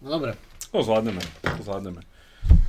No 0.00 0.16
dobre. 0.16 0.32
To 0.72 0.80
zvládneme, 0.80 1.20
to 1.44 1.62
zvládneme. 1.62 2.00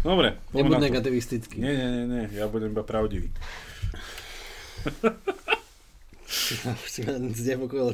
Dobre. 0.04 0.36
Nebuď 0.52 0.92
negativistický. 0.92 1.62
Nie, 1.62 1.74
nie, 1.78 1.88
nie, 1.88 2.06
nie, 2.08 2.24
ja 2.36 2.52
budem 2.52 2.76
iba 2.76 2.84
pravdivý. 2.84 3.32
Si 6.88 7.04
ma 7.04 7.20
znepokojil. 7.20 7.92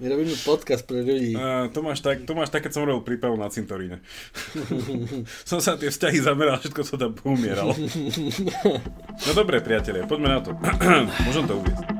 My 0.00 0.08
robíme 0.08 0.32
podcast 0.48 0.88
pre 0.88 1.04
ľudí. 1.04 1.36
Uh, 1.36 1.68
to, 1.76 1.84
máš 1.84 2.00
tak, 2.00 2.24
to 2.24 2.32
máš 2.32 2.48
tak, 2.48 2.64
keď 2.64 2.72
som 2.72 2.88
robil 2.88 3.04
prípravu 3.04 3.36
na 3.36 3.52
cintoríne. 3.52 4.00
som 5.48 5.60
sa 5.60 5.76
tie 5.76 5.92
vzťahy 5.92 6.24
zameral, 6.24 6.56
všetko 6.56 6.80
sa 6.88 6.96
tam 6.96 7.12
poumieralo. 7.12 7.76
no 9.28 9.30
dobre, 9.36 9.60
priatelia, 9.60 10.08
poďme 10.08 10.28
na 10.32 10.40
to. 10.40 10.56
Môžem 11.28 11.44
to 11.44 11.60
uvieť. 11.60 11.99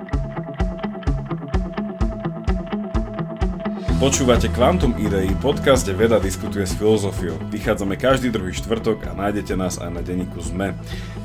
Počúvate 4.01 4.49
Quantum 4.49 4.97
Idei, 4.97 5.29
podcast, 5.45 5.85
kde 5.85 5.93
veda 5.93 6.17
diskutuje 6.17 6.65
s 6.65 6.73
filozofiou. 6.73 7.37
Vychádzame 7.53 8.01
každý 8.01 8.33
druhý 8.33 8.57
štvrtok 8.57 9.05
a 9.05 9.13
nájdete 9.13 9.53
nás 9.61 9.77
aj 9.77 9.93
na 9.93 10.01
denníku 10.01 10.41
ZME. 10.41 10.73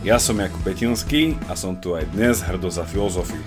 Ja 0.04 0.20
som 0.20 0.36
Jakub 0.36 0.60
Betinský 0.60 1.40
a 1.48 1.56
som 1.56 1.80
tu 1.80 1.96
aj 1.96 2.04
dnes 2.12 2.44
hrdo 2.44 2.68
za 2.68 2.84
filozofiu. 2.84 3.40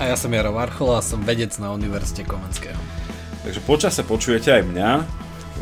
A 0.00 0.08
ja 0.08 0.16
som 0.16 0.32
Jaro 0.32 0.56
Varchol 0.56 0.96
a 0.96 1.04
som 1.04 1.20
vedec 1.20 1.52
na 1.60 1.76
Univerzite 1.76 2.24
Komenského. 2.24 2.80
Takže 3.44 3.60
počase 3.68 4.00
počujete 4.00 4.48
aj 4.48 4.62
mňa. 4.72 4.90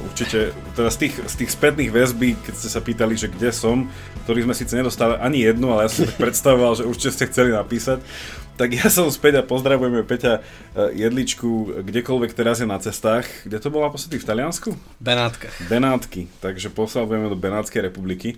Určite, 0.09 0.57
teda 0.73 0.91
z 0.91 0.99
tých, 1.05 1.15
z 1.29 1.35
tých 1.45 1.51
spätných 1.53 1.91
väzby, 1.93 2.35
keď 2.41 2.55
ste 2.57 2.69
sa 2.73 2.81
pýtali, 2.81 3.15
že 3.15 3.29
kde 3.29 3.53
som, 3.53 3.87
ktorých 4.25 4.49
sme 4.49 4.55
síce 4.57 4.73
nedostali 4.75 5.21
ani 5.21 5.45
jednu, 5.45 5.69
ale 5.71 5.87
ja 5.87 5.91
som 5.93 6.09
tak 6.09 6.19
predstavoval, 6.27 6.81
že 6.81 6.89
určite 6.89 7.15
ste 7.15 7.29
chceli 7.29 7.53
napísať. 7.53 8.01
Tak 8.59 8.75
ja 8.75 8.91
som 8.91 9.07
späť 9.07 9.39
a 9.39 9.47
pozdravujeme 9.47 10.03
Peťa 10.03 10.43
eh, 10.43 11.07
Jedličku, 11.07 11.79
kdekoľvek 11.87 12.35
teraz 12.35 12.59
je 12.59 12.67
na 12.67 12.83
cestách. 12.83 13.29
Kde 13.47 13.63
to 13.63 13.71
bolo 13.71 13.87
naposledy? 13.87 14.19
V 14.19 14.27
Taliansku? 14.27 14.75
Benátkach. 14.99 15.55
Benátky, 15.71 16.27
takže 16.43 16.75
pozdravujeme 16.75 17.31
do 17.31 17.39
Benátskej 17.39 17.87
republiky. 17.87 18.35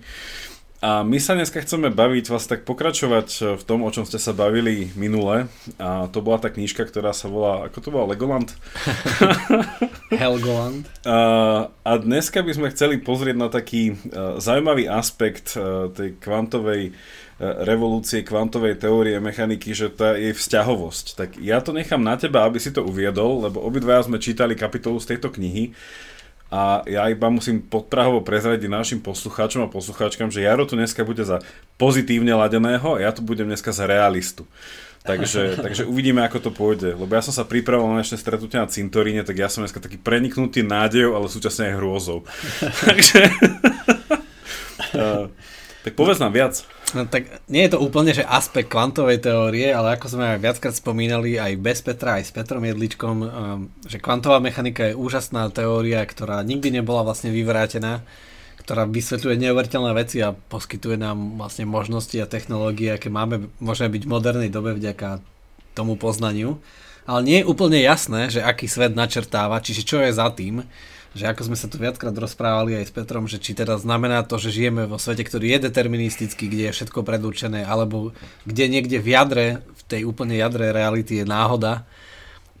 A 0.81 1.05
my 1.05 1.21
sa 1.21 1.37
dneska 1.37 1.61
chceme 1.61 1.93
baviť, 1.93 2.33
vás 2.33 2.49
tak 2.49 2.65
pokračovať 2.65 3.29
eh, 3.37 3.41
v 3.53 3.63
tom, 3.69 3.85
o 3.85 3.93
čom 3.93 4.01
ste 4.01 4.17
sa 4.17 4.33
bavili 4.33 4.89
minule. 4.97 5.45
A 5.77 6.09
to 6.09 6.25
bola 6.25 6.41
tá 6.41 6.49
knižka, 6.49 6.89
ktorá 6.89 7.13
sa 7.13 7.29
volá, 7.29 7.69
ako 7.69 7.77
to 7.85 7.89
bola, 7.93 8.17
Legoland? 8.17 8.49
Helgoland. 10.09 10.89
A, 11.05 11.69
a 11.85 11.91
dneska 12.01 12.41
by 12.41 12.57
sme 12.57 12.73
chceli 12.73 12.97
pozrieť 12.97 13.37
na 13.37 13.53
taký 13.53 13.93
uh, 13.93 14.41
zaujímavý 14.41 14.89
aspekt 14.89 15.53
uh, 15.53 15.93
tej 15.93 16.17
kvantovej 16.17 16.97
revolúcie 17.41 18.21
kvantovej 18.21 18.77
teórie 18.77 19.17
mechaniky, 19.17 19.73
že 19.73 19.89
tá 19.89 20.13
je 20.13 20.29
vzťahovosť. 20.29 21.05
Tak 21.17 21.29
ja 21.41 21.57
to 21.57 21.73
nechám 21.73 21.97
na 21.97 22.13
teba, 22.13 22.45
aby 22.45 22.61
si 22.61 22.69
to 22.69 22.85
uviedol, 22.85 23.41
lebo 23.41 23.65
obidvaja 23.65 24.05
sme 24.05 24.21
čítali 24.21 24.53
kapitolu 24.53 25.01
z 25.01 25.17
tejto 25.17 25.33
knihy 25.33 25.73
a 26.51 26.83
ja 26.83 27.07
iba 27.07 27.31
musím 27.31 27.63
podprahovo 27.63 28.19
prezradiť 28.19 28.67
našim 28.67 28.99
poslucháčom 28.99 29.63
a 29.63 29.71
poslucháčkam, 29.71 30.27
že 30.27 30.43
Jaro 30.43 30.67
tu 30.67 30.75
dneska 30.75 31.07
bude 31.07 31.23
za 31.23 31.39
pozitívne 31.79 32.35
ladeného 32.35 32.99
a 32.99 33.07
ja 33.07 33.15
tu 33.15 33.23
budem 33.23 33.47
dneska 33.47 33.71
za 33.71 33.87
realistu. 33.87 34.43
Takže, 35.07 35.55
takže 35.65 35.87
uvidíme, 35.87 36.19
ako 36.27 36.37
to 36.43 36.51
pôjde. 36.51 36.91
Lebo 36.99 37.07
ja 37.15 37.23
som 37.23 37.31
sa 37.31 37.47
pripravoval 37.47 37.95
na 37.95 38.03
dnešné 38.03 38.19
stretnutie 38.19 38.59
na 38.59 38.67
cintoríne, 38.67 39.23
tak 39.23 39.39
ja 39.39 39.47
som 39.47 39.63
dneska 39.63 39.79
taký 39.79 39.95
preniknutý 39.95 40.59
nádejou, 40.67 41.15
ale 41.15 41.31
súčasne 41.31 41.71
aj 41.71 41.77
hrôzou. 41.79 42.27
takže... 42.85 43.31
uh, 44.99 45.31
tak 45.81 45.97
povedz 45.97 46.21
nám 46.21 46.33
viac. 46.37 46.61
No, 46.91 47.07
tak 47.07 47.31
nie 47.47 47.63
je 47.65 47.73
to 47.73 47.79
úplne, 47.79 48.11
že 48.11 48.27
aspekt 48.27 48.69
kvantovej 48.69 49.23
teórie, 49.23 49.71
ale 49.71 49.95
ako 49.95 50.11
sme 50.11 50.35
aj 50.35 50.43
viackrát 50.43 50.75
spomínali 50.75 51.39
aj 51.39 51.55
bez 51.57 51.79
Petra, 51.81 52.19
aj 52.19 52.27
s 52.27 52.31
Petrom 52.35 52.61
Jedličkom, 52.61 53.15
um, 53.23 53.29
že 53.87 53.97
kvantová 53.97 54.43
mechanika 54.43 54.91
je 54.91 54.99
úžasná 54.99 55.47
teória, 55.55 56.03
ktorá 56.03 56.43
nikdy 56.43 56.83
nebola 56.83 57.07
vlastne 57.07 57.31
vyvrátená, 57.31 58.03
ktorá 58.61 58.85
vysvetľuje 58.85 59.39
neuveriteľné 59.39 59.91
veci 59.95 60.19
a 60.21 60.35
poskytuje 60.35 60.99
nám 60.99 61.39
vlastne 61.39 61.65
možnosti 61.65 62.13
a 62.19 62.29
technológie, 62.29 62.93
aké 62.93 63.09
máme, 63.09 63.49
môžeme 63.63 63.95
byť 63.95 64.03
v 64.05 64.11
modernej 64.11 64.49
dobe 64.51 64.75
vďaka 64.75 65.23
tomu 65.73 65.95
poznaniu. 65.95 66.59
Ale 67.09 67.25
nie 67.25 67.41
je 67.41 67.49
úplne 67.49 67.81
jasné, 67.81 68.29
že 68.29 68.45
aký 68.45 68.69
svet 68.69 68.93
načrtáva, 68.93 69.63
čiže 69.63 69.81
čo 69.81 69.97
je 70.03 70.13
za 70.13 70.29
tým 70.29 70.61
že 71.11 71.27
ako 71.27 71.51
sme 71.51 71.57
sa 71.59 71.67
tu 71.67 71.75
viackrát 71.75 72.15
rozprávali 72.15 72.79
aj 72.79 72.87
s 72.87 72.95
Petrom, 72.95 73.27
že 73.27 73.35
či 73.35 73.51
teda 73.51 73.75
znamená 73.75 74.23
to, 74.23 74.39
že 74.39 74.55
žijeme 74.55 74.87
vo 74.87 74.95
svete, 74.95 75.27
ktorý 75.27 75.59
je 75.59 75.67
deterministický, 75.67 76.47
kde 76.47 76.71
je 76.71 76.75
všetko 76.75 77.03
predurčené, 77.03 77.67
alebo 77.67 78.15
kde 78.47 78.71
niekde 78.71 79.03
v 79.03 79.07
jadre, 79.11 79.45
v 79.59 79.81
tej 79.91 80.01
úplne 80.07 80.39
jadre 80.39 80.71
reality 80.71 81.19
je 81.19 81.25
náhoda, 81.27 81.83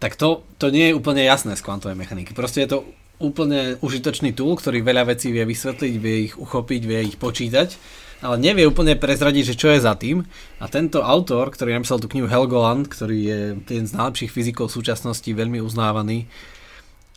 tak 0.03 0.19
to, 0.19 0.43
to 0.59 0.67
nie 0.67 0.91
je 0.91 0.97
úplne 0.97 1.23
jasné 1.23 1.55
z 1.55 1.63
kvantovej 1.63 1.95
mechaniky. 1.95 2.35
Proste 2.35 2.67
je 2.67 2.75
to 2.75 2.79
úplne 3.21 3.77
užitočný 3.79 4.33
tool, 4.33 4.57
ktorý 4.57 4.81
veľa 4.81 5.13
vecí 5.15 5.29
vie 5.29 5.45
vysvetliť, 5.45 5.93
vie 6.01 6.17
ich 6.27 6.35
uchopiť, 6.35 6.81
vie 6.83 6.99
ich 7.13 7.17
počítať, 7.21 7.77
ale 8.25 8.35
nevie 8.41 8.65
úplne 8.65 8.97
prezradiť, 8.97 9.53
že 9.53 9.55
čo 9.55 9.69
je 9.71 9.79
za 9.79 9.93
tým. 9.95 10.25
A 10.57 10.65
tento 10.67 11.05
autor, 11.05 11.53
ktorý 11.53 11.77
napísal 11.77 12.01
tú 12.01 12.09
knihu 12.09 12.25
Helgoland, 12.25 12.89
ktorý 12.89 13.17
je 13.17 13.39
jeden 13.61 13.85
z 13.87 13.95
najlepších 13.95 14.33
fyzikov 14.33 14.73
súčasnosti, 14.73 15.29
veľmi 15.29 15.61
uznávaný, 15.61 16.25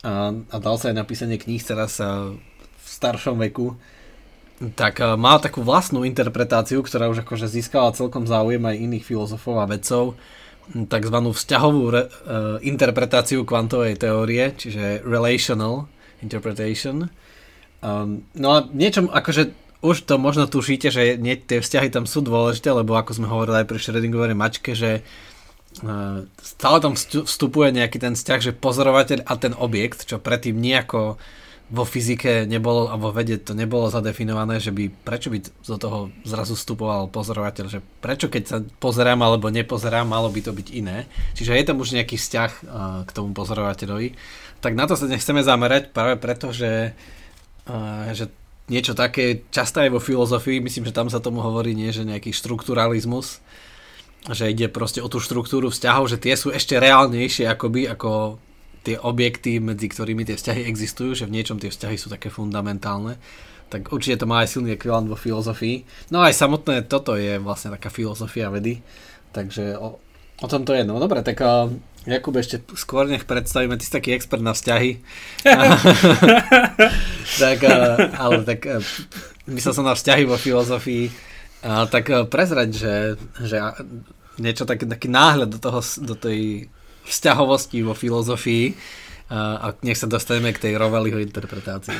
a, 0.05 0.29
a 0.29 0.55
dal 0.61 0.77
sa 0.77 0.93
aj 0.93 1.01
napísanie 1.01 1.41
kníh 1.41 1.65
teraz 1.65 1.97
v 1.97 2.85
staršom 2.85 3.41
veku, 3.49 3.73
tak 4.77 5.01
má 5.17 5.35
takú 5.41 5.65
vlastnú 5.65 6.05
interpretáciu, 6.05 6.79
ktorá 6.85 7.09
už 7.11 7.25
akože 7.25 7.49
získala 7.49 7.91
celkom 7.91 8.23
záujem 8.23 8.61
aj 8.63 8.77
iných 8.77 9.03
filozofov 9.03 9.59
a 9.59 9.67
vedcov, 9.67 10.15
takzvanú 10.73 11.35
vzťahovú 11.35 11.83
re, 11.93 12.03
uh, 12.07 12.57
interpretáciu 12.63 13.45
kvantovej 13.45 14.01
teórie, 14.01 14.53
čiže 14.57 15.05
relational 15.05 15.85
interpretation. 16.25 17.11
Um, 17.85 18.25
no 18.33 18.47
a 18.57 18.57
niečom, 18.65 19.13
akože 19.13 19.53
už 19.85 20.09
to 20.09 20.17
možno 20.17 20.49
tušíte, 20.49 20.89
že 20.89 21.21
nie, 21.21 21.37
tie 21.37 21.61
vzťahy 21.61 21.93
tam 21.93 22.09
sú 22.09 22.25
dôležité, 22.25 22.73
lebo 22.73 22.97
ako 22.97 23.21
sme 23.21 23.29
hovorili 23.29 23.61
aj 23.61 23.69
pri 23.69 23.77
Schrödingovej 23.77 24.33
mačke, 24.33 24.73
že 24.73 25.05
stále 26.39 26.77
tam 26.79 26.93
vstupuje 26.99 27.75
nejaký 27.75 27.97
ten 27.99 28.13
vzťah, 28.15 28.39
že 28.39 28.51
pozorovateľ 28.55 29.27
a 29.27 29.33
ten 29.35 29.53
objekt, 29.57 30.07
čo 30.07 30.21
predtým 30.21 30.55
nejako 30.55 31.19
vo 31.65 31.81
fyzike 31.81 32.45
nebolo 32.45 32.93
a 32.93 32.95
vo 32.95 33.09
vede 33.09 33.41
to 33.41 33.57
nebolo 33.57 33.89
zadefinované, 33.89 34.61
že 34.61 34.69
by 34.69 34.85
prečo 35.01 35.33
by 35.33 35.41
do 35.41 35.77
toho 35.81 35.99
zrazu 36.21 36.53
vstupoval 36.53 37.09
pozorovateľ, 37.09 37.65
že 37.65 37.81
prečo 37.81 38.29
keď 38.29 38.43
sa 38.45 38.57
pozerám 38.61 39.17
alebo 39.25 39.49
nepozerám, 39.49 40.05
malo 40.05 40.29
by 40.29 40.45
to 40.45 40.53
byť 40.53 40.67
iné. 40.77 41.09
Čiže 41.33 41.57
je 41.57 41.65
tam 41.65 41.81
už 41.81 41.97
nejaký 41.97 42.21
vzťah 42.21 42.51
k 43.05 43.09
tomu 43.09 43.33
pozorovateľovi. 43.33 44.13
Tak 44.61 44.77
na 44.77 44.85
to 44.85 44.93
sa 44.93 45.09
nechceme 45.09 45.41
zamerať 45.41 45.89
práve 45.89 46.21
preto, 46.21 46.53
že, 46.53 46.93
že 48.13 48.29
niečo 48.69 48.93
také 48.93 49.41
často 49.49 49.81
aj 49.81 49.89
vo 49.89 50.01
filozofii, 50.01 50.61
myslím, 50.61 50.85
že 50.85 50.93
tam 50.93 51.09
sa 51.09 51.17
tomu 51.17 51.41
hovorí 51.41 51.73
nie, 51.73 51.89
že 51.89 52.05
nejaký 52.05 52.29
strukturalizmus, 52.29 53.41
že 54.31 54.49
ide 54.49 54.71
proste 54.71 55.05
o 55.05 55.11
tú 55.11 55.21
štruktúru 55.21 55.69
vzťahov, 55.69 56.09
že 56.09 56.17
tie 56.17 56.33
sú 56.33 56.49
ešte 56.49 56.81
reálnejšie 56.81 57.45
akoby 57.45 57.93
ako 57.93 58.41
tie 58.85 59.01
objekty, 59.01 59.57
medzi 59.57 59.89
ktorými 59.89 60.25
tie 60.25 60.37
vzťahy 60.37 60.61
existujú, 60.69 61.17
že 61.17 61.25
v 61.25 61.41
niečom 61.41 61.57
tie 61.57 61.73
vzťahy 61.73 61.97
sú 61.97 62.13
také 62.13 62.29
fundamentálne. 62.29 63.17
Tak 63.69 63.89
určite 63.89 64.21
to 64.21 64.29
má 64.29 64.45
aj 64.45 64.57
silný 64.57 64.77
ekvivalent 64.77 65.09
vo 65.09 65.17
filozofii. 65.17 65.81
No 66.13 66.21
aj 66.21 66.37
samotné 66.37 66.85
toto 66.85 67.17
je 67.17 67.41
vlastne 67.41 67.73
taká 67.73 67.89
filozofia 67.89 68.53
vedy. 68.53 68.85
Takže 69.33 69.73
o, 69.81 69.97
o 70.41 70.47
tom 70.47 70.69
to 70.69 70.77
je. 70.77 70.85
No 70.85 71.01
dobre, 71.01 71.25
tak 71.25 71.41
uh, 71.41 71.65
Jakub, 72.05 72.37
ešte 72.37 72.61
skôr 72.77 73.09
nech 73.09 73.25
predstavíme, 73.25 73.73
ty 73.81 73.89
si 73.89 73.93
taký 73.93 74.13
expert 74.13 74.45
na 74.45 74.53
vzťahy. 74.53 75.01
tak, 77.41 77.57
uh, 77.65 78.13
ale 78.21 78.45
tak 78.45 78.69
uh, 78.69 78.85
myslel 79.49 79.73
som 79.73 79.89
na 79.89 79.97
vzťahy 79.97 80.29
vo 80.29 80.37
filozofii. 80.37 81.09
Uh, 81.65 81.89
tak 81.89 82.05
uh, 82.13 82.29
prezrať, 82.29 82.69
že, 82.69 82.95
že 83.41 83.57
niečo 84.37 84.69
tak, 84.69 84.85
taký 84.85 85.09
náhľad 85.09 85.49
do, 85.49 85.57
toho, 85.57 85.81
do 86.05 86.13
tej 86.13 86.69
vzťahovosti 87.09 87.81
vo 87.81 87.97
filozofii 87.97 88.77
a, 89.29 89.57
a 89.57 89.67
nech 89.81 89.97
sa 89.97 90.05
dostaneme 90.05 90.53
k 90.53 90.61
tej 90.69 90.73
Roveliho 90.77 91.17
interpretácii. 91.17 91.97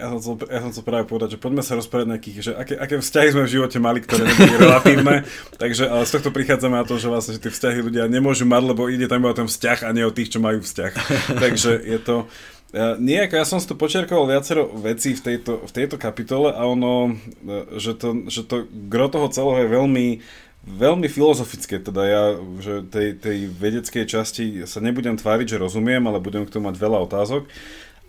Ja 0.00 0.16
som, 0.16 0.18
chcel, 0.22 0.48
ja 0.48 0.64
som 0.64 0.70
chcel 0.72 0.84
práve 0.86 1.04
povedať, 1.04 1.36
že 1.36 1.42
poďme 1.42 1.60
sa 1.60 1.76
rozprávať 1.76 2.06
nejakých, 2.08 2.36
že 2.40 2.52
aké, 2.56 2.72
aké 2.72 2.94
vzťahy 3.04 3.28
sme 3.36 3.42
v 3.44 3.52
živote 3.52 3.78
mali, 3.84 4.00
ktoré 4.00 4.32
neboli 4.32 4.54
relatívne. 4.64 5.28
Takže 5.60 5.92
ale 5.92 6.08
z 6.08 6.12
tohto 6.16 6.30
prichádzame 6.32 6.80
na 6.80 6.88
to, 6.88 6.96
že 6.96 7.12
vlastne 7.12 7.36
že 7.36 7.44
tie 7.44 7.52
vzťahy 7.52 7.78
ľudia 7.84 8.08
nemôžu 8.08 8.48
mať, 8.48 8.62
lebo 8.64 8.88
ide 8.88 9.04
tam 9.12 9.20
iba 9.20 9.34
o 9.34 9.36
ten 9.36 9.44
vzťah 9.44 9.84
a 9.84 9.92
nie 9.92 10.08
o 10.08 10.14
tých, 10.14 10.32
čo 10.32 10.40
majú 10.40 10.64
vzťah. 10.64 10.92
Takže 11.44 11.84
je 11.84 11.98
to... 12.00 12.16
Nie, 12.72 13.26
ako 13.26 13.34
ja 13.34 13.46
som 13.46 13.58
si 13.58 13.66
to 13.66 13.74
počiarkoval 13.74 14.30
viacero 14.30 14.70
vecí 14.78 15.18
v 15.18 15.22
tejto, 15.26 15.66
v 15.66 15.72
tejto 15.74 15.98
kapitole 15.98 16.54
a 16.54 16.62
ono, 16.70 17.18
že 17.74 17.98
to, 17.98 18.30
že 18.30 18.46
to 18.46 18.70
gro 18.86 19.10
toho 19.10 19.26
celého 19.26 19.66
je 19.66 19.74
veľmi 19.74 20.06
veľmi 20.60 21.08
filozofické, 21.08 21.80
teda 21.80 22.02
ja 22.04 22.22
že 22.60 22.84
tej, 22.84 23.16
tej 23.16 23.38
vedeckej 23.48 24.04
časti 24.04 24.44
sa 24.68 24.84
nebudem 24.84 25.16
tváriť, 25.16 25.56
že 25.56 25.62
rozumiem, 25.62 26.04
ale 26.04 26.20
budem 26.20 26.44
k 26.44 26.52
tomu 26.52 26.68
mať 26.68 26.76
veľa 26.76 26.98
otázok. 27.08 27.48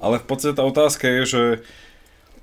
Ale 0.01 0.19
v 0.19 0.25
podstate 0.27 0.57
tá 0.59 0.63
otázka 0.65 1.07
je, 1.07 1.21
že, 1.23 1.43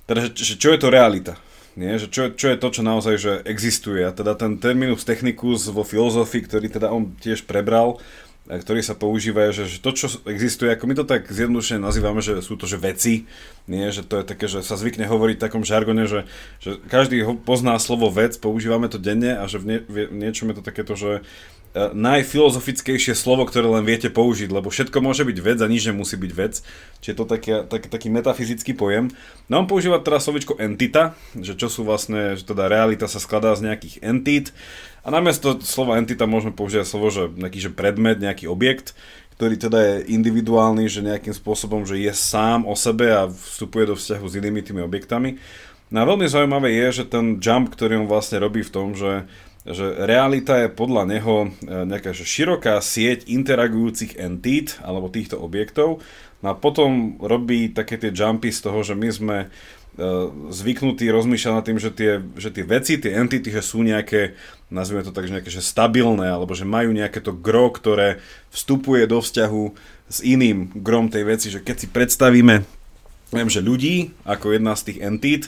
teda, 0.09 0.33
že, 0.33 0.33
že 0.33 0.55
čo 0.57 0.73
je 0.73 0.81
to 0.81 0.89
realita? 0.89 1.35
Nie? 1.77 2.01
Že 2.01 2.07
čo, 2.09 2.23
čo 2.35 2.47
je 2.51 2.57
to, 2.59 2.69
čo 2.73 2.83
naozaj 2.83 3.15
že 3.21 3.33
existuje? 3.45 4.01
A 4.03 4.15
teda 4.15 4.33
ten 4.39 4.57
terminus 4.57 5.05
technicus 5.05 5.69
vo 5.69 5.85
filozofii, 5.85 6.47
ktorý 6.47 6.67
teda 6.73 6.89
on 6.89 7.13
tiež 7.21 7.45
prebral, 7.45 8.01
ktorí 8.49 8.81
sa 8.81 8.97
používajú, 8.97 9.53
že, 9.53 9.65
že 9.69 9.79
to, 9.85 9.93
čo 9.93 10.09
existuje, 10.25 10.73
ako 10.73 10.85
my 10.89 10.95
to 10.97 11.05
tak 11.05 11.29
zjednodušene 11.29 11.85
nazývame, 11.85 12.25
že 12.25 12.41
sú 12.41 12.57
to 12.57 12.65
že 12.65 12.81
veci, 12.81 13.29
nie, 13.69 13.85
že 13.93 14.01
to 14.01 14.21
je 14.21 14.25
také, 14.25 14.49
že 14.49 14.65
sa 14.65 14.81
zvykne 14.81 15.05
hovoriť 15.05 15.37
v 15.37 15.45
takom 15.45 15.63
žargone, 15.69 16.09
že, 16.09 16.25
že 16.65 16.81
každý 16.89 17.21
ho 17.29 17.37
pozná 17.37 17.77
slovo 17.77 18.09
vec, 18.09 18.41
používame 18.41 18.89
to 18.89 18.97
denne 18.97 19.37
a 19.37 19.45
že 19.45 19.61
v, 19.61 19.65
nie, 19.69 19.79
v 19.85 20.09
niečom 20.17 20.49
je 20.49 20.57
to 20.57 20.65
takéto, 20.65 20.97
že 20.97 21.21
E, 21.77 21.93
najfilozofickejšie 21.93 23.13
slovo, 23.13 23.45
ktoré 23.45 23.69
len 23.69 23.85
viete 23.85 24.09
použiť, 24.09 24.49
lebo 24.49 24.73
všetko 24.73 25.05
môže 25.05 25.29
byť 25.29 25.39
vec 25.39 25.59
a 25.61 25.69
nič 25.69 25.93
nemusí 25.93 26.17
byť 26.17 26.33
vec. 26.33 26.65
Čiže 27.05 27.13
je 27.13 27.17
to 27.17 27.25
taký, 27.29 27.51
taký, 27.69 27.87
taký 27.93 28.09
metafyzický 28.09 28.73
pojem. 28.73 29.13
No 29.53 29.61
on 29.61 29.69
používa 29.69 30.01
teraz 30.01 30.25
slovičko 30.25 30.57
entita, 30.57 31.13
že 31.37 31.53
čo 31.61 31.69
sú 31.69 31.85
vlastne, 31.85 32.41
že 32.41 32.49
teda 32.49 32.73
realita 32.73 33.05
sa 33.05 33.21
skladá 33.21 33.53
z 33.53 33.69
nejakých 33.69 34.01
entít. 34.01 34.57
A 35.03 35.09
namiesto 35.15 35.59
slova 35.63 35.97
entita 35.99 36.27
môžeme 36.27 36.55
použiť 36.55 36.87
slovo, 36.87 37.09
že 37.09 37.31
nejaký 37.31 37.59
že 37.69 37.71
predmet, 37.73 38.19
nejaký 38.19 38.51
objekt, 38.51 38.99
ktorý 39.39 39.55
teda 39.55 39.79
je 39.79 39.95
individuálny, 40.19 40.91
že 40.91 41.07
nejakým 41.07 41.31
spôsobom, 41.31 41.87
že 41.87 42.03
je 42.03 42.11
sám 42.11 42.67
o 42.67 42.75
sebe 42.75 43.15
a 43.15 43.31
vstupuje 43.31 43.91
do 43.91 43.95
vzťahu 43.95 44.27
s 44.27 44.37
inými 44.37 44.61
tými 44.67 44.83
objektami. 44.83 45.39
No 45.89 46.05
a 46.05 46.09
veľmi 46.09 46.27
zaujímavé 46.27 46.75
je, 46.75 47.01
že 47.01 47.05
ten 47.09 47.39
jump, 47.39 47.71
ktorý 47.73 48.05
on 48.05 48.11
vlastne 48.11 48.43
robí 48.43 48.67
v 48.67 48.75
tom, 48.75 48.93
že 48.99 49.31
že 49.69 50.01
realita 50.01 50.65
je 50.65 50.73
podľa 50.73 51.05
neho 51.05 51.37
e, 51.45 51.49
nejaká 51.85 52.17
že 52.17 52.25
široká 52.25 52.81
sieť 52.81 53.29
interagujúcich 53.29 54.17
entít 54.17 54.81
alebo 54.81 55.13
týchto 55.13 55.37
objektov 55.37 56.01
no 56.41 56.47
a 56.49 56.57
potom 56.57 57.21
robí 57.21 57.69
také 57.69 58.01
tie 58.01 58.09
jumpy 58.09 58.49
z 58.49 58.65
toho, 58.65 58.81
že 58.81 58.97
my 58.97 59.09
sme 59.13 59.37
e, 59.99 60.31
zvyknutí 60.55 61.11
rozmýšľať 61.11 61.53
nad 61.53 61.67
tým, 61.67 61.79
že 61.83 61.91
tie, 61.91 62.23
že 62.39 62.55
tie 62.55 62.63
veci, 62.63 62.95
tie 63.03 63.19
entity, 63.19 63.51
že 63.51 63.67
sú 63.67 63.83
nejaké, 63.83 64.39
nazvime 64.71 65.03
to 65.03 65.11
tak, 65.11 65.27
že 65.27 65.35
nejaké 65.35 65.51
že 65.51 65.59
stabilné, 65.59 66.31
alebo 66.31 66.55
že 66.55 66.63
majú 66.63 66.95
nejaké 66.95 67.19
to 67.19 67.35
gro, 67.35 67.75
ktoré 67.75 68.23
vstupuje 68.55 69.11
do 69.11 69.19
vzťahu 69.19 69.65
s 70.09 70.19
iným 70.23 70.71
grom 70.79 71.11
tej 71.11 71.27
veci, 71.27 71.51
že 71.51 71.59
keď 71.59 71.77
si 71.83 71.87
predstavíme 71.91 72.79
viem, 73.29 73.49
že 73.53 73.61
ľudí, 73.61 74.17
ako 74.25 74.57
jedna 74.57 74.73
z 74.73 74.93
tých 74.93 74.99
entít, 75.05 75.43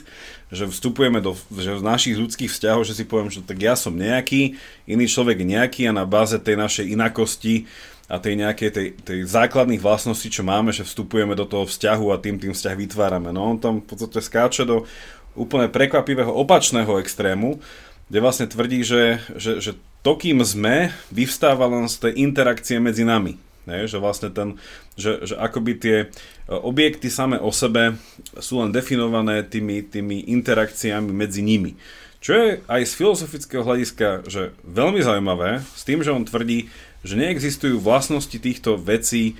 že 0.53 0.69
vstupujeme 0.69 1.23
do 1.23 1.33
že 1.49 1.73
v 1.73 1.81
našich 1.81 2.15
ľudských 2.19 2.51
vzťahov, 2.51 2.85
že 2.85 2.93
si 2.93 3.07
poviem, 3.07 3.33
že 3.33 3.41
tak 3.41 3.57
ja 3.57 3.73
som 3.73 3.95
nejaký, 3.95 4.59
iný 4.85 5.05
človek 5.09 5.41
nejaký 5.41 5.89
a 5.89 5.95
na 5.95 6.05
báze 6.05 6.37
tej 6.37 6.59
našej 6.59 6.85
inakosti 6.93 7.65
a 8.11 8.19
tej 8.19 8.35
nejakej 8.43 8.69
tej, 8.75 8.87
tej 9.07 9.19
základných 9.23 9.79
vlastností, 9.79 10.27
čo 10.27 10.43
máme, 10.43 10.75
že 10.75 10.83
vstupujeme 10.83 11.31
do 11.31 11.47
toho 11.47 11.63
vzťahu 11.63 12.11
a 12.11 12.19
tým 12.19 12.35
tým 12.35 12.51
vzťah 12.51 12.75
vytvárame. 12.75 13.31
No 13.31 13.55
on 13.55 13.55
tam 13.55 13.79
v 13.79 13.87
podstate 13.87 14.19
skáče 14.19 14.67
do 14.67 14.83
úplne 15.31 15.71
prekvapivého 15.71 16.27
opačného 16.27 16.99
extrému, 16.99 17.63
kde 18.11 18.19
vlastne 18.19 18.51
tvrdí, 18.51 18.83
že, 18.83 19.23
že, 19.39 19.63
že 19.63 19.71
to, 20.03 20.19
kým 20.19 20.43
sme, 20.43 20.91
vyvstáva 21.07 21.71
len 21.71 21.87
z 21.87 22.03
tej 22.03 22.13
interakcie 22.19 22.83
medzi 22.83 23.07
nami. 23.07 23.39
Ne? 23.63 23.87
Že 23.87 24.03
vlastne 24.03 24.29
ten, 24.33 24.59
že, 24.99 25.23
že 25.23 25.39
akoby 25.39 25.71
tie 25.79 25.97
e, 26.03 26.05
objekty 26.51 27.07
same 27.07 27.39
o 27.39 27.55
sebe 27.55 27.95
sú 28.35 28.59
len 28.59 28.75
definované 28.75 29.47
tými, 29.47 29.87
tými 29.87 30.27
interakciami 30.27 31.15
medzi 31.15 31.39
nimi. 31.39 31.79
Čo 32.21 32.37
je 32.37 32.47
aj 32.69 32.81
z 32.85 32.93
filozofického 32.99 33.63
hľadiska 33.65 34.29
že 34.29 34.53
veľmi 34.61 35.01
zaujímavé, 35.01 35.63
s 35.63 35.81
tým, 35.87 36.05
že 36.05 36.13
on 36.13 36.27
tvrdí, 36.27 36.69
že 37.01 37.17
neexistujú 37.17 37.81
vlastnosti 37.81 38.33
týchto 38.37 38.77
vecí 38.77 39.37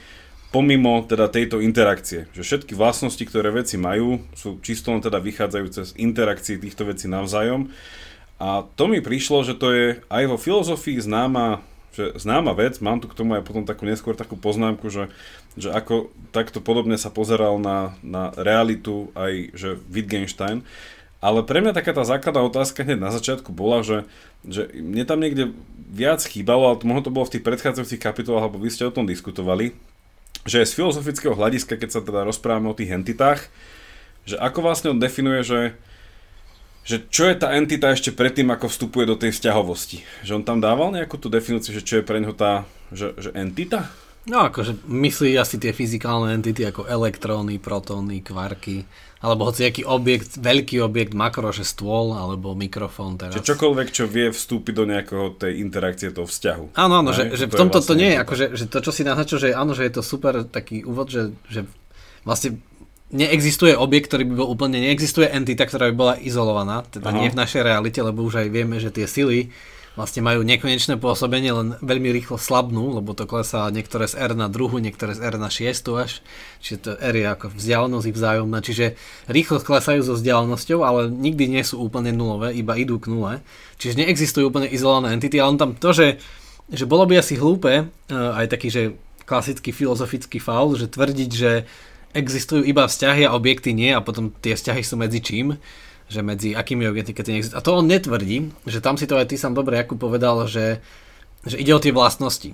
pomimo 0.51 0.99
teda 1.07 1.31
tejto 1.31 1.63
interakcie. 1.63 2.27
Že 2.35 2.41
všetky 2.43 2.73
vlastnosti, 2.75 3.23
ktoré 3.23 3.55
veci 3.55 3.79
majú, 3.79 4.19
sú 4.35 4.59
čisto 4.59 4.91
len 4.91 4.99
teda 4.99 5.23
vychádzajúce 5.23 5.81
z 5.89 5.91
interakcií 5.95 6.59
týchto 6.59 6.83
vecí 6.83 7.07
navzájom. 7.07 7.71
A 8.41 8.67
to 8.75 8.89
mi 8.91 8.99
prišlo, 8.99 9.47
že 9.47 9.55
to 9.55 9.71
je 9.71 9.87
aj 10.11 10.23
vo 10.27 10.37
filozofii 10.37 10.99
známa 10.99 11.63
že 11.91 12.15
známa 12.15 12.55
vec, 12.55 12.79
mám 12.79 13.03
tu 13.03 13.11
k 13.11 13.17
tomu 13.19 13.35
aj 13.35 13.43
potom 13.43 13.67
takú 13.67 13.83
neskôr 13.83 14.15
takú 14.15 14.39
poznámku, 14.39 14.87
že, 14.87 15.11
že 15.59 15.75
ako 15.75 16.07
takto 16.31 16.63
podobne 16.63 16.95
sa 16.95 17.11
pozeral 17.11 17.59
na, 17.59 17.99
na 17.99 18.31
realitu 18.39 19.11
aj 19.11 19.51
že 19.51 19.69
Wittgenstein, 19.91 20.63
ale 21.21 21.45
pre 21.45 21.61
mňa 21.61 21.77
taká 21.77 21.93
tá 21.93 22.01
základná 22.01 22.41
otázka 22.41 22.81
hneď 22.81 22.97
na 22.97 23.13
začiatku 23.13 23.53
bola, 23.53 23.85
že, 23.85 24.09
že 24.41 24.67
mne 24.73 25.05
tam 25.05 25.21
niekde 25.21 25.53
viac 25.77 26.25
chýbalo, 26.25 26.73
ale 26.73 26.81
možno 26.81 27.07
to 27.07 27.13
bolo 27.13 27.29
v 27.29 27.37
tých 27.37 27.45
predchádzajúcich 27.45 28.01
kapitolách, 28.01 28.49
alebo 28.49 28.57
vy 28.57 28.73
ste 28.73 28.89
o 28.89 28.95
tom 28.95 29.05
diskutovali, 29.05 29.77
že 30.49 30.65
z 30.65 30.73
filozofického 30.73 31.37
hľadiska, 31.37 31.77
keď 31.77 31.89
sa 31.93 32.01
teda 32.01 32.25
rozprávame 32.25 32.73
o 32.73 32.77
tých 32.77 32.97
entitách, 32.97 33.53
že 34.25 34.41
ako 34.41 34.65
vlastne 34.65 34.97
on 34.97 35.01
definuje, 35.01 35.45
že, 35.45 35.61
že 36.81 37.05
čo 37.05 37.29
je 37.29 37.37
tá 37.37 37.53
entita 37.53 37.93
ešte 37.93 38.09
predtým, 38.09 38.49
ako 38.49 38.73
vstupuje 38.73 39.05
do 39.05 39.13
tej 39.13 39.37
vzťahovosti. 39.37 40.01
Že 40.25 40.41
on 40.41 40.43
tam 40.45 40.57
dával 40.57 40.89
nejakú 40.89 41.21
tú 41.21 41.29
definíciu, 41.29 41.77
že 41.77 41.85
čo 41.85 42.01
je 42.01 42.07
pre 42.07 42.17
neho 42.17 42.33
tá 42.33 42.65
že, 42.91 43.15
že 43.17 43.29
entita? 43.37 43.87
No 44.29 44.45
akože 44.45 44.85
myslí 44.85 45.33
asi 45.33 45.57
tie 45.57 45.73
fyzikálne 45.73 46.37
entity 46.37 46.61
ako 46.69 46.85
elektróny, 46.85 47.57
protóny, 47.57 48.21
kvarky, 48.21 48.85
alebo 49.21 49.45
hoci 49.45 49.69
aký 49.69 49.85
objekt, 49.85 50.41
veľký 50.41 50.81
objekt, 50.81 51.13
makro, 51.13 51.53
že 51.53 51.61
stôl, 51.61 52.17
alebo 52.17 52.57
mikrofón 52.57 53.21
teraz. 53.21 53.37
Čiže 53.37 53.53
čokoľvek, 53.53 53.87
čo 53.93 54.09
vie 54.09 54.33
vstúpiť 54.33 54.73
do 54.73 54.85
nejakého 54.89 55.37
tej 55.37 55.61
interakcie 55.61 56.09
toho 56.09 56.25
vzťahu. 56.25 56.73
Áno, 56.73 56.93
áno, 57.05 57.13
že, 57.13 57.29
že 57.37 57.45
v 57.45 57.53
tomto 57.53 57.79
vlastne 57.79 57.89
to 57.93 58.01
nie 58.01 58.09
je, 58.09 58.17
akože, 58.17 58.45
že 58.57 58.65
to, 58.65 58.77
čo 58.81 58.91
si 58.91 59.05
naznačil, 59.05 59.37
že 59.37 59.47
áno, 59.53 59.77
že 59.77 59.85
je 59.85 59.93
to 59.93 60.01
super 60.01 60.41
taký 60.49 60.81
úvod, 60.81 61.13
že, 61.13 61.37
že 61.53 61.69
vlastne 62.25 62.57
neexistuje 63.13 63.77
objekt, 63.77 64.09
ktorý 64.09 64.23
by 64.25 64.33
bol 64.41 64.49
úplne, 64.49 64.81
neexistuje 64.81 65.29
entita, 65.29 65.69
ktorá 65.69 65.93
by 65.93 65.95
bola 65.95 66.15
izolovaná, 66.17 66.81
teda 66.89 67.13
Aha. 67.13 67.17
nie 67.21 67.29
v 67.29 67.37
našej 67.37 67.61
realite, 67.61 68.01
lebo 68.01 68.25
už 68.25 68.41
aj 68.41 68.47
vieme, 68.49 68.81
že 68.81 68.89
tie 68.89 69.05
sily 69.05 69.53
vlastne 69.99 70.23
majú 70.23 70.47
nekonečné 70.47 70.95
pôsobenie, 70.95 71.51
len 71.51 71.67
veľmi 71.83 72.15
rýchlo 72.15 72.39
slabnú, 72.39 72.95
lebo 72.95 73.11
to 73.11 73.27
klesá 73.27 73.67
niektoré 73.67 74.07
z 74.07 74.15
R 74.15 74.31
na 74.39 74.47
druhu, 74.47 74.79
niektoré 74.79 75.11
z 75.11 75.19
R 75.19 75.35
na 75.35 75.51
6 75.51 75.67
až, 75.99 76.23
čiže 76.63 76.77
to 76.79 76.91
R 76.95 77.15
je 77.15 77.27
ako 77.27 77.45
vzdialenosť 77.51 78.07
i 78.07 78.13
vzájomná, 78.15 78.57
čiže 78.63 78.85
rýchlo 79.27 79.59
klesajú 79.59 79.99
so 79.99 80.15
vzdialenosťou, 80.15 80.79
ale 80.79 81.11
nikdy 81.11 81.51
nie 81.51 81.63
sú 81.67 81.83
úplne 81.83 82.15
nulové, 82.15 82.55
iba 82.55 82.79
idú 82.79 83.03
k 83.03 83.11
nule, 83.11 83.33
čiže 83.83 83.99
neexistujú 83.99 84.47
úplne 84.47 84.71
izolované 84.71 85.11
entity, 85.11 85.43
ale 85.43 85.51
on 85.55 85.59
tam 85.59 85.71
to, 85.75 85.91
že, 85.91 86.07
že 86.71 86.87
bolo 86.87 87.03
by 87.03 87.19
asi 87.19 87.35
hlúpe, 87.35 87.73
eh, 87.83 88.13
aj 88.13 88.47
taký, 88.47 88.71
že 88.71 88.83
klasický 89.27 89.75
filozofický 89.75 90.39
faul, 90.39 90.79
že 90.79 90.87
tvrdiť, 90.87 91.31
že 91.31 91.67
existujú 92.11 92.63
iba 92.67 92.87
vzťahy 92.87 93.27
a 93.27 93.35
objekty 93.35 93.71
nie 93.71 93.91
a 93.95 94.03
potom 94.03 94.31
tie 94.43 94.55
vzťahy 94.55 94.83
sú 94.83 94.99
medzi 94.99 95.23
čím 95.23 95.55
že 96.11 96.19
medzi 96.19 96.51
akými 96.51 96.83
objektmi, 96.91 97.15
keď 97.15 97.25
neexistujú. 97.31 97.57
A 97.57 97.63
to 97.63 97.79
on 97.79 97.87
netvrdí, 97.87 98.51
že 98.67 98.83
tam 98.83 98.99
si 98.99 99.07
to 99.07 99.15
aj 99.15 99.31
ty 99.31 99.39
sám 99.39 99.55
dobre 99.55 99.79
ako 99.79 99.95
povedal, 99.95 100.43
že, 100.43 100.83
že 101.47 101.55
ide 101.55 101.71
o 101.71 101.79
tie 101.79 101.95
vlastnosti. 101.95 102.51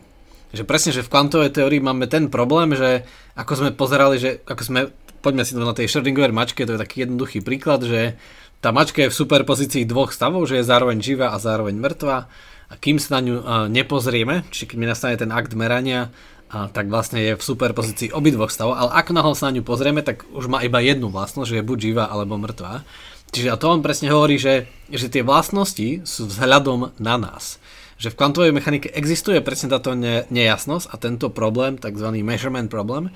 Že 0.54 0.64
presne, 0.64 0.94
že 0.94 1.02
v 1.02 1.10
kvantovej 1.10 1.58
teórii 1.58 1.82
máme 1.82 2.06
ten 2.06 2.30
problém, 2.30 2.78
že 2.78 3.10
ako 3.34 3.54
sme 3.58 3.70
pozerali, 3.74 4.22
že 4.22 4.46
ako 4.46 4.62
sme, 4.62 4.80
poďme 5.26 5.44
si 5.44 5.58
to 5.58 5.66
na 5.66 5.74
tej 5.74 5.90
Schrödingover 5.90 6.30
mačke, 6.30 6.64
to 6.64 6.78
je 6.78 6.84
taký 6.86 7.04
jednoduchý 7.10 7.42
príklad, 7.42 7.82
že 7.82 8.16
tá 8.62 8.70
mačka 8.70 9.06
je 9.06 9.12
v 9.12 9.20
superpozícii 9.20 9.90
dvoch 9.90 10.14
stavov, 10.14 10.46
že 10.46 10.62
je 10.62 10.70
zároveň 10.70 11.02
živá 11.02 11.34
a 11.34 11.42
zároveň 11.42 11.76
mŕtva 11.82 12.30
a 12.68 12.74
kým 12.78 13.02
sa 13.02 13.18
na 13.18 13.20
ňu 13.26 13.36
nepozrieme, 13.74 14.46
čiže 14.54 14.70
keď 14.70 14.78
mi 14.78 14.88
nastane 14.88 15.16
ten 15.18 15.32
akt 15.34 15.56
merania, 15.58 16.14
a 16.48 16.72
tak 16.72 16.88
vlastne 16.88 17.20
je 17.20 17.34
v 17.36 17.44
superpozícii 17.44 18.16
obidvoch 18.16 18.48
stavov, 18.48 18.80
ale 18.80 18.96
ako 19.04 19.12
náhle 19.12 19.36
sa 19.36 19.52
na 19.52 19.60
ňu 19.60 19.64
pozrieme, 19.68 20.00
tak 20.00 20.24
už 20.32 20.48
má 20.48 20.64
iba 20.64 20.80
jednu 20.80 21.12
vlastnosť, 21.12 21.48
že 21.52 21.58
je 21.60 21.68
buď 21.68 21.78
živá 21.92 22.06
alebo 22.08 22.40
mŕtva. 22.40 22.88
Čiže 23.32 23.52
a 23.52 23.60
to 23.60 23.68
on 23.70 23.84
presne 23.84 24.08
hovorí, 24.10 24.40
že, 24.40 24.72
že 24.88 25.12
tie 25.12 25.22
vlastnosti 25.22 26.08
sú 26.08 26.32
vzhľadom 26.32 26.96
na 26.98 27.16
nás. 27.20 27.60
Že 28.00 28.14
v 28.14 28.18
kvantovej 28.18 28.52
mechanike 28.56 28.90
existuje 28.94 29.44
presne 29.44 29.74
táto 29.74 29.98
ne, 29.98 30.24
nejasnosť 30.32 30.88
a 30.90 30.96
tento 30.96 31.28
problém, 31.34 31.76
tzv. 31.76 32.08
measurement 32.24 32.70
problém, 32.72 33.12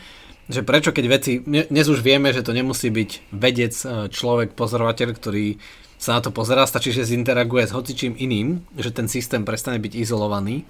že 0.52 0.68
prečo 0.68 0.92
keď 0.92 1.06
veci, 1.08 1.40
dnes 1.46 1.88
už 1.88 2.04
vieme, 2.04 2.36
že 2.36 2.44
to 2.44 2.52
nemusí 2.52 2.92
byť 2.92 3.32
vedec, 3.32 3.72
e, 3.72 4.12
človek, 4.12 4.52
pozorovateľ, 4.52 5.10
ktorý 5.16 5.56
sa 5.96 6.20
na 6.20 6.22
to 6.26 6.34
pozerá, 6.34 6.68
stačí, 6.68 6.92
že 6.92 7.08
zinteraguje 7.08 7.70
s 7.70 7.76
hocičím 7.78 8.18
iným, 8.20 8.68
že 8.76 8.92
ten 8.92 9.08
systém 9.08 9.48
prestane 9.48 9.80
byť 9.80 9.94
izolovaný. 9.96 10.68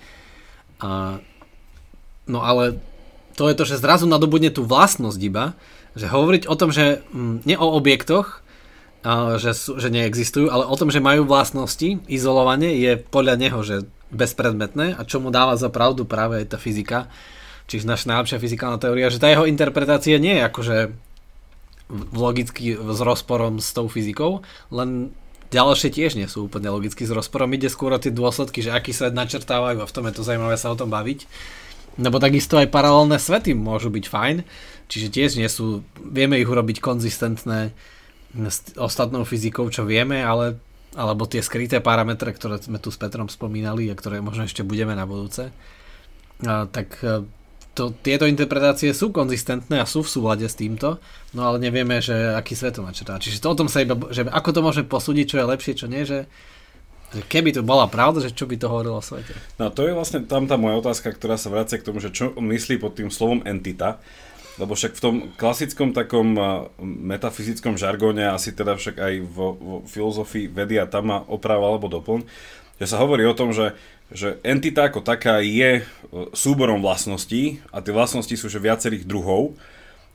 A 0.83 1.23
No 2.31 2.45
ale 2.45 2.77
to 3.35 3.49
je 3.49 3.57
to, 3.57 3.63
že 3.65 3.81
zrazu 3.81 4.05
nadobudne 4.05 4.53
tú 4.53 4.67
vlastnosť 4.67 5.19
iba, 5.19 5.57
že 5.97 6.07
hovoriť 6.07 6.47
o 6.47 6.55
tom, 6.55 6.69
že 6.69 7.01
mm, 7.11 7.43
nie 7.43 7.57
o 7.59 7.67
objektoch, 7.75 8.39
že, 9.41 9.51
sú, 9.57 9.81
že 9.81 9.89
neexistujú, 9.89 10.53
ale 10.53 10.69
o 10.69 10.75
tom, 10.77 10.93
že 10.93 11.01
majú 11.01 11.25
vlastnosti, 11.25 12.01
izolovanie 12.05 12.77
je 12.77 13.01
podľa 13.01 13.35
neho, 13.41 13.59
že 13.65 13.89
bezpredmetné 14.13 14.99
a 14.99 15.01
čo 15.07 15.23
mu 15.23 15.33
dáva 15.33 15.57
za 15.57 15.71
pravdu 15.73 16.05
práve 16.05 16.43
aj 16.43 16.53
tá 16.53 16.57
fyzika, 16.61 17.09
čiže 17.65 17.89
naša 17.89 18.11
najlepšia 18.11 18.43
fyzikálna 18.43 18.77
teória, 18.77 19.09
že 19.09 19.17
tá 19.17 19.31
jeho 19.31 19.49
interpretácia 19.49 20.21
nie 20.21 20.37
je 20.37 20.43
akože 20.45 20.77
logicky 22.13 22.77
s 22.77 22.99
rozporom 23.03 23.59
s 23.59 23.73
tou 23.73 23.89
fyzikou, 23.89 24.45
len 24.71 25.11
ďalšie 25.51 25.91
tiež 25.91 26.15
nie 26.15 26.27
sú 26.29 26.47
úplne 26.47 26.71
logicky 26.71 27.03
s 27.03 27.11
rozporom. 27.11 27.51
Ide 27.51 27.67
skôr 27.67 27.91
o 27.91 27.99
tie 27.99 28.13
dôsledky, 28.13 28.63
že 28.63 28.71
aký 28.71 28.95
svet 28.95 29.11
načrtávajú 29.11 29.83
a 29.83 29.89
v 29.89 29.95
tom 29.95 30.07
je 30.07 30.15
to 30.15 30.23
zaujímavé 30.23 30.55
sa 30.55 30.71
o 30.71 30.79
tom 30.79 30.87
baviť. 30.87 31.27
Lebo 31.99 32.23
takisto 32.23 32.55
aj 32.55 32.71
paralelné 32.71 33.19
svety 33.19 33.51
môžu 33.51 33.91
byť 33.91 34.05
fajn, 34.07 34.37
čiže 34.87 35.11
tiež 35.11 35.31
nie 35.35 35.49
sú, 35.51 35.83
vieme 35.99 36.39
ich 36.39 36.47
urobiť 36.47 36.79
konzistentné 36.79 37.75
s 38.35 38.73
ostatnou 38.79 39.27
fyzikou, 39.27 39.67
čo 39.71 39.83
vieme, 39.83 40.23
ale 40.23 40.59
alebo 40.91 41.23
tie 41.23 41.39
skryté 41.39 41.79
parametre, 41.79 42.35
ktoré 42.35 42.59
sme 42.59 42.75
tu 42.75 42.91
s 42.91 42.99
Petrom 42.99 43.31
spomínali 43.31 43.87
a 43.87 43.95
ktoré 43.95 44.19
možno 44.19 44.43
ešte 44.43 44.67
budeme 44.67 44.91
na 44.91 45.07
budúce. 45.07 45.55
tak 46.43 46.99
e, 46.99 47.23
to, 47.71 47.95
tieto 48.03 48.27
interpretácie 48.27 48.91
sú 48.91 49.15
konzistentné 49.15 49.79
a 49.79 49.87
sú 49.87 50.03
v 50.03 50.11
súlade 50.11 50.43
s 50.43 50.59
týmto, 50.59 50.99
no 51.31 51.47
ale 51.47 51.63
nevieme, 51.63 52.03
že 52.03 52.35
aký 52.35 52.59
svetomač 52.59 52.99
čítá. 52.99 53.15
Čiže 53.15 53.39
to 53.39 53.55
o 53.55 53.59
tom 53.63 53.71
sa 53.71 53.79
iba, 53.79 53.95
že 54.11 54.27
ako 54.27 54.49
to 54.51 54.59
môže 54.59 54.83
posúdiť, 54.83 55.25
čo 55.31 55.39
je 55.39 55.51
lepšie, 55.55 55.73
čo 55.79 55.87
nie, 55.87 56.03
že, 56.03 56.27
keby 57.31 57.55
to 57.55 57.63
bola 57.63 57.87
pravda, 57.87 58.27
že 58.27 58.35
čo 58.35 58.43
by 58.43 58.59
to 58.59 58.67
hovorilo 58.67 58.99
o 58.99 59.03
svete. 59.03 59.31
No 59.55 59.71
to 59.71 59.87
je 59.87 59.95
vlastne 59.95 60.27
tam 60.27 60.43
tá 60.43 60.59
moja 60.59 60.83
otázka, 60.83 61.15
ktorá 61.15 61.39
sa 61.39 61.47
vracia 61.47 61.79
k 61.79 61.87
tomu, 61.87 62.03
že 62.03 62.11
čo 62.11 62.35
myslí 62.35 62.83
pod 62.83 62.99
tým 62.99 63.07
slovom 63.07 63.39
entita, 63.47 64.03
lebo 64.61 64.77
však 64.77 64.93
v 64.93 65.01
tom 65.01 65.15
klasickom 65.35 65.89
takom 65.97 66.37
metafyzickom 66.85 67.81
žargóne, 67.81 68.29
asi 68.29 68.53
teda 68.53 68.77
však 68.77 68.95
aj 69.01 69.13
vo, 69.25 69.47
vo 69.57 69.75
filozofii 69.89 70.53
vedy 70.53 70.77
a 70.77 70.85
tam 70.85 71.09
má 71.09 71.17
oprava 71.25 71.65
alebo 71.65 71.89
doplň, 71.89 72.21
že 72.77 72.85
sa 72.85 73.01
hovorí 73.01 73.25
o 73.25 73.33
tom, 73.33 73.49
že 73.51 73.73
že 74.11 74.43
entita 74.43 74.91
ako 74.91 74.99
taká 74.99 75.39
je 75.39 75.79
e, 75.79 75.83
súborom 76.35 76.83
vlastností 76.83 77.63
a 77.71 77.79
tie 77.79 77.95
vlastnosti 77.95 78.35
sú 78.35 78.51
že 78.51 78.59
viacerých 78.59 79.07
druhov 79.07 79.55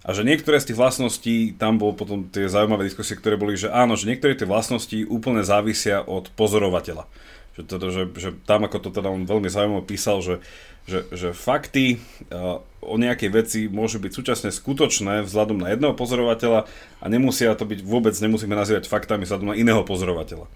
a 0.05 0.13
že 0.13 0.23
niektoré 0.23 0.61
z 0.61 0.71
tých 0.71 0.79
vlastností, 0.79 1.37
tam 1.57 1.81
bol 1.81 1.97
potom 1.97 2.29
tie 2.29 2.47
zaujímavé 2.47 2.87
diskusie, 2.87 3.17
ktoré 3.17 3.41
boli, 3.41 3.57
že 3.57 3.73
áno, 3.73 3.97
že 3.97 4.07
niektoré 4.07 4.37
tie 4.37 4.47
vlastnosti 4.47 4.95
úplne 5.09 5.43
závisia 5.43 6.05
od 6.05 6.29
pozorovateľa. 6.37 7.09
Že, 7.57 7.63
teda, 7.65 7.87
že, 7.89 8.03
že 8.21 8.31
tam, 8.45 8.69
ako 8.69 8.85
to 8.85 8.89
teda 8.93 9.09
on 9.09 9.25
veľmi 9.25 9.49
zaujímavé 9.49 9.83
písal, 9.89 10.21
že, 10.21 10.45
že, 10.87 11.07
že 11.11 11.29
fakty 11.35 11.99
uh, 12.31 12.63
o 12.87 12.95
nejakej 12.95 13.31
veci 13.35 13.61
môžu 13.67 13.99
byť 13.99 14.13
súčasne 14.15 14.51
skutočné 14.55 15.27
vzhľadom 15.27 15.59
na 15.59 15.75
jedného 15.75 15.99
pozorovateľa 15.99 16.71
a 17.03 17.07
nemusia 17.11 17.59
to 17.59 17.67
byť, 17.67 17.83
vôbec 17.83 18.15
nemusíme 18.15 18.55
nazývať 18.55 18.87
faktami 18.87 19.27
vzhľadom 19.27 19.53
na 19.53 19.59
iného 19.59 19.83
pozorovateľa. 19.83 20.47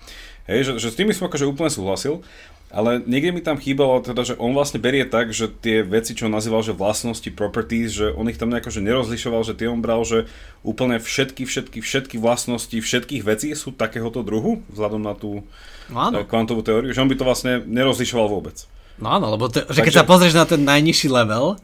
Hej, 0.46 0.70
že, 0.70 0.72
že 0.86 0.88
s 0.94 0.98
tým 0.98 1.10
som 1.10 1.26
akože 1.26 1.50
úplne 1.50 1.70
súhlasil. 1.70 2.22
Ale 2.70 3.02
niekde 3.02 3.34
mi 3.34 3.42
tam 3.42 3.58
chýbalo 3.58 3.98
teda, 3.98 4.22
že 4.22 4.38
on 4.38 4.54
vlastne 4.54 4.78
berie 4.78 5.02
tak, 5.02 5.34
že 5.34 5.50
tie 5.50 5.82
veci, 5.82 6.14
čo 6.14 6.30
on 6.30 6.38
nazýval, 6.38 6.62
že 6.62 6.70
vlastnosti, 6.70 7.26
properties, 7.34 7.98
že 7.98 8.14
on 8.14 8.30
ich 8.30 8.38
tam 8.38 8.46
nejako 8.46 8.70
že 8.70 8.86
nerozlišoval, 8.86 9.42
že 9.42 9.58
tie 9.58 9.66
on 9.66 9.82
bral, 9.82 10.06
že 10.06 10.30
úplne 10.62 11.02
všetky, 11.02 11.50
všetky, 11.50 11.82
všetky 11.82 12.22
vlastnosti 12.22 12.70
všetkých 12.70 13.26
vecí 13.26 13.50
sú 13.58 13.74
takéhoto 13.74 14.22
druhu, 14.22 14.62
vzhľadom 14.70 15.02
na 15.02 15.18
tú 15.18 15.42
no. 15.90 16.14
Eh, 16.14 16.22
kvantovú 16.22 16.62
teóriu, 16.62 16.94
že 16.94 17.02
on 17.02 17.10
by 17.10 17.18
to 17.18 17.26
vlastne 17.26 17.66
nerozlišoval 17.66 18.30
vôbec. 18.30 18.70
No 19.00 19.16
áno, 19.16 19.32
lebo 19.32 19.48
to, 19.48 19.64
že 19.72 19.80
keď 19.80 19.92
Takže... 19.96 20.00
sa 20.04 20.08
pozrieš 20.08 20.34
na 20.36 20.44
ten 20.44 20.60
najnižší 20.60 21.08
level, 21.08 21.56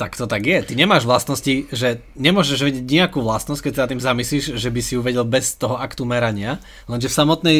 tak 0.00 0.16
to 0.16 0.24
tak 0.24 0.42
je. 0.42 0.58
Ty 0.66 0.72
nemáš 0.74 1.04
vlastnosti, 1.04 1.68
že 1.68 2.00
nemôžeš 2.16 2.58
vedieť 2.64 2.84
nejakú 2.88 3.20
vlastnosť, 3.20 3.62
keď 3.68 3.72
sa 3.76 3.86
tým 3.86 4.00
zamyslíš, 4.00 4.56
že 4.56 4.68
by 4.72 4.80
si 4.80 4.96
ju 4.96 5.00
vedel 5.04 5.22
bez 5.28 5.54
toho 5.60 5.76
aktu 5.76 6.02
merania, 6.08 6.58
lenže 6.88 7.12
v 7.12 7.16
samotnej 7.16 7.58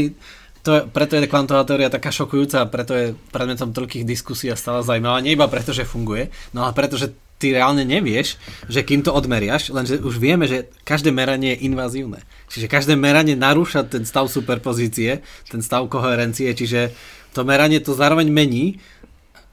to 0.63 0.71
je, 0.79 0.81
preto 0.95 1.19
je 1.19 1.27
kvantová 1.27 1.67
teória 1.67 1.91
taká 1.91 2.15
šokujúca 2.15 2.63
a 2.63 2.71
preto 2.71 2.95
je 2.95 3.07
predmetom 3.35 3.75
toľkých 3.75 4.07
diskusí 4.07 4.47
a 4.47 4.55
stále 4.55 4.87
zaujímavá. 4.87 5.19
Nie 5.19 5.35
iba 5.35 5.51
preto, 5.51 5.75
že 5.75 5.83
funguje, 5.83 6.31
no 6.55 6.63
ale 6.63 6.71
preto, 6.71 6.95
že 6.95 7.11
ty 7.43 7.51
reálne 7.51 7.83
nevieš, 7.83 8.39
že 8.71 8.87
kým 8.87 9.03
to 9.03 9.11
odmeriaš, 9.11 9.75
lenže 9.75 9.99
už 9.99 10.23
vieme, 10.23 10.47
že 10.47 10.71
každé 10.87 11.11
meranie 11.11 11.59
je 11.59 11.67
invazívne. 11.67 12.23
Čiže 12.47 12.71
každé 12.71 12.95
meranie 12.95 13.35
narúša 13.35 13.83
ten 13.91 14.07
stav 14.07 14.31
superpozície, 14.31 15.27
ten 15.51 15.59
stav 15.67 15.91
koherencie, 15.91 16.55
čiže 16.55 16.95
to 17.35 17.43
meranie 17.43 17.83
to 17.83 17.99
zároveň 17.99 18.31
mení 18.31 18.79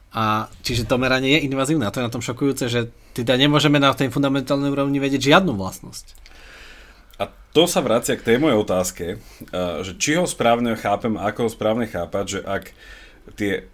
a 0.09 0.49
čiže 0.65 0.89
to 0.89 0.97
meranie 0.97 1.37
je 1.37 1.45
invazívne 1.45 1.85
a 1.85 1.93
to 1.93 2.01
je 2.01 2.07
na 2.09 2.13
tom 2.13 2.25
šokujúce, 2.25 2.65
že 2.65 2.89
teda 3.13 3.37
nemôžeme 3.37 3.77
na 3.77 3.93
tej 3.93 4.09
fundamentálnej 4.09 4.73
úrovni 4.73 4.97
vedieť 4.97 5.33
žiadnu 5.33 5.53
vlastnosť. 5.53 6.17
A 7.21 7.29
to 7.53 7.69
sa 7.69 7.83
vracia 7.85 8.17
k 8.17 8.25
tej 8.25 8.37
mojej 8.41 8.57
otázke, 8.57 9.05
že 9.85 9.93
či 10.01 10.17
ho 10.17 10.25
správne 10.25 10.73
chápem, 10.79 11.13
ako 11.13 11.45
ho 11.45 11.49
správne 11.51 11.85
chápať, 11.85 12.25
že 12.25 12.39
ak 12.41 12.63
tie 13.37 13.69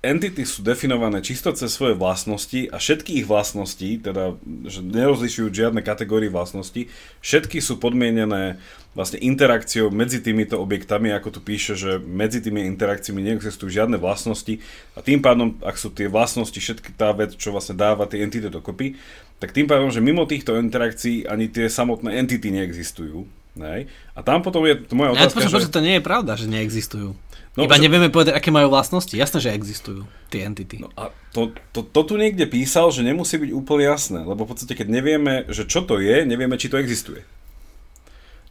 entity 0.00 0.46
sú 0.48 0.64
definované 0.64 1.20
čisto 1.20 1.52
cez 1.52 1.68
svoje 1.74 1.98
vlastnosti 1.98 2.70
a 2.72 2.80
všetky 2.80 3.20
ich 3.20 3.26
vlastnosti, 3.28 4.00
teda 4.00 4.40
že 4.64 4.80
nerozlišujú 4.80 5.52
žiadne 5.52 5.84
kategórie 5.84 6.32
vlastností, 6.32 6.88
všetky 7.20 7.60
sú 7.60 7.76
podmienené 7.76 8.56
vlastne 8.96 9.22
interakciou 9.22 9.92
medzi 9.92 10.18
týmito 10.18 10.58
objektami, 10.58 11.14
ako 11.14 11.38
tu 11.38 11.40
píše, 11.44 11.78
že 11.78 12.00
medzi 12.02 12.42
tými 12.42 12.66
interakciami 12.74 13.22
neexistujú 13.22 13.70
žiadne 13.70 14.00
vlastnosti 14.00 14.58
a 14.96 15.04
tým 15.04 15.22
pádom, 15.22 15.54
ak 15.62 15.76
sú 15.78 15.94
tie 15.94 16.10
vlastnosti 16.10 16.56
všetky 16.56 16.96
tá 16.98 17.14
vec, 17.14 17.36
čo 17.38 17.54
vlastne 17.54 17.78
dáva 17.78 18.08
tie 18.10 18.26
entity 18.26 18.50
dokopy, 18.50 18.98
tak 19.38 19.54
tým 19.56 19.70
pádom, 19.70 19.88
že 19.88 20.04
mimo 20.04 20.26
týchto 20.26 20.58
interakcií 20.58 21.24
ani 21.24 21.48
tie 21.48 21.70
samotné 21.70 22.18
entity 22.18 22.50
neexistujú. 22.50 23.39
Nej? 23.58 23.90
A 24.14 24.22
tam 24.22 24.46
potom 24.46 24.62
je 24.62 24.78
to 24.78 24.94
moja 24.94 25.14
otázka, 25.18 25.42
ja, 25.42 25.50
že... 25.50 25.74
to 25.74 25.82
nie 25.82 25.98
je 25.98 26.02
pravda, 26.04 26.38
že 26.38 26.46
neexistujú. 26.46 27.18
No, 27.58 27.66
Iba 27.66 27.82
že... 27.82 27.82
nevieme 27.82 28.08
povedať, 28.14 28.38
aké 28.38 28.54
majú 28.54 28.70
vlastnosti. 28.70 29.10
Jasné, 29.10 29.42
že 29.42 29.50
existujú 29.50 30.06
tie 30.30 30.46
entity. 30.46 30.86
No 30.86 30.94
a 30.94 31.10
to, 31.34 31.50
to, 31.74 31.82
to 31.82 32.00
tu 32.06 32.14
niekde 32.14 32.46
písal, 32.46 32.94
že 32.94 33.02
nemusí 33.02 33.42
byť 33.42 33.50
úplne 33.50 33.90
jasné, 33.90 34.22
lebo 34.22 34.46
v 34.46 34.54
podstate, 34.54 34.78
keď 34.78 34.86
nevieme, 34.86 35.34
že 35.50 35.66
čo 35.66 35.82
to 35.82 35.98
je, 35.98 36.22
nevieme, 36.22 36.54
či 36.54 36.70
to 36.70 36.78
existuje. 36.78 37.26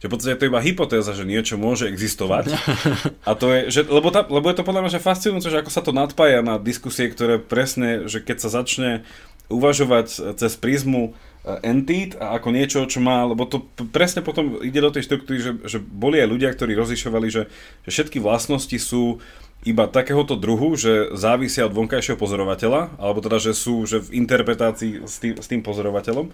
Že 0.00 0.06
v 0.08 0.12
podstate 0.12 0.32
je 0.36 0.40
to 0.40 0.48
iba 0.52 0.60
hypotéza, 0.64 1.12
že 1.16 1.28
niečo 1.28 1.60
môže 1.60 1.88
existovať. 1.88 2.56
A 3.28 3.32
to 3.36 3.52
je, 3.52 3.60
že, 3.72 3.80
lebo, 3.88 4.12
tá, 4.12 4.24
lebo 4.28 4.48
je 4.48 4.56
to 4.56 4.64
podľa 4.68 4.84
mňa 4.84 4.92
že 4.96 5.04
fascinujúce, 5.04 5.48
že 5.48 5.60
ako 5.60 5.72
sa 5.72 5.84
to 5.84 5.92
nadpája 5.96 6.40
na 6.44 6.56
diskusie, 6.60 7.08
ktoré 7.08 7.40
presne, 7.40 8.08
že 8.08 8.20
keď 8.20 8.36
sa 8.40 8.48
začne 8.52 9.04
uvažovať 9.50 10.38
cez 10.40 10.52
prízmu 10.56 11.12
eh, 11.46 11.68
entit 11.68 12.16
a 12.18 12.36
ako 12.36 12.48
niečo, 12.52 12.78
čo 12.86 12.98
má, 13.00 13.24
lebo 13.24 13.46
to 13.48 13.64
presne 13.90 14.20
potom 14.20 14.60
ide 14.60 14.80
do 14.80 14.92
tej 14.92 15.06
štruktúry, 15.06 15.38
že, 15.40 15.52
že 15.66 15.78
boli 15.80 16.20
aj 16.20 16.28
ľudia, 16.28 16.50
ktorí 16.52 16.76
rozlišovali, 16.76 17.28
že, 17.30 17.42
že 17.86 17.90
všetky 17.90 18.18
vlastnosti 18.18 18.76
sú 18.80 19.18
iba 19.60 19.84
takéhoto 19.84 20.40
druhu, 20.40 20.72
že 20.72 21.12
závisia 21.12 21.68
od 21.68 21.76
vonkajšieho 21.76 22.16
pozorovateľa, 22.16 22.96
alebo 22.96 23.20
teda, 23.20 23.36
že 23.36 23.52
sú 23.52 23.84
že 23.84 24.00
v 24.00 24.24
interpretácii 24.24 25.04
s 25.04 25.20
tým, 25.20 25.34
s 25.36 25.46
tým 25.48 25.60
pozorovateľom. 25.60 26.32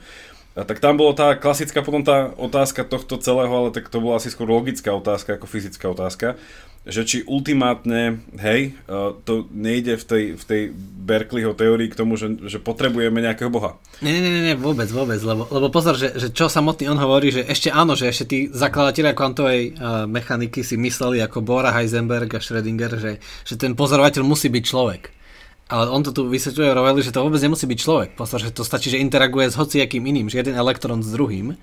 A 0.56 0.64
tak 0.64 0.80
tam 0.80 0.96
bola 0.96 1.12
tá 1.12 1.28
klasická 1.36 1.84
potom 1.84 2.00
tá 2.00 2.32
otázka 2.38 2.86
tohto 2.86 3.20
celého, 3.20 3.50
ale 3.50 3.74
tak 3.74 3.92
to 3.92 4.00
bola 4.00 4.16
asi 4.16 4.32
skôr 4.32 4.48
logická 4.48 4.94
otázka 4.94 5.36
ako 5.36 5.44
fyzická 5.44 5.84
otázka, 5.90 6.40
že 6.86 7.02
či 7.02 7.18
ultimátne, 7.26 8.22
hej, 8.38 8.70
e, 8.70 8.94
to 9.26 9.50
nejde 9.50 9.98
v 9.98 10.04
tej, 10.06 10.24
v 10.38 10.44
tej 10.46 10.62
Berkeleyho 11.02 11.50
teórii 11.58 11.90
k 11.90 11.98
tomu, 11.98 12.14
že, 12.14 12.38
že 12.46 12.62
potrebujeme 12.62 13.18
nejakého 13.18 13.50
boha. 13.50 13.74
Nie, 13.98 14.22
nie, 14.22 14.30
nie, 14.30 14.54
vôbec, 14.54 14.86
vôbec, 14.94 15.18
lebo, 15.18 15.50
lebo 15.50 15.66
pozor, 15.66 15.98
že, 15.98 16.14
že 16.14 16.30
čo 16.30 16.46
samotný 16.46 16.86
on 16.86 17.02
hovorí, 17.02 17.34
že 17.34 17.42
ešte 17.42 17.74
áno, 17.74 17.98
že 17.98 18.06
ešte 18.06 18.24
tí 18.30 18.38
zakladatelia 18.54 19.18
kvantovej 19.18 19.74
uh, 19.74 20.06
mechaniky 20.06 20.62
si 20.62 20.78
mysleli 20.78 21.18
ako 21.26 21.42
Bora, 21.42 21.74
Heisenberg 21.74 22.30
a 22.30 22.40
Schrödinger, 22.40 22.94
že, 23.02 23.12
že 23.42 23.54
ten 23.58 23.74
pozorovateľ 23.74 24.22
musí 24.22 24.46
byť 24.46 24.64
človek. 24.64 25.02
Ale 25.66 25.90
on 25.90 26.06
to 26.06 26.14
tu 26.14 26.30
vysvetľuje 26.30 26.70
Roveli, 26.70 27.02
že 27.02 27.10
to 27.10 27.26
vôbec 27.26 27.42
nemusí 27.42 27.66
byť 27.66 27.78
človek. 27.82 28.10
Pozor, 28.14 28.38
že 28.38 28.54
to 28.54 28.62
stačí, 28.62 28.94
že 28.94 29.02
interaguje 29.02 29.50
s 29.50 29.58
hociakým 29.58 29.98
iným, 30.06 30.30
že 30.30 30.38
jeden 30.38 30.54
elektrón 30.54 31.02
s 31.02 31.10
druhým 31.10 31.58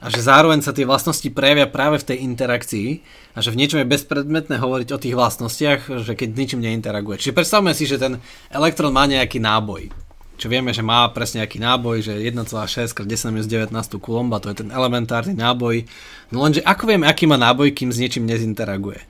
a 0.00 0.06
že 0.08 0.24
zároveň 0.24 0.64
sa 0.64 0.72
tie 0.72 0.88
vlastnosti 0.88 1.28
prejavia 1.28 1.68
práve 1.68 2.00
v 2.00 2.08
tej 2.08 2.18
interakcii 2.24 2.88
a 3.36 3.38
že 3.44 3.52
v 3.52 3.60
niečom 3.60 3.84
je 3.84 3.92
bezpredmetné 3.92 4.56
hovoriť 4.56 4.88
o 4.96 4.98
tých 5.00 5.12
vlastnostiach, 5.12 5.80
že 6.00 6.16
keď 6.16 6.28
ničím 6.32 6.64
neinteraguje. 6.64 7.20
Čiže 7.20 7.36
predstavme 7.36 7.76
si, 7.76 7.84
že 7.84 8.00
ten 8.00 8.16
elektrón 8.48 8.96
má 8.96 9.04
nejaký 9.04 9.44
náboj. 9.44 9.92
Čo 10.40 10.48
vieme, 10.48 10.72
že 10.72 10.80
má 10.80 11.04
presne 11.12 11.44
nejaký 11.44 11.60
náboj, 11.60 11.96
že 12.00 12.12
1,6 12.16 12.96
x 12.96 13.00
10 13.04 13.44
19 13.44 13.76
kulomba, 14.00 14.40
to 14.40 14.48
je 14.48 14.64
ten 14.64 14.72
elementárny 14.72 15.36
náboj. 15.36 15.84
No 16.32 16.40
lenže 16.48 16.64
ako 16.64 16.88
vieme, 16.88 17.04
aký 17.04 17.28
má 17.28 17.36
náboj, 17.36 17.76
kým 17.76 17.92
s 17.92 18.00
niečím 18.00 18.24
nezinteraguje? 18.24 19.04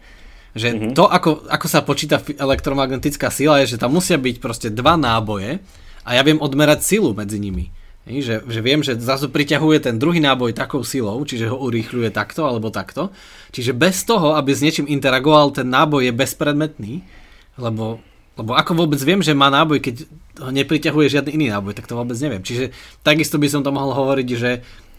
Že 0.58 0.68
mm-hmm. 0.74 0.94
to, 0.98 1.06
ako, 1.06 1.46
ako 1.46 1.66
sa 1.70 1.86
počíta 1.86 2.18
elektromagnetická 2.18 3.30
sila, 3.30 3.62
je, 3.62 3.78
že 3.78 3.78
tam 3.78 3.94
musia 3.94 4.18
byť 4.18 4.36
proste 4.42 4.74
dva 4.74 4.98
náboje 4.98 5.62
a 6.02 6.18
ja 6.18 6.26
viem 6.26 6.42
odmerať 6.42 6.82
silu 6.82 7.14
medzi 7.14 7.38
nimi. 7.38 7.70
Že, 8.18 8.50
že 8.50 8.60
viem, 8.60 8.82
že 8.82 8.98
zrazu 8.98 9.30
priťahuje 9.30 9.86
ten 9.86 9.94
druhý 10.02 10.18
náboj 10.18 10.50
takou 10.58 10.82
silou, 10.82 11.22
čiže 11.22 11.46
ho 11.46 11.54
urýchľuje 11.62 12.10
takto 12.10 12.42
alebo 12.42 12.74
takto. 12.74 13.14
Čiže 13.54 13.70
bez 13.70 14.02
toho, 14.02 14.34
aby 14.34 14.50
s 14.50 14.66
niečím 14.66 14.90
interagoval, 14.90 15.54
ten 15.54 15.70
náboj 15.70 16.10
je 16.10 16.12
bezpredmetný, 16.18 16.94
lebo, 17.54 18.02
lebo 18.34 18.58
ako 18.58 18.74
vôbec 18.74 18.98
viem, 19.06 19.22
že 19.22 19.30
má 19.30 19.46
náboj, 19.46 19.78
keď 19.78 20.10
ho 20.42 20.50
nepriťahuje 20.50 21.06
žiadny 21.06 21.30
iný 21.38 21.46
náboj, 21.54 21.78
tak 21.78 21.86
to 21.86 21.94
vôbec 21.94 22.18
neviem. 22.18 22.42
Čiže 22.42 22.74
takisto 23.06 23.38
by 23.38 23.46
som 23.46 23.62
to 23.62 23.70
mohol 23.70 23.94
hovoriť, 23.94 24.28
že, 24.34 24.52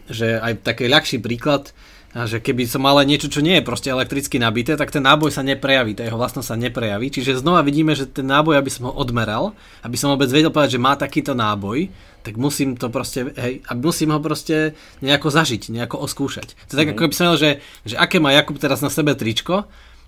že 0.08 0.40
aj 0.40 0.64
taký 0.64 0.88
ľahší 0.88 1.20
príklad, 1.20 1.76
že 2.12 2.44
keby 2.44 2.68
som 2.68 2.84
mal 2.84 3.00
niečo, 3.08 3.32
čo 3.32 3.40
nie 3.40 3.56
je 3.56 3.64
proste 3.64 3.88
elektricky 3.88 4.36
nabité, 4.36 4.76
tak 4.76 4.92
ten 4.92 5.00
náboj 5.00 5.32
sa 5.32 5.40
neprejaví, 5.40 5.96
tá 5.96 6.04
jeho 6.04 6.20
vlastnosť 6.20 6.44
sa 6.44 6.60
neprejaví. 6.60 7.08
Čiže 7.08 7.40
znova 7.40 7.64
vidíme, 7.64 7.96
že 7.96 8.04
ten 8.04 8.28
náboj, 8.28 8.60
aby 8.60 8.68
som 8.68 8.92
ho 8.92 8.92
odmeral, 8.92 9.56
aby 9.80 9.96
som 9.96 10.12
vôbec 10.12 10.28
vedel 10.28 10.52
povedať, 10.52 10.76
že 10.76 10.84
má 10.84 10.92
takýto 10.92 11.32
náboj, 11.32 11.88
tak 12.22 12.38
musím 12.38 12.78
to 12.78 12.88
proste, 12.88 13.34
hej, 13.34 13.66
a 13.66 13.74
musím 13.74 14.14
ho 14.14 14.20
proste 14.22 14.78
nejako 15.02 15.34
zažiť, 15.34 15.74
nejako 15.74 15.98
oskúšať. 16.06 16.54
To 16.70 16.72
je 16.74 16.78
tak, 16.78 16.88
mm. 16.88 16.94
ako 16.94 17.10
by 17.10 17.14
som 17.14 17.26
vedel, 17.28 17.38
že, 17.38 17.50
že 17.86 17.96
aké 17.98 18.22
má 18.22 18.30
Jakub 18.30 18.56
teraz 18.62 18.78
na 18.78 18.88
sebe 18.88 19.18
tričko, 19.18 19.66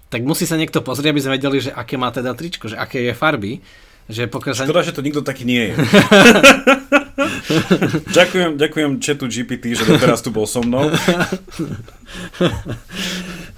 tak 0.09 0.23
musí 0.23 0.47
sa 0.47 0.55
niekto 0.55 0.79
pozrieť, 0.79 1.11
aby 1.11 1.23
sme 1.23 1.35
vedeli, 1.35 1.59
že 1.59 1.75
aké 1.75 1.99
má 1.99 2.15
teda 2.15 2.39
tričko, 2.39 2.71
že 2.71 2.79
aké 2.79 3.03
je 3.03 3.19
farby. 3.19 3.59
Že 4.05 4.29
pokiaľ 4.29 4.53
sa... 4.53 4.69
Škoda, 4.69 4.85
že 4.85 4.93
to 4.93 5.01
nikto 5.01 5.25
taký 5.25 5.49
nie 5.49 5.73
je. 5.73 5.81
ďakujem, 8.21 8.61
ďakujem 8.61 8.91
chatu 9.01 9.25
GPT, 9.33 9.73
že 9.73 9.89
teraz 9.97 10.21
tu 10.21 10.29
bol 10.29 10.45
so 10.45 10.61
mnou. 10.61 10.93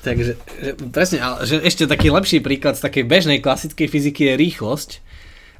Takže, 0.07 0.39
že, 0.39 0.71
presne, 0.95 1.19
ale 1.19 1.51
že 1.51 1.59
ešte 1.67 1.91
taký 1.91 2.15
lepší 2.15 2.39
príklad 2.39 2.79
z 2.79 2.85
takej 2.87 3.05
bežnej 3.11 3.43
klasickej 3.43 3.91
fyziky 3.91 4.31
je 4.31 4.35
rýchlosť. 4.39 5.03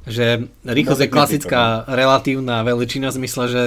Že 0.07 0.47
rýchlosť 0.63 1.01
je 1.03 1.13
klasická 1.13 1.83
relatívna 1.85 2.63
veličina 2.63 3.11
v 3.11 3.17
zmysle, 3.23 3.43
že 3.51 3.63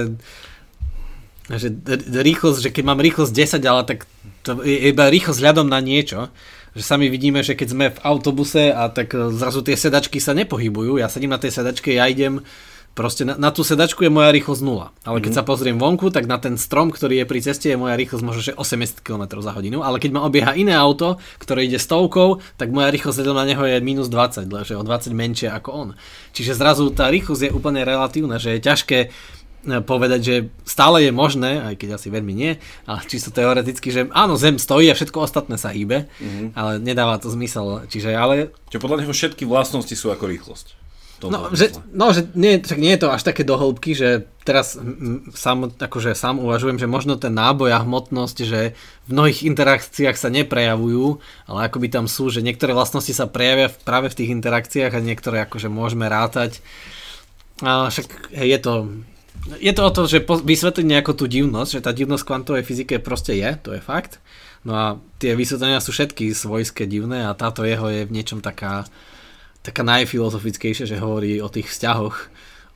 že 1.51 1.67
rýchlosť, 2.07 2.59
že 2.63 2.69
keď 2.71 2.83
mám 2.85 3.03
rýchlosť 3.03 3.33
10, 3.33 3.59
ale 3.67 3.83
tak 3.83 4.07
to 4.45 4.63
je 4.63 4.87
iba 4.93 5.11
rýchlosť 5.11 5.41
hľadom 5.41 5.67
na 5.67 5.83
niečo, 5.83 6.31
že 6.71 6.83
sami 6.85 7.11
vidíme, 7.11 7.43
že 7.43 7.59
keď 7.59 7.67
sme 7.67 7.85
v 7.91 8.01
autobuse 8.07 8.71
a 8.71 8.87
tak 8.87 9.11
zrazu 9.11 9.59
tie 9.59 9.75
sedačky 9.75 10.23
sa 10.23 10.31
nepohybujú, 10.31 10.95
ja 11.01 11.11
sedím 11.11 11.35
na 11.35 11.41
tej 11.41 11.51
sedačke, 11.51 11.91
ja 11.91 12.07
idem 12.07 12.39
Proste 12.91 13.23
na, 13.23 13.39
na 13.39 13.55
tú 13.55 13.63
sedačku 13.63 14.03
je 14.03 14.11
moja 14.11 14.35
rýchlosť 14.35 14.61
0. 14.67 15.07
Ale 15.07 15.17
keď 15.23 15.31
mm. 15.31 15.37
sa 15.39 15.47
pozriem 15.47 15.79
vonku, 15.79 16.11
tak 16.11 16.27
na 16.27 16.35
ten 16.43 16.59
strom, 16.59 16.91
ktorý 16.91 17.23
je 17.23 17.25
pri 17.29 17.39
ceste, 17.39 17.71
je 17.71 17.79
moja 17.79 17.95
rýchlosť 17.95 18.23
možno 18.23 18.41
že 18.43 18.51
80 18.51 18.99
km 18.99 19.39
za 19.39 19.55
hodinu. 19.55 19.79
Ale 19.79 19.95
keď 19.95 20.11
ma 20.11 20.27
obieha 20.27 20.51
iné 20.59 20.75
auto, 20.75 21.15
ktoré 21.39 21.63
ide 21.63 21.79
stovkou, 21.79 22.43
tak 22.59 22.75
moja 22.75 22.91
rýchlosť 22.91 23.23
na 23.31 23.47
neho 23.47 23.63
je 23.63 23.79
minus 23.79 24.11
20, 24.11 24.43
že 24.67 24.75
o 24.75 24.83
20 24.83 25.15
menšie 25.15 25.47
ako 25.47 25.69
on. 25.71 25.89
Čiže 26.35 26.59
zrazu 26.59 26.91
tá 26.91 27.07
rýchlosť 27.07 27.47
je 27.47 27.55
úplne 27.55 27.79
relatívna, 27.87 28.35
že 28.43 28.59
je 28.59 28.67
ťažké 28.67 28.99
e, 29.07 29.09
povedať, 29.79 30.19
že 30.19 30.35
stále 30.67 31.07
je 31.07 31.15
možné, 31.15 31.63
aj 31.63 31.79
keď 31.79 31.95
asi 31.95 32.11
veľmi 32.11 32.35
nie, 32.35 32.59
ale 32.83 33.07
čisto 33.07 33.31
teoreticky, 33.31 33.87
že 33.87 34.11
áno, 34.11 34.35
Zem 34.35 34.59
stojí 34.59 34.91
a 34.91 34.97
všetko 34.99 35.23
ostatné 35.23 35.55
sa 35.55 35.71
hýbe, 35.71 36.11
mm-hmm. 36.11 36.59
ale 36.59 36.83
nedáva 36.83 37.23
to 37.23 37.31
zmysel. 37.31 37.87
Čiže 37.87 38.11
ale... 38.19 38.51
Čiže 38.67 38.83
podľa 38.83 39.07
neho 39.07 39.15
všetky 39.15 39.47
vlastnosti 39.47 39.95
sú 39.95 40.11
ako 40.11 40.27
rýchlosť. 40.27 40.81
No 41.29 41.53
že, 41.53 41.75
no, 41.93 42.09
že 42.09 42.25
nie, 42.33 42.57
však 42.57 42.79
nie 42.81 42.97
je 42.97 43.01
to 43.05 43.13
až 43.13 43.21
také 43.21 43.45
dohĺbky, 43.45 43.93
že 43.93 44.25
teraz 44.41 44.79
sám, 45.37 45.69
akože 45.77 46.17
sám 46.17 46.41
uvažujem, 46.41 46.81
že 46.81 46.89
možno 46.89 47.19
ten 47.21 47.35
náboj 47.35 47.77
a 47.77 47.83
hmotnosť, 47.85 48.37
že 48.41 48.73
v 49.05 49.09
mnohých 49.13 49.45
interakciách 49.45 50.17
sa 50.17 50.33
neprejavujú, 50.33 51.21
ale 51.45 51.69
akoby 51.69 51.93
tam 51.93 52.09
sú, 52.09 52.33
že 52.33 52.41
niektoré 52.41 52.73
vlastnosti 52.73 53.13
sa 53.13 53.29
prejavia 53.29 53.69
práve 53.69 54.09
v 54.09 54.17
tých 54.17 54.33
interakciách 54.33 54.97
a 54.97 55.05
niektoré 55.05 55.45
akože 55.45 55.69
môžeme 55.69 56.09
rátať. 56.09 56.63
A 57.61 57.93
však 57.93 58.33
hej, 58.33 58.57
je 58.57 58.59
to 58.63 58.73
je 59.57 59.73
to 59.73 59.81
o 59.81 59.91
to, 59.93 60.05
že 60.05 60.21
vysvetliť 60.21 60.85
nejakú 60.85 61.17
tú 61.17 61.25
divnosť, 61.25 61.81
že 61.81 61.85
tá 61.85 61.91
divnosť 61.93 62.23
kvantovej 62.25 62.61
fyzike 62.61 63.01
proste 63.01 63.33
je, 63.33 63.49
to 63.57 63.73
je 63.73 63.81
fakt. 63.81 64.21
No 64.61 64.73
a 64.77 64.85
tie 65.17 65.33
vysvetlenia 65.33 65.81
sú 65.81 65.89
všetky 65.89 66.29
svojské 66.37 66.85
divné 66.85 67.25
a 67.25 67.33
táto 67.33 67.65
jeho 67.65 67.89
je 67.89 68.05
v 68.05 68.13
niečom 68.13 68.45
taká 68.45 68.85
taká 69.61 69.81
najfilozofickejšia, 69.85 70.89
že 70.89 71.01
hovorí 71.01 71.37
o 71.41 71.49
tých 71.49 71.69
vzťahoch, 71.69 72.17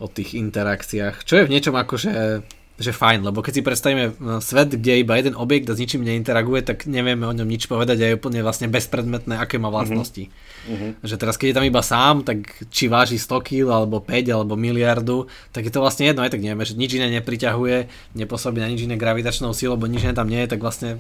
o 0.02 0.08
tých 0.08 0.38
interakciách, 0.38 1.26
čo 1.26 1.42
je 1.42 1.46
v 1.48 1.54
niečom 1.54 1.76
akože 1.76 2.44
že 2.76 2.92
fajn, 2.92 3.24
lebo 3.24 3.40
keď 3.40 3.54
si 3.56 3.64
predstavíme 3.64 4.20
no, 4.20 4.44
svet, 4.44 4.76
kde 4.76 5.00
je 5.00 5.04
iba 5.08 5.16
jeden 5.16 5.32
objekt 5.40 5.72
a 5.72 5.76
s 5.76 5.80
ničím 5.80 6.04
neinteraguje, 6.04 6.60
tak 6.60 6.84
nevieme 6.92 7.24
o 7.24 7.32
ňom 7.32 7.48
nič 7.48 7.72
povedať 7.72 8.04
a 8.04 8.06
je 8.12 8.20
úplne 8.20 8.44
vlastne 8.44 8.68
bezpredmetné, 8.68 9.40
aké 9.40 9.56
má 9.56 9.72
vlastnosti. 9.72 10.28
Uh-huh. 10.68 10.92
Že 11.00 11.16
teraz, 11.16 11.40
keď 11.40 11.48
je 11.48 11.56
tam 11.56 11.66
iba 11.72 11.80
sám, 11.80 12.28
tak 12.28 12.44
či 12.68 12.92
váži 12.92 13.16
100 13.16 13.48
kg, 13.48 13.72
alebo 13.72 14.04
5, 14.04 14.28
alebo 14.28 14.60
miliardu, 14.60 15.32
tak 15.56 15.64
je 15.64 15.72
to 15.72 15.80
vlastne 15.80 16.12
jedno, 16.12 16.28
aj 16.28 16.36
tak 16.36 16.44
nevieme, 16.44 16.68
že 16.68 16.76
nič 16.76 17.00
iné 17.00 17.08
nepriťahuje, 17.16 18.12
nepôsobí 18.12 18.60
na 18.60 18.68
nič 18.68 18.84
iné 18.84 19.00
gravitačnou 19.00 19.56
sílou, 19.56 19.80
lebo 19.80 19.88
nič 19.88 20.04
iné 20.04 20.12
tam 20.12 20.28
nie 20.28 20.44
je, 20.44 20.52
tak 20.52 20.60
vlastne 20.60 21.00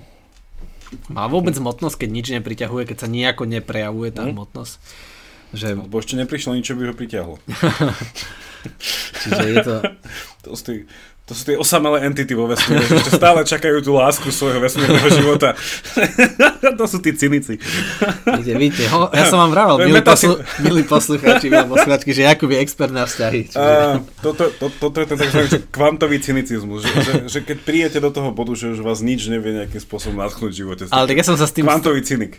má 1.12 1.28
vôbec 1.28 1.60
hmotnosť, 1.60 2.08
keď 2.08 2.10
nič 2.10 2.28
nepriťahuje, 2.40 2.88
keď 2.88 2.98
sa 3.04 3.12
nejako 3.12 3.52
neprejavuje 3.52 4.16
tá 4.16 4.24
uh-huh. 4.24 4.80
Že... 5.56 5.88
Lebo 5.88 5.96
ešte 6.04 6.20
neprišlo 6.20 6.52
nič, 6.60 6.68
čo 6.68 6.76
by 6.76 6.92
ho 6.92 6.94
pritiahlo. 6.94 7.36
Čiže 9.24 9.44
je 9.48 9.58
to... 9.64 9.76
to 10.44 10.50
sú 10.54 10.64
tí, 10.68 10.76
to 11.26 11.34
sú 11.34 11.42
tie 11.50 11.58
osamelé 11.58 12.06
entity 12.06 12.38
vo 12.38 12.46
vesmíre, 12.46 12.86
že 12.86 13.10
stále 13.10 13.42
čakajú 13.42 13.82
tú 13.82 13.98
lásku 13.98 14.30
svojho 14.30 14.62
vesmírneho 14.62 15.10
života. 15.10 15.58
to 16.80 16.86
sú 16.86 17.02
tí 17.02 17.18
cynici. 17.18 17.58
Víte, 18.30 18.54
víte, 18.54 18.86
ho, 18.94 19.10
ja 19.10 19.26
som 19.26 19.42
vám 19.42 19.58
vravel, 19.58 19.90
milí, 19.90 20.06
poslu, 20.06 20.38
milí 20.62 20.86
poslucháči, 20.86 21.50
milí 21.50 21.66
poslucháčky, 21.66 22.14
že 22.14 22.30
Jakub 22.30 22.54
je 22.54 22.62
expert 22.62 22.94
na 22.94 23.10
vzťahy. 23.10 23.42
Čiže... 23.50 23.58
A, 23.58 24.06
toto, 24.22 24.54
to, 24.54 24.70
toto 24.70 25.02
je 25.02 25.06
ten 25.10 25.18
tzv. 25.18 25.66
kvantový 25.74 26.22
cynicizmus, 26.22 26.86
že, 26.86 26.94
že, 27.02 27.14
že 27.26 27.40
keď 27.42 27.58
príjete 27.66 27.98
do 27.98 28.14
toho 28.14 28.30
bodu, 28.30 28.54
že 28.54 28.78
už 28.78 28.86
vás 28.86 29.02
nič 29.02 29.26
nevie 29.26 29.66
nejakým 29.66 29.82
spôsobom 29.82 30.22
nadchnúť 30.22 30.54
v 30.54 30.58
živote. 30.62 30.84
Ale 30.94 31.10
tak 31.10 31.18
ja 31.18 31.26
som 31.26 31.42
sa 31.42 31.50
s 31.50 31.58
tým... 31.58 31.66
Kvantový 31.66 32.06
cynik. 32.06 32.38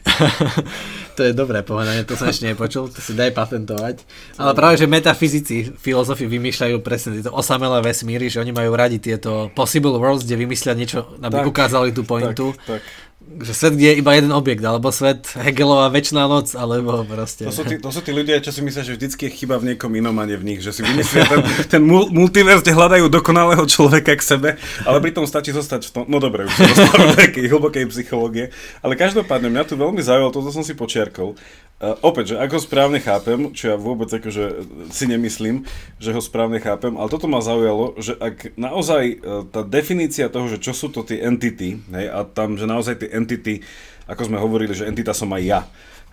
to 1.18 1.26
je 1.26 1.34
dobré 1.34 1.66
povedanie, 1.66 2.06
to 2.06 2.14
som 2.14 2.30
ešte 2.30 2.46
nepočul, 2.46 2.86
to 2.86 3.02
si 3.02 3.18
daj 3.18 3.34
patentovať. 3.34 4.06
Ale 4.38 4.54
práve, 4.54 4.78
že 4.78 4.86
metafyzici, 4.86 5.74
filozofi 5.74 6.30
vymýšľajú 6.30 6.78
presne 6.86 7.18
tieto 7.18 7.34
osamelé 7.34 7.82
vesmíry, 7.82 8.30
že 8.30 8.38
oni 8.38 8.54
majú 8.54 8.75
radi 8.76 9.00
tieto 9.00 9.50
possible 9.56 9.96
worlds, 9.98 10.22
kde 10.28 10.36
vymyslia 10.36 10.76
niečo, 10.76 11.16
aby 11.18 11.42
tak, 11.42 11.48
ukázali 11.48 11.90
tú 11.90 12.04
pointu. 12.04 12.52
Tak, 12.64 12.80
tak 12.80 12.82
že 13.26 13.52
svet, 13.58 13.74
kde 13.74 13.86
je 13.90 13.96
iba 13.98 14.14
jeden 14.14 14.30
objekt, 14.30 14.62
alebo 14.62 14.94
svet 14.94 15.26
Hegelová 15.34 15.90
väčšiná 15.90 16.30
noc, 16.30 16.54
alebo 16.54 17.02
proste... 17.02 17.42
To 17.42 17.50
sú, 17.50 17.66
tí, 17.66 17.82
to 17.82 17.90
sú 17.90 18.00
tí 18.06 18.14
ľudia, 18.14 18.38
čo 18.38 18.54
si 18.54 18.62
myslia, 18.62 18.86
že 18.86 18.94
vždycky 18.94 19.26
je 19.26 19.32
chyba 19.34 19.58
v 19.58 19.74
niekom 19.74 19.90
inom 19.98 20.14
a 20.22 20.24
nie 20.30 20.38
v 20.38 20.46
nich, 20.54 20.60
že 20.62 20.70
si 20.70 20.86
vymyslia 20.86 21.26
ten, 21.26 21.42
ten 21.74 21.82
multiverz, 21.90 22.62
kde 22.62 22.78
hľadajú 22.78 23.10
dokonalého 23.10 23.66
človeka 23.66 24.14
k 24.14 24.22
sebe, 24.22 24.50
ale 24.86 25.02
pritom 25.02 25.26
stačí 25.26 25.50
zostať 25.50 25.90
v 25.90 25.92
tom, 25.92 26.04
no 26.06 26.22
dobre, 26.22 26.46
už 26.46 26.54
do 26.54 27.18
takej 27.18 27.50
hlbokej 27.50 27.90
psychológie, 27.90 28.54
ale 28.78 28.94
každopádne 28.94 29.50
mňa 29.50 29.62
tu 29.66 29.74
veľmi 29.74 29.98
zaujalo, 29.98 30.30
toto 30.30 30.54
som 30.54 30.62
si 30.62 30.78
počiarkol, 30.78 31.34
Uh, 31.76 31.92
opäť, 32.00 32.32
že 32.32 32.40
ako 32.40 32.56
správne 32.56 33.04
chápem, 33.04 33.52
čo 33.52 33.68
ja 33.68 33.76
vôbec 33.76 34.08
akože 34.08 34.64
si 34.88 35.04
nemyslím, 35.04 35.68
že 36.00 36.08
ho 36.08 36.24
správne 36.24 36.56
chápem, 36.56 36.96
ale 36.96 37.12
toto 37.12 37.28
ma 37.28 37.44
zaujalo, 37.44 37.92
že 38.00 38.16
ak 38.16 38.56
naozaj 38.56 39.04
uh, 39.20 39.44
tá 39.44 39.60
definícia 39.60 40.32
toho, 40.32 40.48
že 40.48 40.56
čo 40.56 40.72
sú 40.72 40.88
to 40.88 41.04
tie 41.04 41.20
entity, 41.20 41.76
hej, 41.92 42.06
a 42.08 42.24
tam, 42.24 42.56
že 42.56 42.64
naozaj 42.64 43.04
tie 43.04 43.12
entity, 43.12 43.60
ako 44.08 44.24
sme 44.24 44.40
hovorili, 44.40 44.72
že 44.72 44.88
entita 44.88 45.12
som 45.12 45.28
aj 45.36 45.42
ja, 45.44 45.60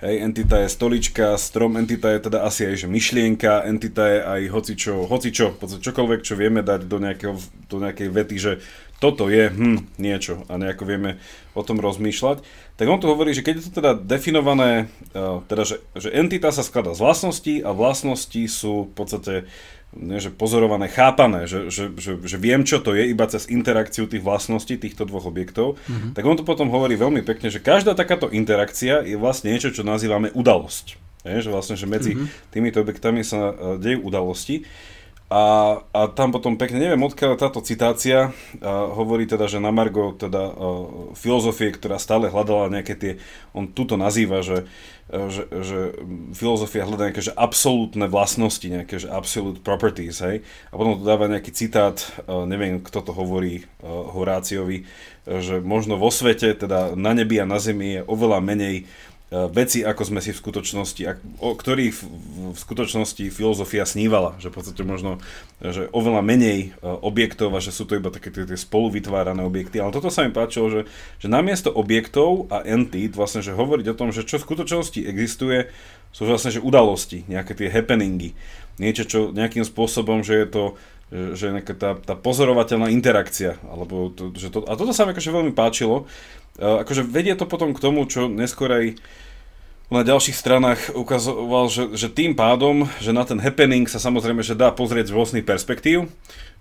Hej, 0.04 0.20
entita 0.20 0.60
je 0.60 0.68
stolička, 0.68 1.40
strom 1.40 1.80
entita 1.80 2.12
je 2.12 2.28
teda 2.28 2.44
asi 2.44 2.68
aj 2.68 2.76
že 2.76 2.88
myšlienka, 2.92 3.64
entita 3.64 4.04
je 4.12 4.20
aj 4.20 4.42
hocičo, 4.52 5.08
hocičo, 5.08 5.56
čokoľvek, 5.80 6.20
čo 6.28 6.36
vieme 6.36 6.60
dať 6.60 6.92
do, 6.92 7.00
nejakého, 7.00 7.40
do 7.72 7.78
nejakej 7.80 8.12
vety, 8.12 8.36
že 8.36 8.60
toto 9.04 9.28
je 9.28 9.52
hm, 9.52 10.00
niečo 10.00 10.48
a 10.48 10.56
nejako 10.56 10.88
vieme 10.88 11.20
o 11.52 11.62
tom 11.68 11.84
rozmýšľať. 11.84 12.40
Tak 12.80 12.88
on 12.88 13.04
tu 13.04 13.12
hovorí, 13.12 13.36
že 13.36 13.44
keď 13.44 13.60
je 13.60 13.66
to 13.68 13.72
teda 13.84 13.92
definované, 14.00 14.88
uh, 15.12 15.44
teda 15.52 15.68
že, 15.68 15.84
že 16.00 16.08
entita 16.16 16.56
sa 16.56 16.64
skladá 16.64 16.96
z 16.96 17.04
vlastností 17.04 17.60
a 17.60 17.76
vlastnosti 17.76 18.40
sú 18.48 18.88
v 18.88 18.94
podstate 18.96 19.34
nie, 19.94 20.18
že 20.18 20.34
pozorované, 20.34 20.90
chápané, 20.90 21.46
že, 21.46 21.70
že, 21.70 21.94
že, 21.94 22.18
že 22.18 22.38
viem, 22.42 22.66
čo 22.66 22.82
to 22.82 22.98
je 22.98 23.14
iba 23.14 23.30
cez 23.30 23.46
interakciu 23.46 24.10
tých 24.10 24.26
vlastností 24.26 24.82
týchto 24.82 25.06
dvoch 25.06 25.30
objektov, 25.30 25.78
mm-hmm. 25.78 26.18
tak 26.18 26.24
on 26.26 26.34
tu 26.34 26.42
potom 26.42 26.74
hovorí 26.74 26.98
veľmi 26.98 27.22
pekne, 27.22 27.54
že 27.54 27.62
každá 27.62 27.94
takáto 27.94 28.26
interakcia 28.34 29.06
je 29.06 29.14
vlastne 29.14 29.54
niečo, 29.54 29.70
čo 29.70 29.86
nazývame 29.86 30.34
udalosť. 30.34 30.98
Je, 31.24 31.46
že 31.46 31.54
vlastne, 31.54 31.78
že 31.78 31.86
medzi 31.86 32.18
mm-hmm. 32.18 32.50
týmito 32.50 32.82
objektami 32.82 33.22
sa 33.22 33.54
uh, 33.54 33.78
dejú 33.78 34.02
udalosti. 34.02 34.66
A, 35.34 35.44
a 35.90 36.02
tam 36.14 36.30
potom 36.30 36.62
pekne, 36.62 36.78
neviem 36.78 37.02
odkiaľ 37.02 37.42
táto 37.42 37.58
citácia 37.66 38.30
a 38.62 38.72
hovorí 38.94 39.26
teda, 39.26 39.50
že 39.50 39.58
na 39.58 39.74
Margo 39.74 40.14
teda 40.14 40.46
a, 40.46 40.54
filozofie, 41.18 41.74
ktorá 41.74 41.98
stále 41.98 42.30
hľadala 42.30 42.70
nejaké 42.70 42.94
tie, 42.94 43.14
on 43.50 43.66
tuto 43.66 43.98
nazýva, 43.98 44.46
že, 44.46 44.70
že, 45.10 45.50
že 45.50 45.80
filozofia 46.38 46.86
hľadá 46.86 47.10
nejaké 47.10 47.26
že 47.26 47.34
absolútne 47.34 48.06
vlastnosti, 48.06 48.62
nejaké 48.62 49.02
že 49.02 49.10
absolute 49.10 49.66
properties, 49.66 50.22
hej. 50.22 50.46
A 50.70 50.78
potom 50.78 51.02
tu 51.02 51.04
dáva 51.08 51.26
nejaký 51.26 51.50
citát, 51.50 51.98
a, 52.30 52.46
neviem 52.46 52.78
kto 52.78 53.02
to 53.02 53.12
hovorí, 53.18 53.66
a, 53.82 54.14
Horáciovi, 54.14 54.86
že 55.26 55.66
možno 55.66 55.98
vo 55.98 56.14
svete, 56.14 56.54
teda 56.54 56.94
na 56.94 57.18
nebi 57.18 57.42
a 57.42 57.50
na 57.50 57.58
zemi 57.58 57.98
je 57.98 58.02
oveľa 58.06 58.38
menej 58.38 58.86
E, 58.86 59.13
veci, 59.50 59.82
ako 59.82 60.04
sme 60.06 60.22
si 60.22 60.30
v 60.30 60.42
skutočnosti, 60.46 61.02
o 61.42 61.58
ktorých 61.58 61.96
v 62.54 62.58
skutočnosti 62.58 63.34
filozofia 63.34 63.82
snívala, 63.82 64.38
že 64.38 64.54
v 64.54 64.62
podstate 64.62 64.86
možno, 64.86 65.18
že 65.58 65.90
oveľa 65.90 66.22
menej 66.22 66.60
e, 66.60 66.86
objektov 66.86 67.50
a 67.58 67.64
že 67.64 67.74
sú 67.74 67.90
to 67.90 67.98
iba 67.98 68.14
také 68.14 68.30
tie, 68.30 68.46
tie 68.46 68.60
spolu 68.60 68.94
vytvárané 68.94 69.42
objekty, 69.42 69.82
ale 69.82 69.90
toto 69.90 70.14
sa 70.14 70.22
mi 70.22 70.30
páčilo, 70.30 70.70
že, 70.70 70.82
že 71.18 71.28
namiesto 71.34 71.74
objektov 71.74 72.52
a 72.54 72.62
entít 72.62 73.18
vlastne, 73.18 73.42
že 73.42 73.58
hovoriť 73.58 73.86
o 73.90 73.98
tom, 73.98 74.14
že 74.14 74.22
čo 74.22 74.38
v 74.38 74.46
skutočnosti 74.46 75.02
existuje, 75.02 75.74
sú 76.14 76.30
vlastne, 76.30 76.54
že 76.54 76.62
udalosti, 76.62 77.26
nejaké 77.26 77.58
tie 77.58 77.74
happeningy, 77.74 78.38
niečo, 78.78 79.10
čo 79.10 79.20
nejakým 79.34 79.66
spôsobom, 79.66 80.22
že 80.22 80.46
je 80.46 80.48
to 80.50 80.64
že 81.14 81.54
nejaká 81.54 81.74
tá, 81.78 81.92
tá 81.94 82.18
pozorovateľná 82.18 82.90
interakcia, 82.90 83.62
alebo 83.70 84.10
to, 84.10 84.34
že 84.34 84.50
to, 84.50 84.66
a 84.66 84.74
toto 84.74 84.98
sa 84.98 85.06
mi 85.06 85.14
akože 85.14 85.30
veľmi 85.30 85.54
páčilo, 85.54 86.10
uh, 86.58 86.82
akože 86.82 87.06
vedie 87.06 87.38
to 87.38 87.46
potom 87.46 87.78
k 87.78 87.84
tomu, 87.84 88.10
čo 88.10 88.26
neskôr 88.26 88.74
aj 88.74 88.86
na 89.94 90.02
ďalších 90.02 90.34
stranách 90.34 90.98
ukazoval, 90.98 91.70
že, 91.70 91.94
že 91.94 92.10
tým 92.10 92.34
pádom, 92.34 92.90
že 92.98 93.14
na 93.14 93.22
ten 93.24 93.38
happening 93.38 93.86
sa 93.86 94.02
samozrejme 94.02 94.42
že 94.42 94.58
dá 94.58 94.74
pozrieť 94.74 95.14
z 95.14 95.16
rôznych 95.16 95.46
perspektív, 95.46 96.10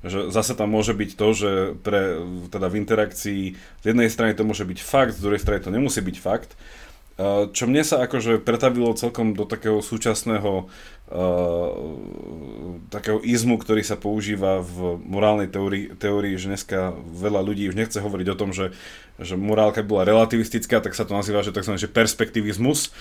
že 0.05 0.29
zase 0.29 0.53
tam 0.53 0.77
môže 0.77 0.93
byť 0.93 1.11
to, 1.17 1.29
že 1.33 1.51
pre, 1.81 2.21
teda 2.53 2.67
v 2.69 2.79
interakcii 2.79 3.43
z 3.57 3.85
jednej 3.85 4.13
strany 4.13 4.37
to 4.37 4.45
môže 4.45 4.69
byť 4.69 4.79
fakt, 4.85 5.17
z 5.17 5.25
druhej 5.25 5.41
strany 5.41 5.65
to 5.65 5.73
nemusí 5.73 6.05
byť 6.05 6.17
fakt. 6.21 6.53
Čo 7.53 7.69
mne 7.69 7.85
sa 7.85 8.03
akože 8.09 8.41
pretavilo 8.41 8.97
celkom 8.97 9.37
do 9.37 9.45
takého 9.45 9.85
súčasného 9.85 10.67
takého 12.89 13.21
izmu, 13.21 13.61
ktorý 13.61 13.85
sa 13.85 14.01
používa 14.01 14.65
v 14.65 14.97
morálnej 15.05 15.49
teórii, 15.53 15.93
teórii, 15.93 16.41
že 16.41 16.49
dneska 16.49 16.97
veľa 16.97 17.45
ľudí 17.45 17.69
už 17.69 17.77
nechce 17.77 18.01
hovoriť 18.01 18.29
o 18.33 18.39
tom, 18.39 18.57
že, 18.57 18.73
že 19.21 19.37
morálka 19.37 19.85
bola 19.85 20.09
relativistická, 20.09 20.81
tak 20.81 20.97
sa 20.97 21.05
to 21.05 21.13
nazýva, 21.13 21.45
že 21.45 21.53
tzv. 21.53 21.77
Že 21.77 21.93
perspektivizmus, 21.93 22.97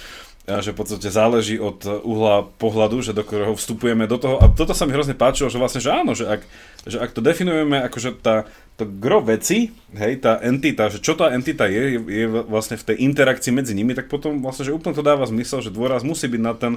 a 0.49 0.57
že 0.57 0.73
v 0.73 0.79
podstate 0.81 1.13
záleží 1.13 1.61
od 1.61 1.85
uhla 1.85 2.49
pohľadu, 2.57 3.05
že 3.05 3.13
do 3.13 3.21
ktorého 3.21 3.53
vstupujeme 3.53 4.09
do 4.09 4.17
toho. 4.17 4.41
A 4.41 4.49
toto 4.49 4.73
sa 4.73 4.89
mi 4.89 4.93
hrozne 4.97 5.13
páčilo, 5.13 5.53
že 5.53 5.61
vlastne, 5.61 5.85
že 5.85 5.93
áno, 5.93 6.17
že 6.17 6.25
ak, 6.25 6.41
že 6.89 6.97
ak 6.97 7.13
to 7.13 7.21
definujeme 7.21 7.77
akože 7.85 8.17
tá, 8.25 8.49
to 8.73 8.89
gro 8.89 9.21
veci, 9.21 9.69
hej, 9.93 10.17
tá 10.17 10.41
entita, 10.41 10.89
že 10.89 10.97
čo 10.97 11.13
tá 11.13 11.29
entita 11.29 11.69
je, 11.69 11.93
je, 11.93 11.99
je 12.09 12.25
vlastne 12.25 12.73
v 12.73 12.87
tej 12.89 12.97
interakcii 13.05 13.53
medzi 13.53 13.77
nimi, 13.77 13.93
tak 13.93 14.09
potom 14.09 14.41
vlastne, 14.41 14.65
že 14.65 14.73
úplne 14.73 14.97
to 14.97 15.05
dáva 15.05 15.29
zmysel, 15.29 15.61
že 15.61 15.69
dôraz 15.69 16.01
musí 16.01 16.25
byť 16.25 16.41
na, 16.41 16.53
ten, 16.57 16.73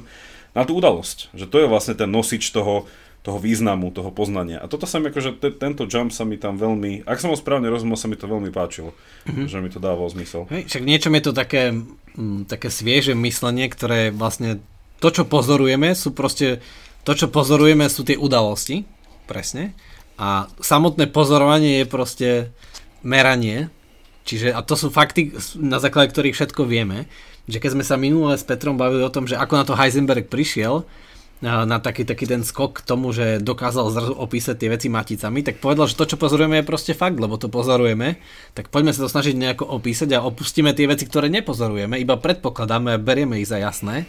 na 0.53 0.69
tú 0.69 0.77
udalosť. 0.77 1.33
Že 1.33 1.47
to 1.49 1.57
je 1.65 1.71
vlastne 1.73 1.97
ten 1.97 2.11
nosič 2.13 2.45
toho, 2.53 2.85
toho 3.25 3.41
významu, 3.41 3.89
toho 3.89 4.13
poznania. 4.13 4.61
A 4.61 4.69
toto 4.69 4.85
sa 4.85 5.01
mi 5.01 5.09
akože, 5.09 5.41
te, 5.41 5.49
tento 5.49 5.89
jump 5.89 6.13
sa 6.13 6.29
mi 6.29 6.37
tam 6.37 6.61
veľmi, 6.61 7.09
ak 7.09 7.25
som 7.25 7.33
ho 7.33 7.41
správne 7.41 7.73
rozumel, 7.73 7.97
sa 7.97 8.05
mi 8.05 8.21
to 8.21 8.29
veľmi 8.29 8.53
páčilo, 8.53 8.93
mm-hmm. 9.25 9.49
že 9.49 9.65
mi 9.65 9.73
to 9.73 9.81
dávalo 9.81 10.05
zmysel. 10.13 10.45
Hej, 10.53 10.69
však 10.69 10.85
niečom 10.85 11.17
je 11.17 11.25
to 11.25 11.33
také, 11.33 11.73
m, 11.73 11.97
mm, 12.13 12.41
také 12.53 12.69
svieže 12.69 13.17
myslenie, 13.17 13.73
ktoré 13.73 14.13
vlastne 14.13 14.61
to, 15.01 15.09
čo 15.09 15.25
pozorujeme, 15.25 15.97
sú 15.97 16.13
proste, 16.13 16.61
to, 17.09 17.17
čo 17.17 17.33
pozorujeme, 17.33 17.89
sú 17.89 18.05
tie 18.05 18.21
udalosti, 18.21 18.85
presne, 19.25 19.73
a 20.21 20.53
samotné 20.61 21.09
pozorovanie 21.09 21.81
je 21.81 21.87
proste 21.89 22.29
meranie, 23.01 23.73
čiže, 24.29 24.53
a 24.53 24.61
to 24.61 24.77
sú 24.77 24.93
fakty, 24.93 25.33
na 25.57 25.81
základe 25.81 26.13
ktorých 26.13 26.37
všetko 26.37 26.69
vieme, 26.69 27.09
že 27.49 27.57
keď 27.57 27.71
sme 27.73 27.85
sa 27.89 27.97
minule 27.97 28.37
s 28.37 28.45
Petrom 28.45 28.77
bavili 28.77 29.01
o 29.01 29.09
tom, 29.09 29.25
že 29.25 29.41
ako 29.41 29.55
na 29.57 29.65
to 29.65 29.77
Heisenberg 29.77 30.29
prišiel, 30.29 30.85
na 31.45 31.77
taký, 31.77 32.09
taký 32.09 32.25
ten 32.25 32.41
skok 32.41 32.81
k 32.81 32.87
tomu, 32.89 33.13
že 33.13 33.37
dokázal 33.45 33.93
zrazu 33.93 34.15
opísať 34.17 34.57
tie 34.57 34.73
veci 34.73 34.89
maticami, 34.89 35.45
tak 35.45 35.61
povedal, 35.61 35.85
že 35.85 36.01
to, 36.01 36.09
čo 36.09 36.17
pozorujeme, 36.17 36.65
je 36.65 36.67
proste 36.67 36.97
fakt, 36.97 37.21
lebo 37.21 37.37
to 37.37 37.53
pozorujeme, 37.53 38.17
tak 38.57 38.73
poďme 38.73 38.97
sa 38.97 39.05
to 39.05 39.13
snažiť 39.13 39.37
nejako 39.37 39.69
opísať 39.69 40.17
a 40.17 40.25
opustíme 40.25 40.73
tie 40.73 40.89
veci, 40.89 41.05
ktoré 41.05 41.29
nepozorujeme, 41.29 42.01
iba 42.01 42.17
predpokladáme 42.17 42.97
a 42.97 43.03
berieme 43.03 43.37
ich 43.39 43.53
za 43.53 43.61
jasné. 43.61 44.09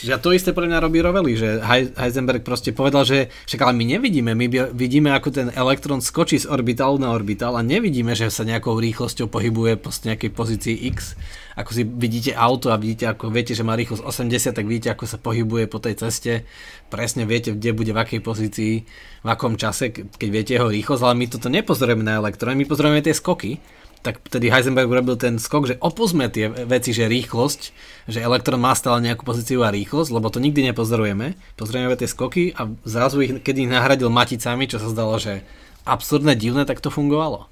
Čiže 0.00 0.16
to 0.16 0.32
isté 0.32 0.56
pre 0.56 0.64
mňa 0.64 0.80
robí 0.80 1.04
Roveli, 1.04 1.36
že 1.36 1.60
Heisenberg 1.92 2.40
proste 2.40 2.72
povedal, 2.72 3.04
že 3.04 3.28
však 3.44 3.60
ale 3.60 3.76
my 3.76 3.84
nevidíme, 3.84 4.32
my 4.32 4.46
vidíme 4.72 5.12
ako 5.12 5.28
ten 5.28 5.48
elektrón 5.52 6.00
skočí 6.00 6.40
z 6.40 6.48
orbitálu 6.48 6.96
na 6.96 7.12
orbitál 7.12 7.52
a 7.52 7.60
nevidíme, 7.60 8.16
že 8.16 8.32
sa 8.32 8.48
nejakou 8.48 8.80
rýchlosťou 8.80 9.28
pohybuje 9.28 9.76
po 9.76 9.92
nejakej 9.92 10.32
pozícii 10.32 10.88
X. 10.96 11.20
Ako 11.52 11.76
si 11.76 11.84
vidíte 11.84 12.32
auto 12.32 12.72
a 12.72 12.80
vidíte, 12.80 13.12
ako 13.12 13.28
viete, 13.28 13.52
že 13.52 13.60
má 13.60 13.76
rýchlosť 13.76 14.00
80, 14.00 14.56
tak 14.56 14.64
vidíte, 14.64 14.96
ako 14.96 15.04
sa 15.04 15.20
pohybuje 15.20 15.68
po 15.68 15.84
tej 15.84 16.00
ceste. 16.00 16.48
Presne 16.88 17.28
viete, 17.28 17.52
kde 17.52 17.76
bude 17.76 17.92
v 17.92 18.00
akej 18.00 18.24
pozícii, 18.24 18.74
v 19.20 19.28
akom 19.28 19.60
čase, 19.60 19.92
keď 19.92 20.28
viete 20.32 20.56
jeho 20.56 20.72
rýchlosť, 20.72 21.02
ale 21.04 21.12
my 21.20 21.26
toto 21.28 21.52
nepozorujeme 21.52 22.00
na 22.00 22.16
elektrón, 22.16 22.56
my 22.56 22.64
pozorujeme 22.64 23.04
tie 23.04 23.12
skoky 23.12 23.60
tak 24.00 24.24
vtedy 24.24 24.48
Heisenberg 24.48 24.88
urobil 24.88 25.20
ten 25.20 25.36
skok, 25.36 25.68
že 25.68 25.76
opustme 25.76 26.32
tie 26.32 26.48
veci, 26.48 26.96
že 26.96 27.04
rýchlosť, 27.04 27.60
že 28.08 28.24
elektrón 28.24 28.60
má 28.64 28.72
stále 28.72 29.04
nejakú 29.04 29.28
pozíciu 29.28 29.60
a 29.60 29.72
rýchlosť, 29.72 30.08
lebo 30.08 30.32
to 30.32 30.40
nikdy 30.40 30.64
nepozorujeme. 30.72 31.36
Pozorujeme 31.60 31.92
tie 32.00 32.08
skoky 32.08 32.56
a 32.56 32.72
zrazu, 32.88 33.20
ich, 33.20 33.32
keď 33.44 33.54
ich 33.60 33.68
nahradil 33.68 34.08
maticami, 34.08 34.64
čo 34.64 34.80
sa 34.80 34.88
zdalo, 34.88 35.20
že 35.20 35.44
absurdné, 35.84 36.32
divné, 36.32 36.64
tak 36.64 36.80
to 36.80 36.88
fungovalo. 36.88 37.48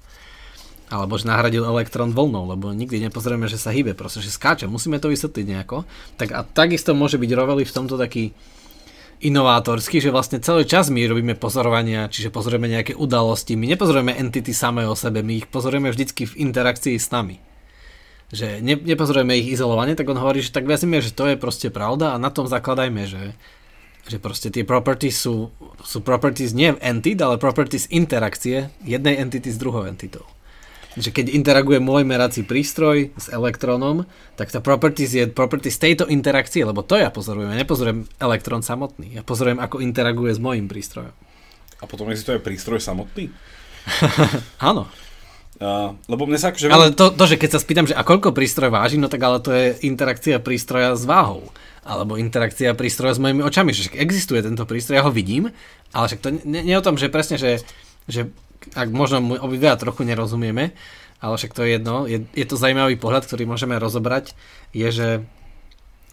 Alebo 0.89 1.21
že 1.21 1.29
nahradil 1.29 1.69
elektrón 1.69 2.17
voľnou, 2.17 2.49
lebo 2.49 2.73
nikdy 2.73 2.97
nepozorujeme, 2.97 3.45
že 3.45 3.61
sa 3.61 3.69
hýbe, 3.69 3.93
proste, 3.93 4.25
že 4.25 4.33
skáče. 4.33 4.65
Musíme 4.65 4.97
to 4.97 5.13
vysvetliť 5.13 5.45
nejako. 5.45 5.85
Tak 6.17 6.33
a 6.33 6.41
takisto 6.41 6.97
môže 6.97 7.21
byť 7.21 7.29
Roveli 7.29 7.61
v 7.61 7.75
tomto 7.77 7.93
taký 7.93 8.33
inovátorský, 9.19 9.99
že 9.99 10.15
vlastne 10.15 10.39
celý 10.39 10.63
čas 10.63 10.87
my 10.87 11.03
robíme 11.03 11.35
pozorovania, 11.35 12.07
čiže 12.07 12.31
pozorujeme 12.31 12.71
nejaké 12.71 12.95
udalosti, 12.95 13.59
my 13.59 13.67
nepozorujeme 13.75 14.15
entity 14.15 14.55
samé 14.55 14.87
o 14.87 14.95
sebe, 14.95 15.19
my 15.19 15.43
ich 15.43 15.47
pozorujeme 15.51 15.91
vždycky 15.91 16.23
v 16.25 16.47
interakcii 16.49 16.95
s 16.95 17.11
nami. 17.11 17.37
Že 18.31 18.63
ne, 18.63 18.79
nepozorujeme 18.79 19.35
ich 19.35 19.51
izolovane, 19.53 19.99
tak 19.99 20.07
on 20.07 20.21
hovorí, 20.21 20.39
že 20.39 20.55
tak 20.55 20.69
vezmeme, 20.69 21.03
že 21.03 21.11
to 21.11 21.27
je 21.27 21.35
proste 21.35 21.67
pravda 21.67 22.15
a 22.15 22.21
na 22.21 22.31
tom 22.31 22.47
zakladajme, 22.47 23.03
že, 23.09 23.35
že 24.07 24.17
proste 24.23 24.47
tie 24.53 24.63
properties 24.63 25.19
sú, 25.19 25.51
sú 25.83 25.99
properties 25.99 26.55
nie 26.55 26.71
entity, 26.79 27.19
ale 27.19 27.41
properties 27.41 27.91
interakcie 27.91 28.71
jednej 28.87 29.19
entity 29.19 29.51
s 29.51 29.59
druhou 29.59 29.83
entitou 29.83 30.23
že 30.99 31.15
keď 31.15 31.31
interaguje 31.31 31.79
môj 31.79 32.03
merací 32.03 32.43
prístroj 32.43 33.15
s 33.15 33.31
elektrónom, 33.31 34.03
tak 34.35 34.51
tá 34.51 34.59
properties 34.59 35.15
je 35.15 35.23
properties 35.31 35.79
tejto 35.79 36.11
interakcie, 36.11 36.67
lebo 36.67 36.83
to 36.83 36.99
ja 36.99 37.07
pozorujem. 37.07 37.55
Ja 37.55 37.57
nepozorujem 37.63 38.03
elektrón 38.19 38.61
samotný. 38.61 39.15
Ja 39.15 39.23
pozorujem, 39.23 39.63
ako 39.63 39.79
interaguje 39.79 40.35
s 40.35 40.43
môjim 40.43 40.67
prístrojom. 40.67 41.15
A 41.79 41.83
potom 41.87 42.11
existuje 42.11 42.43
prístroj 42.43 42.83
samotný? 42.83 43.31
Áno. 44.69 44.91
Uh, 45.59 45.95
lebo 46.07 46.27
mne 46.27 46.39
sa 46.39 46.51
akože... 46.51 46.71
Ale 46.71 46.91
to, 46.95 47.11
to, 47.11 47.23
že 47.27 47.39
keď 47.39 47.49
sa 47.55 47.59
spýtam, 47.59 47.87
že 47.87 47.95
a 47.95 48.03
koľko 48.03 48.35
prístroj 48.35 48.71
váži, 48.71 48.95
no 48.95 49.11
tak 49.11 49.23
ale 49.23 49.43
to 49.43 49.51
je 49.51 49.75
interakcia 49.87 50.39
prístroja 50.39 50.95
s 50.95 51.03
váhou. 51.03 51.47
Alebo 51.83 52.19
interakcia 52.19 52.75
prístroja 52.75 53.15
s 53.15 53.23
mojimi 53.23 53.43
očami. 53.43 53.71
Že 53.71 53.95
existuje 53.95 54.39
tento 54.43 54.63
prístroj, 54.67 54.99
ja 54.99 55.07
ho 55.07 55.11
vidím, 55.11 55.51
ale 55.95 56.05
však 56.11 56.19
to 56.19 56.29
nie, 56.43 56.63
nie 56.63 56.75
o 56.75 56.83
tom, 56.83 56.95
že 56.95 57.11
presne, 57.11 57.35
že, 57.39 57.63
že 58.07 58.31
ak 58.75 58.89
možno 58.91 59.39
obidva 59.39 59.79
trochu 59.79 60.03
nerozumieme, 60.03 60.75
ale 61.19 61.33
však 61.35 61.51
to 61.51 61.63
je 61.63 61.69
jedno, 61.75 62.07
je, 62.07 62.23
je 62.31 62.45
to 62.47 62.55
zaujímavý 62.55 62.95
pohľad, 62.95 63.27
ktorý 63.27 63.43
môžeme 63.43 63.75
rozobrať, 63.75 64.35
je, 64.71 64.87
že, 64.87 65.09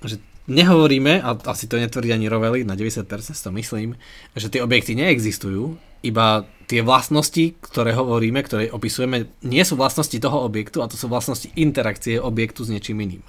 že 0.03 0.17
nehovoríme, 0.51 1.23
a 1.23 1.35
asi 1.47 1.71
to 1.71 1.79
netvrdí 1.79 2.11
ani 2.11 2.27
Roveli, 2.27 2.67
na 2.67 2.75
90% 2.75 3.07
to 3.35 3.51
myslím, 3.55 3.95
že 4.35 4.51
tie 4.51 4.63
objekty 4.63 4.99
neexistujú, 4.99 5.79
iba 6.03 6.47
tie 6.67 6.83
vlastnosti, 6.83 7.55
ktoré 7.63 7.95
hovoríme, 7.95 8.43
ktoré 8.43 8.71
opisujeme, 8.71 9.31
nie 9.47 9.63
sú 9.63 9.79
vlastnosti 9.79 10.19
toho 10.19 10.43
objektu, 10.43 10.83
a 10.83 10.91
to 10.91 10.99
sú 10.99 11.07
vlastnosti 11.07 11.51
interakcie 11.55 12.19
objektu 12.19 12.67
s 12.67 12.71
niečím 12.75 12.99
iným. 13.03 13.23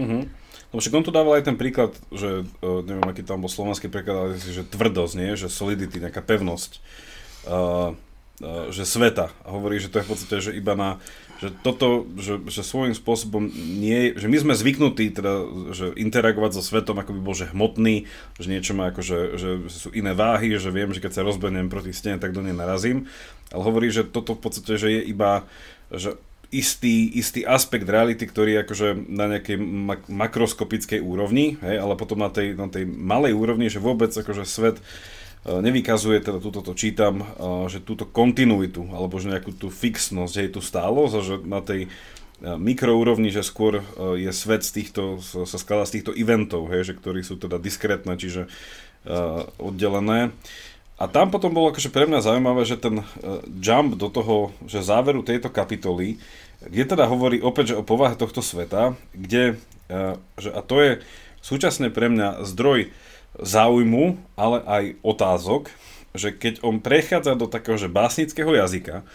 Uh-huh. 0.00 0.24
Lebo 0.70 0.80
však 0.80 0.96
on 0.96 1.04
tu 1.04 1.12
dával 1.12 1.36
aj 1.36 1.52
ten 1.52 1.56
príklad, 1.60 1.92
že 2.08 2.44
uh, 2.44 2.80
neviem, 2.80 3.04
aký 3.04 3.24
tam 3.24 3.44
bol 3.44 3.52
slovenský 3.52 3.92
preklad, 3.92 4.16
ale 4.16 4.28
že 4.40 4.64
tvrdosť, 4.64 5.14
nie? 5.20 5.36
že 5.36 5.52
solidity, 5.52 6.00
nejaká 6.00 6.24
pevnosť. 6.24 6.80
Uh, 7.44 7.92
E, 8.00 8.09
že 8.72 8.88
sveta. 8.88 9.28
A 9.44 9.48
hovorí, 9.52 9.76
že 9.76 9.92
to 9.92 10.00
je 10.00 10.06
v 10.08 10.10
podstate, 10.10 10.36
že 10.40 10.56
iba 10.56 10.72
na, 10.72 10.96
že 11.44 11.52
toto, 11.52 12.08
že, 12.16 12.40
že 12.48 12.64
svojím 12.64 12.96
spôsobom 12.96 13.52
nie, 13.52 14.16
že 14.16 14.32
my 14.32 14.36
sme 14.40 14.54
zvyknutí 14.56 15.12
teda, 15.12 15.44
že 15.76 15.92
interagovať 15.92 16.56
so 16.56 16.62
svetom, 16.64 16.96
ako 16.96 17.16
by 17.16 17.20
bol, 17.20 17.36
že 17.36 17.52
hmotný, 17.52 18.08
že 18.40 18.48
niečo 18.48 18.72
má 18.72 18.88
ako, 18.88 19.00
že, 19.04 19.18
že 19.36 19.48
sú 19.68 19.92
iné 19.92 20.16
váhy, 20.16 20.56
že 20.56 20.72
viem, 20.72 20.88
že 20.96 21.04
keď 21.04 21.20
sa 21.20 21.26
rozbenem 21.26 21.68
proti 21.68 21.92
stene, 21.92 22.16
tak 22.16 22.32
do 22.32 22.40
nej 22.40 22.56
narazím. 22.56 23.12
Ale 23.52 23.60
hovorí, 23.60 23.92
že 23.92 24.08
toto 24.08 24.32
v 24.32 24.40
podstate, 24.40 24.80
že 24.80 24.88
je 24.88 25.00
iba, 25.04 25.44
že 25.92 26.16
istý, 26.48 27.12
istý 27.12 27.44
aspekt 27.44 27.84
reality, 27.84 28.24
ktorý 28.24 28.56
je 28.56 28.62
akože 28.64 28.88
na 29.04 29.36
nejakej 29.36 29.56
mak- 29.60 30.08
makroskopickej 30.08 31.04
úrovni, 31.04 31.60
hej, 31.60 31.76
ale 31.76 31.92
potom 31.92 32.24
na 32.24 32.32
tej, 32.32 32.56
na 32.56 32.72
tej 32.72 32.88
malej 32.88 33.36
úrovni, 33.36 33.68
že 33.68 33.84
vôbec 33.84 34.10
akože 34.10 34.48
svet 34.48 34.80
E, 34.80 34.84
nevykazuje, 35.44 36.20
teda 36.20 36.36
túto 36.36 36.60
to 36.60 36.76
čítam, 36.76 37.24
e, 37.24 37.24
že 37.72 37.80
túto 37.80 38.04
kontinuitu, 38.04 38.92
alebo 38.92 39.16
že 39.16 39.32
nejakú 39.32 39.56
tú 39.56 39.72
fixnosť, 39.72 40.34
hej, 40.36 40.48
tú 40.52 40.60
stálosť, 40.60 41.14
a 41.16 41.20
že 41.24 41.34
na 41.40 41.60
tej 41.64 41.80
e, 41.86 41.88
mikroúrovni, 42.44 43.32
že 43.32 43.40
skôr 43.40 43.80
je 44.20 44.28
svet 44.36 44.68
z 44.68 44.70
týchto, 44.80 45.16
sa 45.22 45.56
skladá 45.56 45.88
z 45.88 46.00
týchto 46.00 46.12
eventov, 46.12 46.68
hej, 46.68 46.92
že 46.92 46.94
ktorí 47.00 47.24
sú 47.24 47.40
teda 47.40 47.56
diskrétne, 47.56 48.20
čiže 48.20 48.52
uh, 49.04 49.48
oddelené. 49.60 50.34
A 51.00 51.08
tam 51.08 51.32
potom 51.32 51.56
bolo 51.56 51.72
akože 51.72 51.88
pre 51.88 52.04
mňa 52.04 52.20
zaujímavé, 52.20 52.62
že 52.68 52.76
ten 52.76 53.00
uh, 53.00 53.04
jump 53.56 53.96
do 53.96 54.12
toho, 54.12 54.52
že 54.68 54.84
záveru 54.84 55.24
tejto 55.24 55.48
kapitoly, 55.48 56.20
kde 56.60 56.84
teda 56.84 57.08
hovorí 57.08 57.40
opäť, 57.40 57.72
že 57.72 57.78
o 57.80 57.86
povahe 57.86 58.12
tohto 58.20 58.44
sveta, 58.44 58.92
kde, 59.16 59.56
uh, 59.88 60.20
že, 60.36 60.52
a 60.52 60.60
to 60.60 60.76
je 60.76 60.92
súčasne 61.40 61.88
pre 61.88 62.12
mňa 62.12 62.44
zdroj 62.44 62.92
záujmu, 63.40 64.20
ale 64.36 64.58
aj 64.64 64.84
otázok, 65.00 65.72
že 66.12 66.34
keď 66.34 66.62
on 66.62 66.82
prechádza 66.82 67.38
do 67.38 67.46
takého 67.48 67.78
že 67.80 67.90
básnického 67.90 68.50
jazyka, 68.54 69.06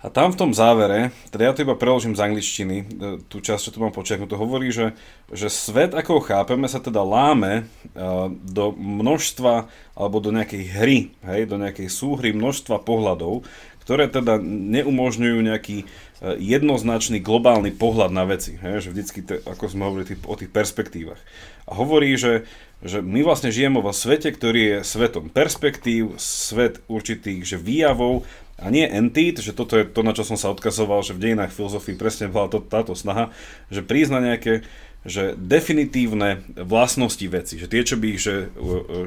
a 0.00 0.08
tam 0.08 0.32
v 0.32 0.40
tom 0.40 0.50
závere, 0.56 1.12
teda 1.28 1.42
ja 1.44 1.52
to 1.52 1.60
iba 1.60 1.76
preložím 1.76 2.16
z 2.16 2.24
angličtiny, 2.24 2.76
e, 2.80 2.84
tú 3.28 3.44
časť, 3.44 3.68
čo 3.68 3.72
tu 3.76 3.84
mám 3.84 3.92
počiaknuté, 3.92 4.32
hovorí, 4.32 4.72
že, 4.72 4.96
že 5.28 5.52
svet, 5.52 5.92
ako 5.92 6.16
ho 6.16 6.22
chápeme, 6.24 6.64
sa 6.72 6.80
teda 6.80 7.04
láme 7.04 7.68
uh, 7.68 8.32
do 8.32 8.72
množstva, 8.72 9.68
alebo 9.92 10.16
do 10.24 10.32
nejakej 10.32 10.64
hry, 10.72 10.98
hej, 11.20 11.44
do 11.44 11.60
nejakej 11.60 11.92
súhry 11.92 12.32
množstva 12.32 12.80
pohľadov, 12.80 13.44
ktoré 13.84 14.08
teda 14.08 14.40
neumožňujú 14.40 15.38
nejaký 15.44 15.84
jednoznačný 16.20 17.24
globálny 17.24 17.72
pohľad 17.72 18.12
na 18.12 18.28
veci. 18.28 18.60
Hej, 18.60 18.88
že 18.88 18.92
vždycky, 18.92 19.20
te, 19.24 19.40
ako 19.40 19.72
sme 19.72 19.88
hovorili 19.88 20.12
tých, 20.12 20.20
o 20.28 20.36
tých 20.36 20.52
perspektívach. 20.52 21.20
A 21.64 21.72
hovorí, 21.72 22.12
že, 22.20 22.44
že 22.84 23.00
my 23.00 23.24
vlastne 23.24 23.48
žijeme 23.48 23.80
vo 23.80 23.92
svete, 23.96 24.28
ktorý 24.28 24.60
je 24.60 24.78
svetom 24.84 25.32
perspektív, 25.32 26.20
svet 26.20 26.84
určitých 26.92 27.48
že 27.48 27.56
výjavov 27.56 28.28
a 28.60 28.68
nie 28.68 28.84
entít, 28.84 29.40
že 29.40 29.56
toto 29.56 29.80
je 29.80 29.88
to, 29.88 30.04
na 30.04 30.12
čo 30.12 30.28
som 30.28 30.36
sa 30.36 30.52
odkazoval, 30.52 31.00
že 31.00 31.16
v 31.16 31.32
dejinách 31.32 31.56
filozofii 31.56 31.96
presne 31.96 32.28
bola 32.28 32.52
to, 32.52 32.60
táto 32.60 32.92
snaha, 32.92 33.32
že 33.72 33.80
prizna 33.80 34.20
nejaké 34.20 34.68
že 35.00 35.32
definitívne 35.32 36.44
vlastnosti 36.60 37.24
veci, 37.24 37.56
že 37.56 37.72
tie, 37.72 37.80
čo 37.80 37.96
by 37.96 38.06
ich 38.12 38.20
že, 38.20 38.52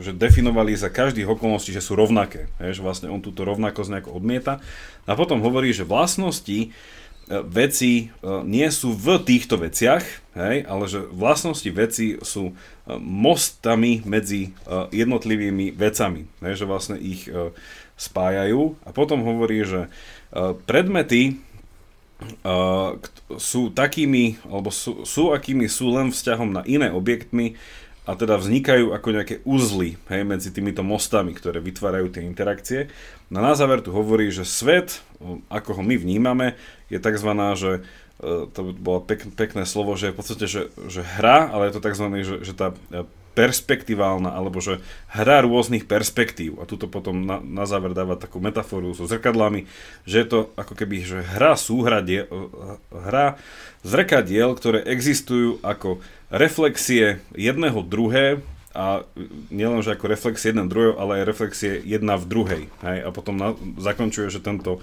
že 0.02 0.10
definovali 0.10 0.74
za 0.74 0.90
každých 0.90 1.30
okolností, 1.30 1.70
že 1.70 1.86
sú 1.86 1.94
rovnaké, 1.94 2.50
že 2.58 2.82
vlastne 2.82 3.14
on 3.14 3.22
túto 3.22 3.46
rovnakosť 3.46 3.90
nejako 3.94 4.18
odmieta 4.18 4.58
a 5.06 5.14
potom 5.14 5.46
hovorí, 5.46 5.70
že 5.70 5.86
vlastnosti 5.86 6.74
veci 7.30 8.12
nie 8.44 8.68
sú 8.68 8.92
v 8.92 9.22
týchto 9.24 9.56
veciach, 9.56 10.04
hej, 10.36 10.68
ale 10.68 10.84
že 10.92 11.08
vlastnosti 11.08 11.72
veci 11.72 12.20
sú 12.20 12.52
mostami 13.00 14.04
medzi 14.04 14.52
jednotlivými 14.92 15.72
vecami, 15.72 16.28
hej, 16.44 16.54
že 16.60 16.66
vlastne 16.68 16.98
ich 17.00 17.32
spájajú. 17.96 18.76
A 18.84 18.90
potom 18.92 19.24
hovorí, 19.24 19.64
že 19.64 19.88
predmety 20.68 21.40
sú 23.36 23.68
takými, 23.72 24.40
alebo 24.48 24.72
sú, 24.72 25.04
sú 25.04 25.36
akými 25.36 25.68
sú 25.68 25.92
len 25.92 26.12
vzťahom 26.12 26.56
na 26.56 26.64
iné 26.64 26.88
objektmi 26.88 27.60
a 28.04 28.20
teda 28.20 28.36
vznikajú 28.36 28.92
ako 28.92 29.08
nejaké 29.16 29.36
uzly 29.48 29.96
hej, 30.12 30.28
medzi 30.28 30.52
týmito 30.52 30.84
mostami, 30.84 31.32
ktoré 31.32 31.64
vytvárajú 31.64 32.12
tie 32.12 32.28
interakcie. 32.28 32.92
No 33.32 33.40
na 33.40 33.56
záver 33.56 33.80
tu 33.80 33.96
hovorí, 33.96 34.28
že 34.28 34.44
svet, 34.44 35.00
ako 35.48 35.80
ho 35.80 35.82
my 35.82 35.96
vnímame, 35.96 36.60
je 36.92 37.00
tzv. 37.00 37.32
že 37.56 37.72
e, 37.80 37.82
to 38.52 38.76
bolo 38.76 39.00
pek, 39.08 39.24
pekné 39.32 39.64
slovo, 39.64 39.96
že 39.96 40.12
je 40.12 40.14
v 40.14 40.20
podstate, 40.20 40.46
že, 40.52 40.62
že 40.92 41.02
hra, 41.02 41.48
ale 41.48 41.72
je 41.72 41.74
to 41.80 41.86
tzv. 41.88 42.06
že, 42.28 42.36
že 42.44 42.54
tá 42.54 42.76
e, 42.92 43.08
perspektiválna, 43.34 44.30
alebo 44.30 44.62
že 44.62 44.84
hra 45.10 45.42
rôznych 45.42 45.90
perspektív. 45.90 46.62
A 46.62 46.70
tuto 46.70 46.86
potom 46.86 47.26
na, 47.26 47.42
na 47.42 47.66
záver 47.66 47.98
dáva 47.98 48.14
takú 48.14 48.38
metaforu 48.38 48.94
so 48.94 49.10
zrkadlami, 49.10 49.66
že 50.06 50.22
je 50.22 50.28
to 50.30 50.40
ako 50.54 50.74
keby 50.78 51.02
že 51.02 51.26
hra 51.26 51.58
súhradie, 51.58 52.30
hra 52.94 53.42
zrkadiel, 53.84 54.54
ktoré 54.56 54.80
existujú 54.86 55.60
ako 55.66 56.00
reflexie 56.34 57.22
jedného 57.38 57.86
druhé 57.86 58.42
a 58.74 59.06
nielen, 59.54 59.86
že 59.86 59.94
ako 59.94 60.10
reflexie 60.10 60.50
jeden 60.50 60.66
druhého, 60.66 60.98
ale 60.98 61.22
aj 61.22 61.30
reflexie 61.30 61.78
jedna 61.86 62.18
v 62.18 62.26
druhej. 62.26 62.64
Hej? 62.82 62.98
A 63.06 63.10
potom 63.14 63.38
na, 63.38 63.54
zakončuje, 63.78 64.34
že 64.34 64.42
tento, 64.42 64.82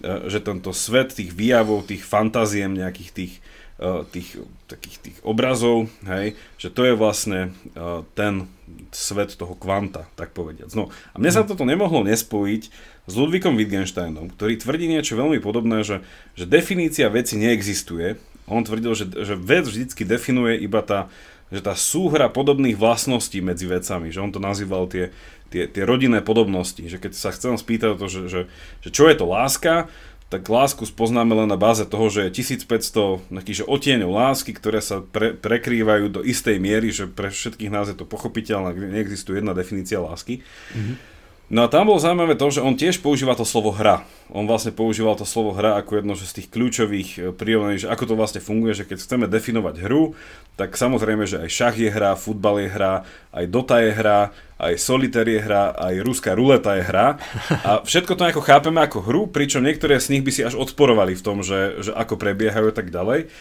e, 0.00 0.32
že 0.32 0.40
tento 0.40 0.72
svet 0.72 1.12
tých 1.12 1.36
výjavov, 1.36 1.84
tých 1.84 2.08
fantáziem, 2.08 2.72
nejakých 2.72 3.10
tých 3.12 3.32
Eh, 3.78 4.02
tých 4.10 4.34
takých 4.66 4.98
tých 4.98 5.18
obrazov, 5.22 5.86
hej, 6.02 6.34
že 6.58 6.66
to 6.66 6.82
je 6.82 6.98
vlastne 6.98 7.54
uh, 7.78 8.02
ten 8.18 8.50
svet 8.90 9.32
toho 9.32 9.54
kvanta, 9.54 10.10
tak 10.18 10.34
povediac. 10.34 10.68
No 10.74 10.90
a 11.14 11.16
mne 11.16 11.30
sa 11.30 11.46
mhm. 11.46 11.48
toto 11.54 11.62
nemohlo 11.62 12.02
nespojiť 12.02 12.62
s 13.06 13.12
Ludvíkom 13.14 13.54
Wittgensteinom, 13.54 14.34
ktorý 14.34 14.58
tvrdí 14.58 14.90
niečo 14.90 15.14
veľmi 15.14 15.38
podobné, 15.38 15.86
že, 15.86 16.02
že 16.34 16.44
definícia 16.44 17.06
veci 17.06 17.38
neexistuje. 17.38 18.18
On 18.48 18.64
tvrdil, 18.64 18.92
že, 18.96 19.06
že 19.12 19.34
vec 19.36 19.68
vždycky 19.68 20.02
definuje 20.02 20.58
iba 20.60 20.80
tá, 20.80 21.12
že 21.48 21.64
tá 21.64 21.72
súhra 21.76 22.28
podobných 22.28 22.76
vlastností 22.76 23.40
medzi 23.40 23.64
vecami, 23.64 24.12
že 24.12 24.20
on 24.20 24.32
to 24.32 24.40
nazýval 24.40 24.88
tie, 24.88 25.12
tie, 25.48 25.64
tie 25.68 25.82
rodinné 25.84 26.20
podobnosti, 26.20 26.80
že 26.80 27.00
keď 27.00 27.12
sa 27.16 27.32
chcem 27.32 27.56
spýtať 27.56 27.96
to, 27.96 28.06
že, 28.08 28.20
že, 28.28 28.40
že 28.84 28.88
čo 28.92 29.08
je 29.08 29.16
to 29.16 29.24
láska, 29.28 29.88
tak 30.28 30.44
lásku 30.44 30.84
spoznáme 30.84 31.32
len 31.32 31.48
na 31.48 31.56
báze 31.56 31.88
toho, 31.88 32.12
že 32.12 32.28
je 32.28 32.44
1500 32.44 33.32
nejakých 33.32 33.64
otieňov 33.64 34.12
lásky, 34.12 34.52
ktoré 34.52 34.84
sa 34.84 35.00
pre, 35.00 35.32
prekrývajú 35.32 36.12
do 36.12 36.20
istej 36.20 36.60
miery, 36.60 36.92
že 36.92 37.08
pre 37.08 37.32
všetkých 37.32 37.72
nás 37.72 37.88
je 37.88 37.96
to 37.96 38.04
pochopiteľné, 38.04 38.76
neexistuje 38.76 39.40
jedna 39.40 39.56
definícia 39.56 39.96
lásky. 40.04 40.44
Mm-hmm. 40.76 41.17
No 41.48 41.64
a 41.64 41.72
tam 41.72 41.88
bolo 41.88 41.96
zaujímavé 41.96 42.36
to, 42.36 42.52
že 42.52 42.60
on 42.60 42.76
tiež 42.76 43.00
používa 43.00 43.32
to 43.32 43.48
slovo 43.48 43.72
hra. 43.72 44.04
On 44.28 44.44
vlastne 44.44 44.68
používal 44.68 45.16
to 45.16 45.24
slovo 45.24 45.56
hra 45.56 45.80
ako 45.80 46.04
jedno 46.04 46.12
z 46.12 46.28
tých 46.28 46.52
kľúčových 46.52 47.10
e, 47.16 47.20
prirovnaní, 47.32 47.80
že 47.80 47.88
ako 47.88 48.04
to 48.04 48.14
vlastne 48.20 48.44
funguje, 48.44 48.76
že 48.76 48.84
keď 48.84 49.00
chceme 49.00 49.24
definovať 49.32 49.80
hru, 49.80 50.12
tak 50.60 50.76
samozrejme, 50.76 51.24
že 51.24 51.40
aj 51.40 51.48
šach 51.48 51.76
je 51.80 51.88
hra, 51.88 52.20
futbal 52.20 52.60
je 52.60 52.68
hra, 52.68 53.08
aj 53.32 53.44
Dota 53.48 53.80
je 53.80 53.96
hra, 53.96 54.36
aj 54.60 54.76
Solitaire 54.76 55.40
je 55.40 55.40
hra, 55.40 55.72
aj 55.72 55.94
ruská 56.04 56.36
ruleta 56.36 56.76
je 56.76 56.84
hra. 56.84 57.16
A 57.64 57.80
všetko 57.80 58.12
to 58.12 58.24
nejako 58.28 58.44
chápeme 58.44 58.84
ako 58.84 58.98
hru, 59.08 59.22
pričom 59.32 59.64
niektoré 59.64 59.96
z 59.96 60.12
nich 60.12 60.22
by 60.26 60.30
si 60.34 60.44
až 60.44 60.60
odporovali 60.60 61.16
v 61.16 61.24
tom, 61.24 61.40
že, 61.40 61.80
že 61.80 61.96
ako 61.96 62.20
prebiehajú 62.20 62.68
a 62.68 62.76
tak 62.76 62.92
ďalej. 62.92 63.32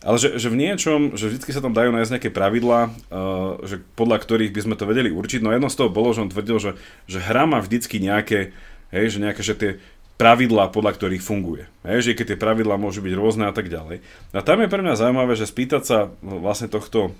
Ale 0.00 0.16
že, 0.16 0.40
že 0.40 0.48
v 0.48 0.56
niečom, 0.56 1.12
že 1.12 1.28
vždy 1.28 1.52
sa 1.52 1.60
tam 1.60 1.76
dajú 1.76 1.92
nájsť 1.92 2.12
nejaké 2.16 2.30
pravidlá, 2.32 2.80
uh, 2.88 3.60
že 3.68 3.84
podľa 4.00 4.16
ktorých 4.24 4.54
by 4.56 4.60
sme 4.64 4.74
to 4.80 4.88
vedeli 4.88 5.12
určiť. 5.12 5.44
No 5.44 5.52
jedno 5.52 5.68
z 5.68 5.76
toho 5.76 5.92
bolo, 5.92 6.16
že 6.16 6.24
on 6.24 6.32
tvrdil, 6.32 6.56
že, 6.56 6.72
že 7.04 7.20
hra 7.20 7.44
má 7.44 7.60
vždycky 7.60 8.00
nejaké, 8.00 8.56
hej, 8.96 9.06
že 9.12 9.18
nejaké, 9.20 9.42
že 9.44 9.54
tie 9.56 9.70
pravidlá, 10.16 10.72
podľa 10.72 10.96
ktorých 10.96 11.24
funguje. 11.24 11.64
Hej, 11.84 12.12
že 12.12 12.16
keď 12.16 12.26
tie 12.32 12.38
pravidlá 12.40 12.76
môžu 12.80 13.00
byť 13.00 13.12
rôzne 13.16 13.44
a 13.48 13.56
tak 13.56 13.72
ďalej. 13.72 14.04
A 14.36 14.40
tam 14.40 14.60
je 14.60 14.72
pre 14.72 14.80
mňa 14.84 15.00
zaujímavé, 15.00 15.32
že 15.36 15.48
spýtať 15.48 15.82
sa 15.84 15.98
vlastne 16.20 16.68
tohto 16.68 17.16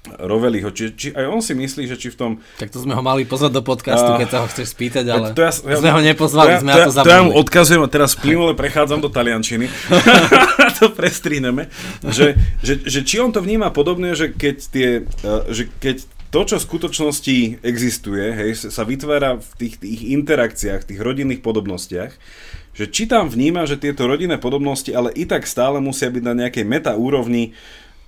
Roveliho, 0.00 0.72
či, 0.72 0.96
či 0.96 1.12
aj 1.12 1.28
on 1.28 1.44
si 1.44 1.52
myslí, 1.52 1.84
že 1.84 2.00
či 2.00 2.08
v 2.08 2.16
tom... 2.16 2.30
Tak 2.56 2.72
to 2.72 2.80
sme 2.80 2.96
ho 2.96 3.04
mali 3.04 3.28
pozvať 3.28 3.52
do 3.52 3.60
podcastu, 3.60 4.16
keď 4.16 4.28
sa 4.32 4.38
ho 4.40 4.46
chceš 4.48 4.72
spýtať, 4.72 5.04
ale 5.04 5.36
to 5.36 5.44
ja, 5.44 5.52
ja, 5.52 5.76
sme 5.76 5.92
ho 5.92 6.00
nepozvali, 6.00 6.56
to 6.56 6.64
sme 6.64 6.72
to, 6.72 6.80
na 6.80 6.86
to 6.88 6.92
zabudli. 6.96 7.04
To 7.04 7.12
ja 7.12 7.22
mu 7.28 7.32
odkazujem 7.36 7.82
a 7.84 7.88
teraz 7.92 8.10
plynule 8.16 8.56
prechádzam 8.56 9.04
do 9.04 9.12
taliančiny. 9.12 9.68
to 10.80 10.88
prestríneme. 10.96 11.68
Že, 12.00 12.32
že, 12.64 12.74
že, 12.80 13.00
či 13.04 13.20
on 13.20 13.28
to 13.28 13.44
vníma 13.44 13.68
podobne, 13.76 14.16
že 14.16 14.32
keď, 14.32 14.56
tie, 14.72 14.88
e, 15.04 15.32
že 15.52 15.68
keď 15.68 16.08
to, 16.32 16.40
čo 16.48 16.56
v 16.56 16.66
skutočnosti 16.72 17.36
existuje, 17.60 18.24
hej, 18.32 18.50
sa 18.72 18.88
vytvára 18.88 19.36
v 19.36 19.50
tých, 19.60 19.84
tých 19.84 20.00
interakciách, 20.16 20.88
tých 20.88 21.00
rodinných 21.04 21.44
podobnostiach, 21.44 22.16
že 22.72 22.84
či 22.88 23.10
tam 23.10 23.28
vníma, 23.28 23.66
že 23.66 23.76
tieto 23.76 24.06
rodinné 24.06 24.38
podobnosti 24.38 24.88
ale 24.94 25.10
i 25.12 25.26
tak 25.26 25.44
stále 25.44 25.82
musia 25.82 26.08
byť 26.08 26.22
na 26.24 26.34
nejakej 26.46 26.64
meta 26.64 26.94
úrovni 26.94 27.52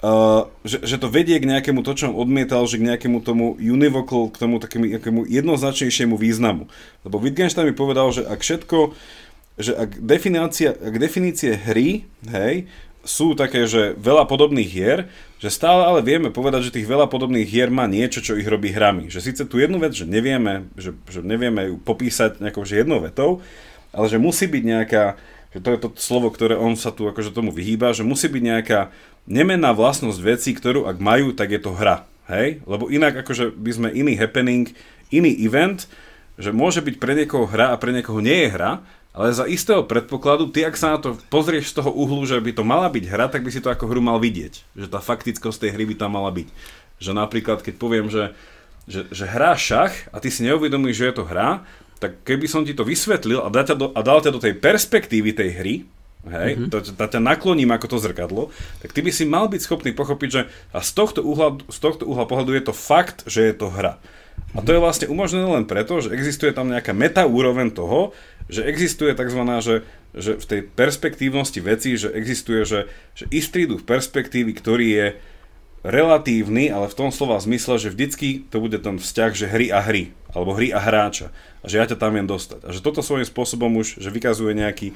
Uh, 0.03 0.51
že, 0.67 0.83
že 0.83 0.99
to 0.99 1.07
vedie 1.07 1.39
k 1.39 1.47
nejakému 1.47 1.87
to, 1.87 1.95
čo 1.95 2.11
on 2.11 2.19
odmietal, 2.19 2.67
že 2.67 2.75
k 2.75 2.91
nejakému 2.91 3.23
tomu 3.23 3.55
univocal, 3.55 4.35
k 4.35 4.37
tomu 4.43 4.59
takému 4.59 4.99
nejakému 4.99 5.31
jednoznačnejšiemu 5.31 6.19
významu. 6.19 6.67
Lebo 7.07 7.23
Wittgenstein 7.23 7.71
mi 7.71 7.75
povedal, 7.75 8.11
že 8.11 8.27
ak 8.27 8.43
všetko, 8.43 8.99
že 9.63 9.79
ak, 9.79 10.03
definícia, 10.03 10.75
ak 10.75 10.95
definície 10.99 11.55
hry, 11.55 12.03
hej, 12.27 12.67
sú 13.03 13.35
také, 13.35 13.67
že 13.67 13.99
veľa 13.99 14.31
podobných 14.31 14.71
hier, 14.71 15.11
že 15.43 15.51
stále 15.51 15.83
ale 15.87 16.07
vieme 16.07 16.31
povedať, 16.31 16.71
že 16.71 16.75
tých 16.79 16.87
veľa 16.87 17.11
podobných 17.11 17.47
hier 17.47 17.71
má 17.71 17.91
niečo, 17.91 18.23
čo 18.23 18.39
ich 18.39 18.47
robí 18.47 18.71
hrami. 18.71 19.11
Že 19.11 19.21
síce 19.23 19.43
tu 19.47 19.59
jednu 19.59 19.83
vec, 19.83 19.91
že 19.95 20.07
nevieme, 20.07 20.71
že, 20.79 20.95
že 21.11 21.23
nevieme 21.23 21.71
ju 21.71 21.75
popísať 21.83 22.39
nejakou 22.39 22.63
že 22.63 22.83
jednou 22.83 23.03
vetou, 23.03 23.43
ale 23.91 24.07
že 24.07 24.23
musí 24.23 24.47
byť 24.47 24.63
nejaká, 24.63 25.05
že 25.51 25.59
to 25.59 25.69
je 25.75 25.79
to 25.83 25.89
slovo, 25.99 26.31
ktoré 26.31 26.55
on 26.55 26.79
sa 26.79 26.95
tu 26.95 27.11
akože 27.11 27.35
tomu 27.35 27.51
vyhýba, 27.51 27.91
že 27.91 28.07
musí 28.07 28.31
byť 28.31 28.43
nejaká 28.43 28.81
nemená 29.27 29.71
vlastnosť 29.75 30.21
veci, 30.23 30.51
ktorú 30.53 30.87
ak 30.91 30.99
majú, 30.99 31.35
tak 31.35 31.55
je 31.55 31.61
to 31.63 31.75
hra. 31.75 32.07
Hej? 32.31 32.63
Lebo 32.67 32.89
inak 32.89 33.23
akože 33.23 33.55
by 33.55 33.71
sme 33.73 33.89
iný 33.95 34.19
happening, 34.19 34.71
iný 35.13 35.33
event, 35.43 35.87
že 36.41 36.51
môže 36.51 36.81
byť 36.81 36.97
pre 36.97 37.13
niekoho 37.15 37.45
hra 37.45 37.75
a 37.75 37.81
pre 37.81 37.93
niekoho 37.93 38.19
nie 38.19 38.49
je 38.49 38.55
hra, 38.55 38.83
ale 39.13 39.29
za 39.37 39.45
istého 39.45 39.85
predpokladu, 39.85 40.49
ty 40.49 40.65
ak 40.65 40.73
sa 40.73 40.97
na 40.97 40.99
to 40.99 41.13
pozrieš 41.29 41.77
z 41.77 41.85
toho 41.85 41.93
uhlu, 41.93 42.25
že 42.25 42.41
by 42.41 42.57
to 42.57 42.65
mala 42.65 42.89
byť 42.89 43.05
hra, 43.13 43.29
tak 43.29 43.45
by 43.45 43.53
si 43.53 43.61
to 43.61 43.69
ako 43.69 43.85
hru 43.85 44.01
mal 44.01 44.17
vidieť. 44.17 44.65
Že 44.73 44.87
tá 44.89 45.05
faktickosť 45.05 45.69
tej 45.69 45.71
hry 45.77 45.85
by 45.85 45.95
tam 46.01 46.17
mala 46.17 46.33
byť. 46.33 46.49
Že 46.97 47.13
napríklad, 47.21 47.61
keď 47.61 47.75
poviem, 47.77 48.09
že, 48.09 48.33
že, 48.89 49.05
že 49.13 49.29
hrá 49.29 49.53
šach 49.53 49.93
a 50.09 50.17
ty 50.17 50.33
si 50.33 50.49
neuvedomíš, 50.49 50.97
že 50.97 51.09
je 51.13 51.17
to 51.21 51.29
hra, 51.29 51.61
tak 52.01 52.25
keby 52.25 52.49
som 52.49 52.65
ti 52.65 52.73
to 52.73 52.89
vysvetlil 52.89 53.45
a, 53.45 53.53
dal 53.53 53.69
ťa 53.69 53.77
do, 53.77 53.87
a 53.93 54.01
dal 54.01 54.19
ťa 54.25 54.33
do 54.33 54.41
tej 54.41 54.57
perspektívy 54.57 55.37
tej 55.37 55.51
hry, 55.61 55.75
hej, 56.29 56.55
mm-hmm. 56.55 56.71
to, 56.71 56.77
to 56.83 56.93
ťa 56.95 57.21
nakloním 57.21 57.75
ako 57.75 57.97
to 57.97 57.99
zrkadlo, 57.99 58.55
tak 58.79 58.95
ty 58.95 59.01
by 59.03 59.11
si 59.11 59.27
mal 59.27 59.51
byť 59.51 59.61
schopný 59.63 59.91
pochopiť, 59.91 60.29
že 60.31 60.43
a 60.71 60.79
z 60.79 60.91
tohto 60.95 61.21
uhla, 61.27 61.59
z 61.67 61.79
tohto 61.83 62.07
uhla 62.07 62.29
pohľadu 62.29 62.55
je 62.55 62.65
to 62.71 62.75
fakt, 62.75 63.27
že 63.27 63.43
je 63.51 63.55
to 63.55 63.73
hra. 63.73 63.99
A 64.53 64.61
to 64.61 64.77
je 64.77 64.85
vlastne 64.85 65.09
umožnené 65.09 65.49
len 65.49 65.65
preto, 65.65 66.05
že 66.05 66.13
existuje 66.13 66.53
tam 66.53 66.69
nejaká 66.69 66.93
meta 66.93 67.25
úroveň 67.25 67.73
toho, 67.73 68.13
že 68.53 68.69
existuje 68.69 69.17
tzv. 69.17 69.41
Že, 69.41 69.77
že 70.13 70.33
v 70.37 70.45
tej 70.45 70.61
perspektívnosti 70.69 71.61
veci, 71.65 71.97
že 71.97 72.13
existuje, 72.13 72.69
že, 72.69 72.81
že 73.17 73.25
istý 73.33 73.65
druh 73.65 73.81
perspektívy, 73.81 74.53
ktorý 74.53 74.87
je 74.93 75.07
relatívny, 75.83 76.71
ale 76.71 76.87
v 76.87 76.95
tom 76.95 77.11
slova 77.11 77.41
zmysle, 77.43 77.81
že 77.81 77.91
vždycky 77.91 78.47
to 78.53 78.63
bude 78.63 78.77
ten 78.79 79.01
vzťah, 79.01 79.31
že 79.35 79.51
hry 79.51 79.67
a 79.73 79.83
hry, 79.83 80.15
alebo 80.31 80.55
hry 80.55 80.71
a 80.71 80.79
hráča. 80.79 81.35
A 81.65 81.67
že 81.67 81.81
ja 81.81 81.89
ťa 81.89 81.99
tam 81.99 82.15
viem 82.15 82.29
dostať. 82.29 82.61
A 82.63 82.71
že 82.71 82.85
toto 82.85 83.03
svojím 83.03 83.27
spôsobom 83.27 83.73
už, 83.81 83.99
že 83.99 84.13
vykazuje 84.13 84.53
nejaký, 84.55 84.95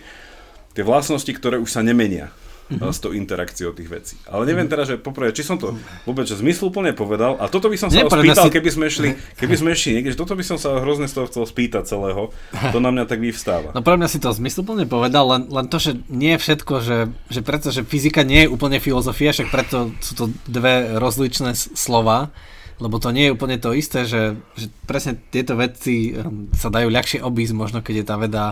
tie 0.77 0.85
vlastnosti, 0.85 1.33
ktoré 1.33 1.57
už 1.57 1.73
sa 1.73 1.81
nemenia 1.81 2.29
mm-hmm. 2.71 2.93
s 2.93 2.99
tou 2.99 3.15
interakciou 3.15 3.71
tých 3.73 3.89
vecí. 3.89 4.15
Ale 4.27 4.47
neviem 4.47 4.67
teda, 4.67 4.85
že 4.85 4.95
poprvé, 4.99 5.31
či 5.31 5.47
som 5.47 5.57
to 5.57 5.75
vôbec 6.05 6.27
zmysluplne 6.27 6.93
povedal, 6.93 7.39
a 7.39 7.47
toto 7.47 7.71
by 7.71 7.77
som 7.79 7.89
sa 7.89 8.03
ho 8.05 8.11
spýtal, 8.11 8.47
si... 8.51 8.55
keby 8.55 8.71
sme 8.71 8.87
šli, 8.91 9.11
keby 9.41 9.55
sme 9.57 9.71
šli 9.73 9.91
niekde, 10.01 10.13
že 10.15 10.19
toto 10.19 10.35
by 10.35 10.45
som 10.45 10.59
sa 10.59 10.83
hrozne 10.83 11.07
z 11.07 11.15
toho 11.15 11.27
chcel 11.31 11.45
spýtať 11.47 11.87
celého, 11.87 12.35
to 12.75 12.79
na 12.83 12.91
mňa 12.91 13.05
tak 13.07 13.23
vyvstáva. 13.23 13.71
No 13.73 13.81
pre 13.83 13.97
mňa 13.99 14.09
si 14.11 14.19
to 14.19 14.35
zmysluplne 14.35 14.85
povedal, 14.87 15.25
len, 15.31 15.43
len 15.49 15.67
to, 15.71 15.79
že 15.79 15.99
nie 16.11 16.35
je 16.37 16.43
všetko, 16.43 16.75
že, 16.83 16.99
že 17.31 17.41
preto, 17.41 17.71
že 17.71 17.87
fyzika 17.87 18.27
nie 18.27 18.47
je 18.47 18.53
úplne 18.53 18.83
filozofia, 18.83 19.33
však 19.33 19.49
preto 19.49 19.95
sú 20.03 20.13
to 20.19 20.25
dve 20.51 20.99
rozličné 20.99 21.55
slova, 21.55 22.35
lebo 22.77 23.01
to 23.01 23.09
nie 23.09 23.29
je 23.29 23.35
úplne 23.35 23.57
to 23.57 23.73
isté, 23.73 24.05
že, 24.05 24.37
že 24.53 24.69
presne 24.85 25.17
tieto 25.33 25.57
veci 25.57 26.13
ehm, 26.13 26.53
sa 26.53 26.69
dajú 26.69 26.93
ľahšie 26.93 27.25
obísť, 27.25 27.55
možno 27.57 27.79
keď 27.81 27.95
je 28.05 28.07
tá 28.07 28.17
veda 28.21 28.45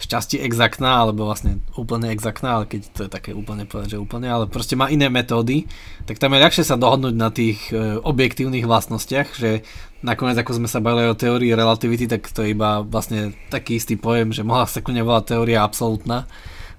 šťastie 0.00 0.40
exaktná, 0.44 1.04
alebo 1.04 1.28
vlastne 1.28 1.60
úplne 1.76 2.12
exaktná, 2.12 2.60
ale 2.60 2.64
keď 2.68 2.80
to 2.92 3.00
je 3.04 3.10
také 3.12 3.30
úplne 3.32 3.64
povedať, 3.64 3.96
že 3.96 4.02
úplne, 4.02 4.28
ale 4.28 4.48
proste 4.48 4.76
má 4.76 4.88
iné 4.88 5.12
metódy, 5.12 5.68
tak 6.04 6.20
tam 6.20 6.32
je 6.36 6.44
ľahšie 6.44 6.64
sa 6.64 6.80
dohodnúť 6.80 7.14
na 7.16 7.28
tých 7.28 7.72
e, 7.72 8.00
objektívnych 8.00 8.64
vlastnostiach, 8.64 9.36
že 9.36 9.60
nakoniec 10.00 10.40
ako 10.40 10.56
sme 10.56 10.68
sa 10.68 10.80
bavili 10.80 11.12
o 11.12 11.16
teórii 11.16 11.52
relativity, 11.52 12.08
tak 12.08 12.28
to 12.32 12.44
je 12.44 12.56
iba 12.56 12.80
vlastne 12.80 13.36
taký 13.52 13.76
istý 13.76 14.00
pojem, 14.00 14.32
že 14.32 14.44
mohla 14.44 14.64
sa 14.64 14.80
kľudne 14.80 15.04
volať 15.04 15.36
teória 15.36 15.60
absolútna, 15.60 16.24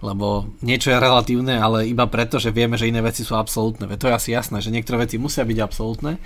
lebo 0.02 0.50
niečo 0.66 0.90
je 0.90 0.98
relatívne, 0.98 1.62
ale 1.62 1.86
iba 1.86 2.10
preto, 2.10 2.42
že 2.42 2.50
vieme, 2.50 2.74
že 2.74 2.90
iné 2.90 3.06
veci 3.06 3.22
sú 3.22 3.38
absolútne. 3.38 3.86
To 3.86 4.10
je 4.10 4.18
asi 4.18 4.30
jasné, 4.34 4.58
že 4.58 4.74
niektoré 4.74 5.06
veci 5.06 5.22
musia 5.22 5.46
byť 5.46 5.60
absolútne, 5.62 6.18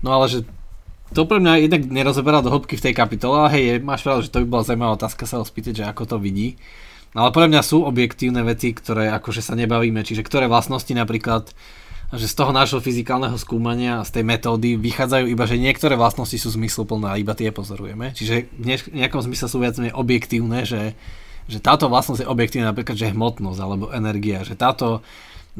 no 0.00 0.08
ale 0.16 0.26
že 0.28 0.38
to 1.10 1.26
pre 1.26 1.42
mňa 1.42 1.66
jednak 1.66 1.82
nerozoberá 1.90 2.38
do 2.38 2.54
hĺbky 2.54 2.78
v 2.78 2.84
tej 2.90 2.94
kapitole, 2.94 3.34
ale 3.46 3.50
hej, 3.58 3.64
máš 3.82 4.06
pravdu, 4.06 4.26
že 4.26 4.30
to 4.30 4.46
by 4.46 4.46
bola 4.46 4.62
zaujímavá 4.62 4.94
otázka 4.94 5.26
sa 5.26 5.42
ho 5.42 5.44
spýtať, 5.44 5.82
že 5.82 5.84
ako 5.90 6.06
to 6.06 6.16
vidí. 6.22 6.54
No 7.10 7.26
ale 7.26 7.34
pre 7.34 7.50
mňa 7.50 7.66
sú 7.66 7.82
objektívne 7.82 8.46
veci, 8.46 8.70
ktoré 8.70 9.10
akože 9.18 9.42
sa 9.42 9.58
nebavíme, 9.58 10.06
čiže 10.06 10.22
ktoré 10.22 10.46
vlastnosti 10.46 10.94
napríklad 10.94 11.50
že 12.10 12.26
z 12.26 12.34
toho 12.34 12.50
nášho 12.50 12.82
fyzikálneho 12.82 13.38
skúmania 13.38 14.02
a 14.02 14.06
z 14.06 14.18
tej 14.18 14.24
metódy 14.26 14.74
vychádzajú 14.74 15.30
iba, 15.30 15.46
že 15.46 15.62
niektoré 15.62 15.94
vlastnosti 15.94 16.34
sú 16.34 16.50
zmysluplné 16.50 17.06
a 17.06 17.20
iba 17.22 17.38
tie 17.38 17.54
pozorujeme. 17.54 18.10
Čiže 18.10 18.50
v 18.58 18.98
nejakom 18.98 19.22
zmysle 19.22 19.46
sú 19.46 19.62
viac 19.62 19.78
objektívne, 19.78 20.66
že, 20.66 20.98
že 21.46 21.62
táto 21.62 21.86
vlastnosť 21.86 22.26
je 22.26 22.30
objektívna, 22.30 22.74
napríklad, 22.74 22.98
že 22.98 23.14
hmotnosť 23.14 23.58
alebo 23.62 23.94
energia, 23.94 24.42
že 24.42 24.58
táto 24.58 25.06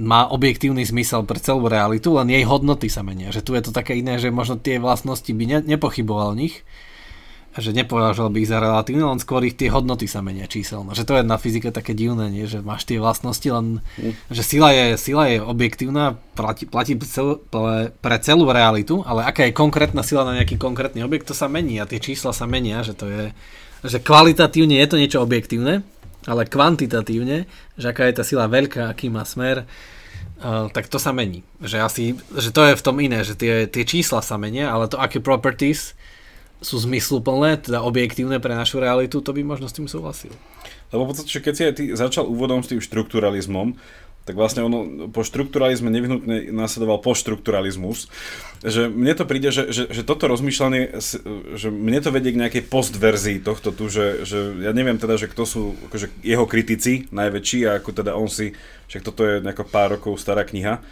má 0.01 0.25
objektívny 0.33 0.81
zmysel 0.89 1.29
pre 1.29 1.37
celú 1.37 1.69
realitu, 1.69 2.17
len 2.17 2.33
jej 2.33 2.49
hodnoty 2.49 2.89
sa 2.89 3.05
menia. 3.05 3.29
Že 3.29 3.45
tu 3.45 3.51
je 3.53 3.63
to 3.69 3.73
také 3.77 4.01
iné, 4.01 4.17
že 4.17 4.33
možno 4.33 4.57
tie 4.57 4.81
vlastnosti 4.81 5.29
by 5.29 5.45
ne, 5.45 5.59
nepochyboval 5.61 6.33
o 6.33 6.39
nich, 6.41 6.65
že 7.59 7.75
nepovažoval 7.75 8.31
by 8.31 8.39
ich 8.41 8.51
za 8.51 8.63
relatívne, 8.63 9.03
len 9.03 9.19
skôr 9.19 9.43
ich 9.43 9.59
tie 9.59 9.69
hodnoty 9.69 10.07
sa 10.07 10.23
menia 10.23 10.47
číselno. 10.47 10.95
Že 10.95 11.05
to 11.05 11.13
je 11.19 11.23
na 11.27 11.35
fyzike 11.35 11.75
také 11.75 11.99
divné, 11.99 12.31
nie? 12.31 12.47
že 12.47 12.63
máš 12.63 12.87
tie 12.87 13.03
vlastnosti, 13.03 13.45
len 13.45 13.83
mm. 13.99 14.31
že 14.31 14.43
sila 14.47 14.71
je, 14.71 14.87
sila 14.95 15.27
je 15.27 15.43
objektívna, 15.43 16.15
platí, 16.39 16.65
platí 16.71 16.95
cel, 17.05 17.43
pre 18.01 18.17
celú 18.23 18.47
realitu, 18.49 19.03
ale 19.03 19.27
aká 19.27 19.51
je 19.51 19.53
konkrétna 19.53 20.07
sila 20.07 20.23
na 20.23 20.39
nejaký 20.39 20.57
konkrétny 20.63 21.03
objekt, 21.03 21.29
to 21.29 21.35
sa 21.35 21.51
mení 21.51 21.83
a 21.83 21.91
tie 21.91 21.99
čísla 21.99 22.31
sa 22.31 22.47
menia, 22.47 22.87
že 22.87 22.95
to 22.95 23.11
je, 23.11 23.35
že 23.83 23.99
kvalitatívne 23.99 24.79
je 24.79 24.87
to 24.87 24.97
niečo 24.97 25.19
objektívne, 25.19 25.83
ale 26.29 26.49
kvantitatívne, 26.49 27.49
že 27.81 27.87
aká 27.89 28.09
je 28.09 28.19
tá 28.21 28.25
sila 28.27 28.51
veľká, 28.51 28.93
aký 28.93 29.09
má 29.09 29.25
smer, 29.25 29.65
uh, 29.65 30.69
tak 30.73 30.93
to 30.93 31.01
sa 31.01 31.17
mení. 31.17 31.47
Že, 31.65 31.77
asi, 31.81 32.05
že 32.37 32.51
to 32.53 32.65
je 32.69 32.77
v 32.77 32.85
tom 32.85 32.97
iné, 33.01 33.25
že 33.25 33.37
tie, 33.37 33.65
tie 33.65 33.85
čísla 33.89 34.21
sa 34.21 34.37
menia, 34.37 34.69
ale 34.69 34.91
to 34.91 35.01
aké 35.01 35.21
properties 35.21 35.97
sú 36.61 36.77
zmysluplné, 36.77 37.65
teda 37.65 37.81
objektívne 37.81 38.37
pre 38.37 38.53
našu 38.53 38.85
realitu, 38.85 39.25
to 39.25 39.33
by 39.33 39.41
možno 39.41 39.65
s 39.65 39.77
tým 39.77 39.89
súhlasil. 39.89 40.33
Lebo 40.93 41.09
v 41.09 41.17
podstate, 41.17 41.41
keď 41.41 41.55
si 41.57 41.63
aj 41.65 41.75
ty 41.75 41.85
začal 41.97 42.29
úvodom 42.29 42.61
s 42.61 42.69
tým 42.69 42.85
štrukturalizmom, 42.85 43.81
tak 44.29 44.37
vlastne 44.37 44.63
ono 44.63 45.09
po 45.09 45.25
štrukturalizme 45.25 45.89
nevyhnutne 45.89 46.53
následoval 46.53 47.01
poštrukturalizmus. 47.01 48.13
Že 48.61 48.93
mne 48.93 49.17
to 49.17 49.25
príde, 49.25 49.49
že, 49.49 49.73
že, 49.73 49.89
že 49.89 50.05
toto 50.05 50.29
rozmýšľanie, 50.29 51.01
že 51.57 51.69
mne 51.73 51.99
to 52.05 52.13
vedie 52.13 52.37
k 52.37 52.41
nejakej 52.45 52.69
postverzii 52.69 53.41
tohto 53.41 53.73
tu, 53.73 53.89
že, 53.89 54.29
že 54.29 54.61
ja 54.61 54.77
neviem 54.77 55.01
teda, 55.01 55.17
že 55.17 55.27
kto 55.27 55.43
sú 55.49 55.63
akože 55.89 56.13
jeho 56.21 56.45
kritici 56.45 57.09
najväčší 57.09 57.67
a 57.67 57.81
ako 57.81 57.91
teda 57.97 58.13
on 58.13 58.29
si, 58.29 58.53
že 58.87 59.01
toto 59.01 59.25
je 59.25 59.41
nejako 59.41 59.65
pár 59.67 59.97
rokov 59.97 60.21
stará 60.21 60.45
kniha, 60.45 60.85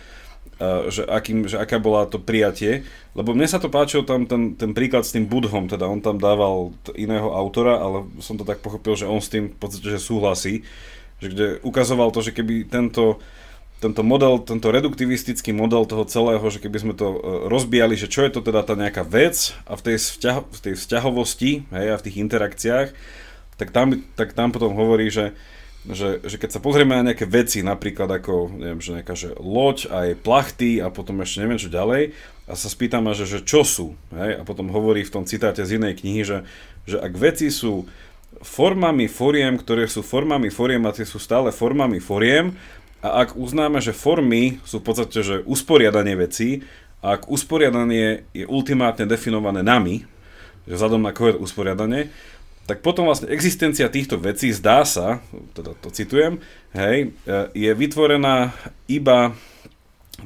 že, 0.91 1.07
akým, 1.07 1.47
že 1.47 1.61
aká 1.61 1.79
bola 1.79 2.09
to 2.11 2.19
prijatie, 2.19 2.83
lebo 3.15 3.31
mne 3.37 3.47
sa 3.47 3.63
to 3.63 3.71
páčilo 3.71 4.03
tam 4.03 4.27
ten, 4.27 4.59
ten 4.59 4.75
príklad 4.75 5.07
s 5.07 5.15
tým 5.15 5.31
Budhom, 5.31 5.71
teda 5.71 5.87
on 5.87 6.03
tam 6.03 6.19
dával 6.19 6.75
iného 6.99 7.31
autora, 7.31 7.79
ale 7.79 8.09
som 8.19 8.35
to 8.35 8.43
tak 8.43 8.59
pochopil, 8.59 8.99
že 8.99 9.07
on 9.07 9.23
s 9.23 9.31
tým 9.31 9.55
v 9.55 9.59
podstate 9.61 9.87
že 9.87 10.03
súhlasí, 10.03 10.67
že 11.19 11.29
kde 11.31 11.47
ukazoval 11.67 12.15
to, 12.15 12.23
že 12.23 12.35
keby 12.35 12.67
tento, 12.67 13.19
tento 13.79 14.03
model, 14.03 14.43
tento 14.43 14.71
reduktivistický 14.71 15.55
model 15.55 15.87
toho 15.87 16.07
celého, 16.07 16.43
že 16.51 16.59
keby 16.63 16.79
sme 16.79 16.95
to 16.95 17.07
e, 17.15 17.19
rozbijali, 17.47 17.95
že 17.95 18.11
čo 18.11 18.27
je 18.27 18.35
to 18.35 18.41
teda 18.43 18.67
tá 18.67 18.75
nejaká 18.75 19.07
vec 19.07 19.55
a 19.67 19.79
v 19.79 19.83
tej, 19.83 19.97
vzťah, 19.99 20.37
v 20.47 20.61
tej 20.63 20.75
vzťahovosti 20.79 21.51
hej, 21.71 21.87
a 21.95 21.97
v 21.99 22.05
tých 22.07 22.17
interakciách, 22.23 22.89
tak 23.59 23.69
tam, 23.75 24.03
tak 24.15 24.35
tam 24.35 24.55
potom 24.55 24.75
hovorí, 24.79 25.11
že, 25.11 25.35
že, 25.87 26.23
že 26.23 26.37
keď 26.39 26.59
sa 26.59 26.61
pozrieme 26.63 26.95
na 26.95 27.11
nejaké 27.11 27.27
veci, 27.27 27.63
napríklad 27.63 28.23
ako, 28.23 28.55
neviem, 28.55 28.83
že 28.83 28.95
nejaká 28.99 29.15
že 29.19 29.35
loď 29.39 29.91
a 29.91 29.97
jej 30.11 30.17
plachty 30.19 30.71
a 30.79 30.91
potom 30.91 31.19
ešte 31.23 31.43
neviem 31.43 31.59
čo 31.59 31.71
ďalej, 31.71 32.15
a 32.49 32.53
sa 32.57 32.71
spýtam, 32.71 33.11
že, 33.13 33.27
že 33.29 33.43
čo 33.45 33.63
sú, 33.67 33.99
hej, 34.15 34.39
a 34.39 34.43
potom 34.43 34.71
hovorí 34.71 35.03
v 35.03 35.13
tom 35.13 35.27
citáte 35.27 35.63
z 35.63 35.79
inej 35.79 36.01
knihy, 36.01 36.23
že, 36.23 36.39
že 36.89 36.97
ak 36.99 37.13
veci 37.15 37.51
sú 37.51 37.87
formami 38.43 39.11
foriem, 39.11 39.59
ktoré 39.59 39.87
sú 39.91 40.05
formami 40.05 40.51
foriem 40.53 40.83
a 40.87 40.95
tie 40.95 41.07
sú 41.07 41.19
stále 41.19 41.51
formami 41.51 41.99
foriem. 41.99 42.55
A 42.99 43.23
ak 43.27 43.39
uznáme, 43.39 43.79
že 43.79 43.95
formy 43.95 44.59
sú 44.67 44.83
v 44.83 44.87
podstate 44.91 45.23
že 45.23 45.37
usporiadanie 45.47 46.19
vecí, 46.19 46.67
a 46.99 47.15
ak 47.15 47.31
usporiadanie 47.31 48.27
je 48.35 48.43
ultimátne 48.43 49.07
definované 49.07 49.63
nami, 49.63 50.03
že 50.67 50.75
vzhľadom 50.75 51.03
na 51.03 51.15
koho 51.15 51.39
usporiadanie, 51.39 52.11
tak 52.67 52.85
potom 52.85 53.09
vlastne 53.09 53.33
existencia 53.33 53.89
týchto 53.89 54.21
vecí 54.21 54.53
zdá 54.53 54.85
sa, 54.85 55.25
teda 55.57 55.73
to 55.81 55.89
citujem, 55.89 56.43
hej, 56.77 57.15
e, 57.25 57.35
je 57.57 57.71
vytvorená 57.73 58.53
iba 58.91 59.33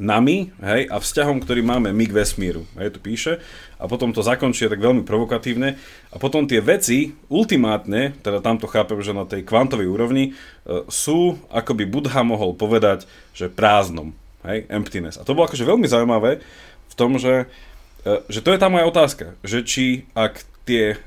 nami 0.00 0.48
hej, 0.64 0.88
a 0.88 0.96
vzťahom, 0.96 1.44
ktorý 1.44 1.60
máme 1.60 1.92
my 1.92 2.04
k 2.08 2.16
vesmíru. 2.16 2.64
Hej, 2.80 2.96
tu 2.96 2.98
píše. 3.04 3.44
A 3.76 3.84
potom 3.84 4.14
to 4.16 4.24
zakončuje 4.24 4.72
tak 4.72 4.80
veľmi 4.80 5.04
provokatívne. 5.04 5.76
A 6.08 6.16
potom 6.16 6.48
tie 6.48 6.64
veci, 6.64 7.12
ultimátne, 7.28 8.16
teda 8.24 8.40
tamto 8.40 8.64
chápem, 8.64 9.04
že 9.04 9.12
na 9.12 9.28
tej 9.28 9.44
kvantovej 9.44 9.90
úrovni, 9.92 10.32
e, 10.32 10.86
sú, 10.88 11.36
ako 11.52 11.76
by 11.76 11.84
Budha 11.84 12.22
mohol 12.24 12.56
povedať, 12.56 13.04
že 13.36 13.52
prázdnom. 13.52 14.16
Hej, 14.48 14.64
emptiness. 14.72 15.20
A 15.20 15.28
to 15.28 15.36
bolo 15.36 15.46
akože 15.46 15.68
veľmi 15.68 15.84
zaujímavé 15.84 16.40
v 16.88 16.94
tom, 16.96 17.20
že, 17.20 17.52
e, 18.08 18.12
že 18.32 18.40
to 18.40 18.56
je 18.56 18.62
tá 18.62 18.72
moja 18.72 18.88
otázka. 18.88 19.36
Že 19.44 19.58
či 19.68 19.84
ak 20.16 20.40
tie 20.64 20.96
e, 20.96 20.98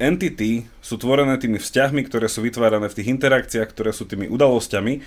entity 0.00 0.64
sú 0.80 0.96
tvorené 0.96 1.36
tými 1.36 1.60
vzťahmi, 1.60 2.00
ktoré 2.08 2.32
sú 2.32 2.40
vytvárané 2.40 2.88
v 2.88 2.96
tých 2.96 3.12
interakciách, 3.12 3.68
ktoré 3.76 3.92
sú 3.92 4.08
tými 4.08 4.24
udalosťami, 4.32 5.04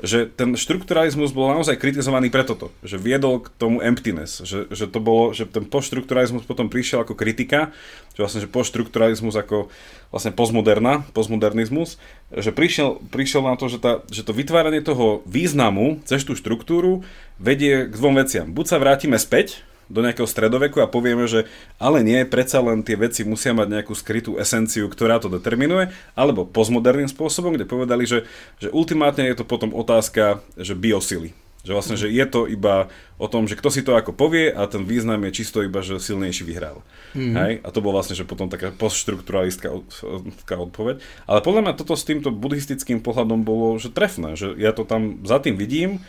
že 0.00 0.24
ten 0.26 0.56
štrukturalizmus 0.56 1.30
bol 1.30 1.52
naozaj 1.52 1.76
kritizovaný 1.76 2.32
pre 2.32 2.42
toto, 2.42 2.72
že 2.80 2.96
viedol 2.96 3.44
k 3.44 3.52
tomu 3.54 3.84
emptiness, 3.84 4.40
že, 4.42 4.66
že 4.72 4.88
to 4.88 4.98
bolo, 4.98 5.36
že 5.36 5.44
ten 5.44 5.68
postštrukturalizmus 5.68 6.48
potom 6.48 6.72
prišiel 6.72 7.04
ako 7.04 7.14
kritika, 7.14 7.70
že 8.16 8.24
vlastne, 8.24 8.40
že 8.42 8.50
postštrukturalizmus 8.50 9.36
ako 9.36 9.70
vlastne 10.10 10.32
postmoderna, 10.34 11.06
postmodernizmus, 11.14 12.00
že 12.32 12.50
prišiel, 12.50 12.98
prišiel 13.12 13.46
na 13.46 13.54
to, 13.54 13.70
že, 13.70 13.78
tá, 13.78 13.92
že 14.08 14.26
to 14.26 14.34
vytváranie 14.34 14.80
toho 14.82 15.22
významu 15.28 16.02
cez 16.08 16.26
tú 16.26 16.34
štruktúru 16.34 17.06
vedie 17.38 17.86
k 17.86 17.94
dvom 17.94 18.16
veciam. 18.18 18.50
Buď 18.50 18.66
sa 18.74 18.82
vrátime 18.82 19.20
späť, 19.22 19.62
do 19.92 20.00
nejakého 20.00 20.24
stredoveku 20.24 20.80
a 20.80 20.88
povieme, 20.88 21.28
že 21.28 21.44
ale 21.76 22.00
nie, 22.00 22.24
predsa 22.24 22.64
len 22.64 22.80
tie 22.80 22.96
veci 22.96 23.28
musia 23.28 23.52
mať 23.52 23.68
nejakú 23.68 23.92
skrytú 23.92 24.40
esenciu, 24.40 24.88
ktorá 24.88 25.20
to 25.20 25.28
determinuje, 25.28 25.92
alebo 26.16 26.48
postmoderným 26.48 27.12
spôsobom, 27.12 27.52
kde 27.52 27.68
povedali, 27.68 28.08
že, 28.08 28.24
že 28.56 28.72
ultimátne 28.72 29.28
je 29.28 29.36
to 29.36 29.44
potom 29.44 29.76
otázka 29.76 30.40
že 30.56 30.72
biosily. 30.72 31.36
Že 31.62 31.72
vlastne, 31.78 31.94
že 31.94 32.10
je 32.10 32.26
to 32.26 32.50
iba 32.50 32.90
o 33.22 33.30
tom, 33.30 33.46
že 33.46 33.54
kto 33.54 33.70
si 33.70 33.86
to 33.86 33.94
ako 33.94 34.10
povie 34.10 34.50
a 34.50 34.66
ten 34.66 34.82
význam 34.82 35.22
je 35.30 35.30
čisto 35.30 35.62
iba, 35.62 35.78
že 35.78 36.02
silnejší 36.02 36.42
vyhral. 36.42 36.82
Mm. 37.14 37.34
Hej? 37.38 37.52
A 37.62 37.68
to 37.70 37.78
bolo 37.78 38.02
vlastne, 38.02 38.18
že 38.18 38.26
potom 38.26 38.50
taká 38.50 38.74
postštrukturalistická 38.74 40.56
odpoveď. 40.58 40.98
Ale 41.30 41.38
podľa 41.38 41.62
mňa 41.62 41.78
toto 41.78 41.94
s 41.94 42.02
týmto 42.02 42.34
buddhistickým 42.34 42.98
pohľadom 42.98 43.46
bolo 43.46 43.78
že 43.78 43.94
trefné, 43.94 44.34
že 44.34 44.58
ja 44.58 44.74
to 44.74 44.82
tam 44.82 45.22
za 45.22 45.38
tým 45.38 45.54
vidím 45.54 46.02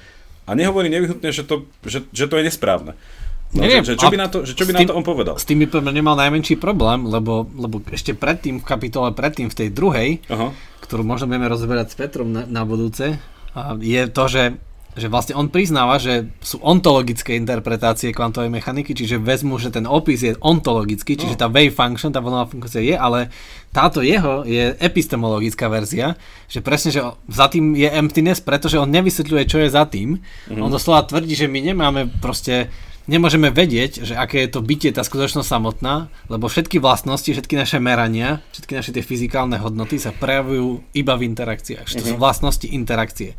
a 0.50 0.58
nehovorí 0.58 0.90
nevyhnutne, 0.90 1.30
že 1.30 1.46
to, 1.46 1.70
že, 1.86 2.02
že 2.10 2.26
to 2.26 2.42
je 2.42 2.50
nesprávne. 2.50 2.98
No, 3.54 3.62
Neviem, 3.62 3.86
že, 3.86 3.94
že, 3.94 4.02
čo 4.02 4.10
by, 4.10 4.18
na 4.18 4.28
to, 4.34 4.38
že 4.50 4.58
čo 4.58 4.66
by 4.66 4.74
tým, 4.74 4.90
na 4.90 4.90
to 4.90 4.98
on 4.98 5.06
povedal? 5.06 5.36
S 5.38 5.46
tým 5.46 5.62
by 5.62 5.94
nemal 5.94 6.18
najmenší 6.18 6.58
problém, 6.58 7.06
lebo, 7.06 7.46
lebo 7.54 7.86
ešte 7.94 8.18
predtým, 8.18 8.58
v 8.58 8.66
kapitole 8.66 9.14
predtým, 9.14 9.54
v 9.54 9.56
tej 9.56 9.70
druhej, 9.70 10.10
Aha. 10.34 10.50
ktorú 10.82 11.06
možno 11.06 11.30
budeme 11.30 11.46
rozoberať 11.46 11.94
s 11.94 11.96
Petrom 11.96 12.34
na, 12.34 12.50
na 12.50 12.66
budúce, 12.66 13.22
je 13.78 14.02
to, 14.10 14.26
že, 14.26 14.58
že 14.98 15.06
vlastne 15.06 15.38
on 15.38 15.54
priznáva, 15.54 16.02
že 16.02 16.34
sú 16.42 16.58
ontologické 16.66 17.38
interpretácie 17.38 18.10
kvantovej 18.10 18.50
mechaniky, 18.50 18.98
čiže 18.98 19.22
vezmu, 19.22 19.62
že 19.62 19.70
ten 19.70 19.86
opis 19.86 20.26
je 20.26 20.34
ontologický, 20.42 21.14
čiže 21.14 21.38
tá 21.38 21.46
wave 21.46 21.74
function, 21.74 22.10
tá 22.10 22.26
vlnová 22.26 22.50
funkcia 22.50 22.82
je, 22.82 22.98
ale 22.98 23.30
táto 23.70 24.02
jeho 24.02 24.46
je 24.46 24.74
epistemologická 24.82 25.70
verzia, 25.70 26.18
že 26.50 26.66
presne, 26.66 26.90
že 26.90 27.02
za 27.30 27.46
tým 27.50 27.78
je 27.78 27.90
emptiness, 27.90 28.42
pretože 28.42 28.82
on 28.82 28.90
nevysvetľuje, 28.90 29.44
čo 29.46 29.62
je 29.62 29.70
za 29.70 29.86
tým. 29.86 30.18
Mm-hmm. 30.18 30.62
On 30.62 30.74
doslova 30.74 31.06
tvrdí, 31.06 31.38
že 31.38 31.46
my 31.46 31.74
nemáme 31.74 32.10
proste 32.22 32.74
nemôžeme 33.08 33.52
vedieť, 33.52 34.08
že 34.08 34.14
aké 34.16 34.48
je 34.48 34.54
to 34.54 34.64
bytie, 34.64 34.96
tá 34.96 35.04
skutočnosť 35.04 35.48
samotná, 35.48 36.08
lebo 36.32 36.48
všetky 36.48 36.80
vlastnosti, 36.80 37.28
všetky 37.28 37.56
naše 37.60 37.78
merania, 37.84 38.40
všetky 38.56 38.74
naše 38.74 38.92
tie 38.96 39.04
fyzikálne 39.04 39.60
hodnoty 39.60 40.00
sa 40.00 40.16
prejavujú 40.16 40.84
iba 40.96 41.14
v 41.20 41.28
interakciách. 41.28 41.86
Že 41.88 41.96
to 42.00 42.06
sú 42.12 42.16
mhm. 42.16 42.22
vlastnosti 42.22 42.68
interakcie. 42.68 43.36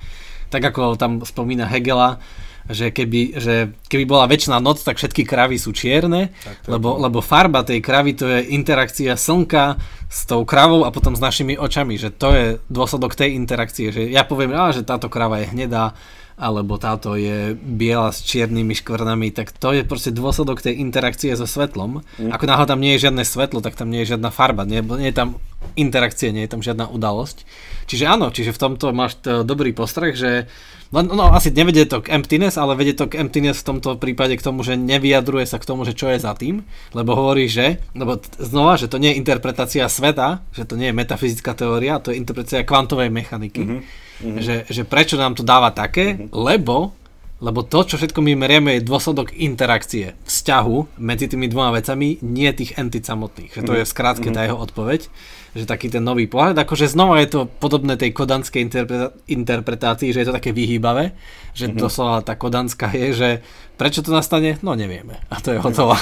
Tak 0.53 0.61
ako 0.61 1.01
tam 1.01 1.25
spomína 1.25 1.67
Hegela, 1.67 2.21
že 2.65 2.89
keby, 2.89 3.37
že 3.37 3.77
keby 3.93 4.05
bola 4.09 4.25
väčšiná 4.25 4.57
noc, 4.57 4.81
tak 4.81 4.97
všetky 4.97 5.29
kravy 5.29 5.61
sú 5.61 5.77
čierne, 5.77 6.33
lebo, 6.65 6.97
lebo 6.97 7.21
farba 7.21 7.61
tej 7.61 7.85
kravy 7.85 8.17
to 8.17 8.25
je 8.25 8.57
interakcia 8.57 9.21
slnka 9.21 9.77
s 10.09 10.25
tou 10.25 10.49
kravou 10.49 10.89
a 10.89 10.95
potom 10.95 11.13
s 11.13 11.21
našimi 11.21 11.61
očami, 11.61 12.01
že 12.01 12.09
to 12.09 12.33
je 12.33 12.47
dôsledok 12.73 13.13
tej 13.13 13.37
interakcie, 13.37 13.93
že 13.93 14.09
ja 14.09 14.25
poviem, 14.25 14.57
á, 14.57 14.73
že 14.73 14.81
táto 14.81 15.13
krava 15.13 15.45
je 15.45 15.53
hnedá, 15.53 15.93
alebo 16.35 16.75
táto 16.83 17.15
je 17.15 17.55
biela 17.55 18.11
s 18.11 18.27
čiernymi 18.27 18.75
škvrnami, 18.75 19.31
tak 19.31 19.55
to 19.55 19.71
je 19.71 19.87
proste 19.87 20.11
dôsledok 20.11 20.59
tej 20.59 20.83
interakcie 20.83 21.31
so 21.39 21.47
svetlom. 21.47 22.03
Mm. 22.19 22.35
Ako 22.35 22.45
náhle 22.51 22.67
tam 22.67 22.83
nie 22.83 22.99
je 22.99 23.07
žiadne 23.07 23.23
svetlo, 23.23 23.63
tak 23.63 23.79
tam 23.79 23.91
nie 23.91 24.03
je 24.03 24.19
žiadna 24.19 24.35
farba, 24.35 24.67
nie, 24.67 24.83
nie 24.83 25.15
je 25.15 25.17
tam 25.17 25.39
interakcie, 25.79 26.35
nie 26.35 26.43
je 26.47 26.51
tam 26.51 26.63
žiadna 26.63 26.91
udalosť. 26.91 27.47
Čiže 27.85 28.05
áno, 28.09 28.33
čiže 28.33 28.55
v 28.55 28.61
tomto 28.61 28.91
máš 28.97 29.21
dobrý 29.23 29.77
postreh, 29.77 30.17
že 30.17 30.49
No, 30.95 31.03
no 31.03 31.35
asi 31.35 31.51
nevedie 31.51 31.91
to 31.91 32.07
k 32.07 32.15
emptiness, 32.15 32.55
ale 32.55 32.79
vedie 32.79 32.95
to 32.95 33.11
k 33.11 33.19
emptiness 33.19 33.67
v 33.67 33.75
tomto 33.75 33.99
prípade 33.99 34.39
k 34.39 34.45
tomu, 34.47 34.63
že 34.63 34.79
nevyjadruje 34.79 35.43
sa 35.43 35.59
k 35.59 35.67
tomu, 35.67 35.83
že 35.83 35.91
čo 35.91 36.07
je 36.07 36.23
za 36.23 36.39
tým, 36.39 36.63
lebo 36.95 37.19
hovorí, 37.19 37.51
že, 37.51 37.83
lebo 37.99 38.23
znova, 38.39 38.79
že 38.79 38.87
to 38.87 39.03
nie 39.03 39.11
je 39.11 39.19
interpretácia 39.19 39.91
sveta, 39.91 40.47
že 40.55 40.63
to 40.63 40.79
nie 40.79 40.95
je 40.95 40.99
metafyzická 40.99 41.59
teória, 41.59 41.99
to 41.99 42.15
je 42.15 42.23
interpretácia 42.23 42.63
kvantovej 42.63 43.11
mechaniky. 43.11 43.63
Mm-hmm. 43.67 44.39
Že, 44.39 44.57
že 44.71 44.83
prečo 44.87 45.19
nám 45.19 45.35
to 45.35 45.43
dáva 45.43 45.75
také, 45.75 46.15
mm-hmm. 46.15 46.31
lebo 46.31 46.95
lebo 47.43 47.61
to, 47.67 47.85
čo 47.85 48.01
všetko 48.01 48.25
my 48.25 48.41
merieme, 48.41 48.79
je 48.79 48.89
dôsledok 48.89 49.37
interakcie, 49.37 50.17
vzťahu 50.25 50.97
medzi 50.97 51.29
tými 51.29 51.51
dvoma 51.51 51.77
vecami, 51.77 52.23
nie 52.25 52.49
tých 52.57 52.79
entit 52.81 53.05
samotných. 53.05 53.53
Že 53.53 53.63
to 53.69 53.73
je 53.75 53.85
skrátke 53.85 54.33
mm-hmm. 54.33 54.39
tá 54.39 54.49
jeho 54.49 54.57
odpoveď 54.57 55.11
že 55.55 55.65
taký 55.65 55.87
ten 55.87 56.03
nový 56.03 56.27
pohľad, 56.27 56.59
akože 56.59 56.91
znova 56.91 57.23
je 57.23 57.29
to 57.31 57.41
podobné 57.47 57.95
tej 57.95 58.11
kodanskej 58.11 58.61
interpreta- 58.61 59.15
interpretácii, 59.31 60.11
že 60.11 60.21
je 60.23 60.27
to 60.27 60.37
také 60.37 60.51
vyhýbavé, 60.51 61.15
že 61.55 61.71
mm-hmm. 61.71 61.81
doslova 61.81 62.27
tá 62.27 62.35
kodanská 62.35 62.91
je, 62.91 63.09
že 63.15 63.31
Prečo 63.75 64.07
to 64.07 64.15
nastane? 64.15 64.55
No 64.63 64.79
nevieme. 64.79 65.19
A 65.35 65.43
to 65.43 65.51
je 65.51 65.59
hotovo. 65.59 65.99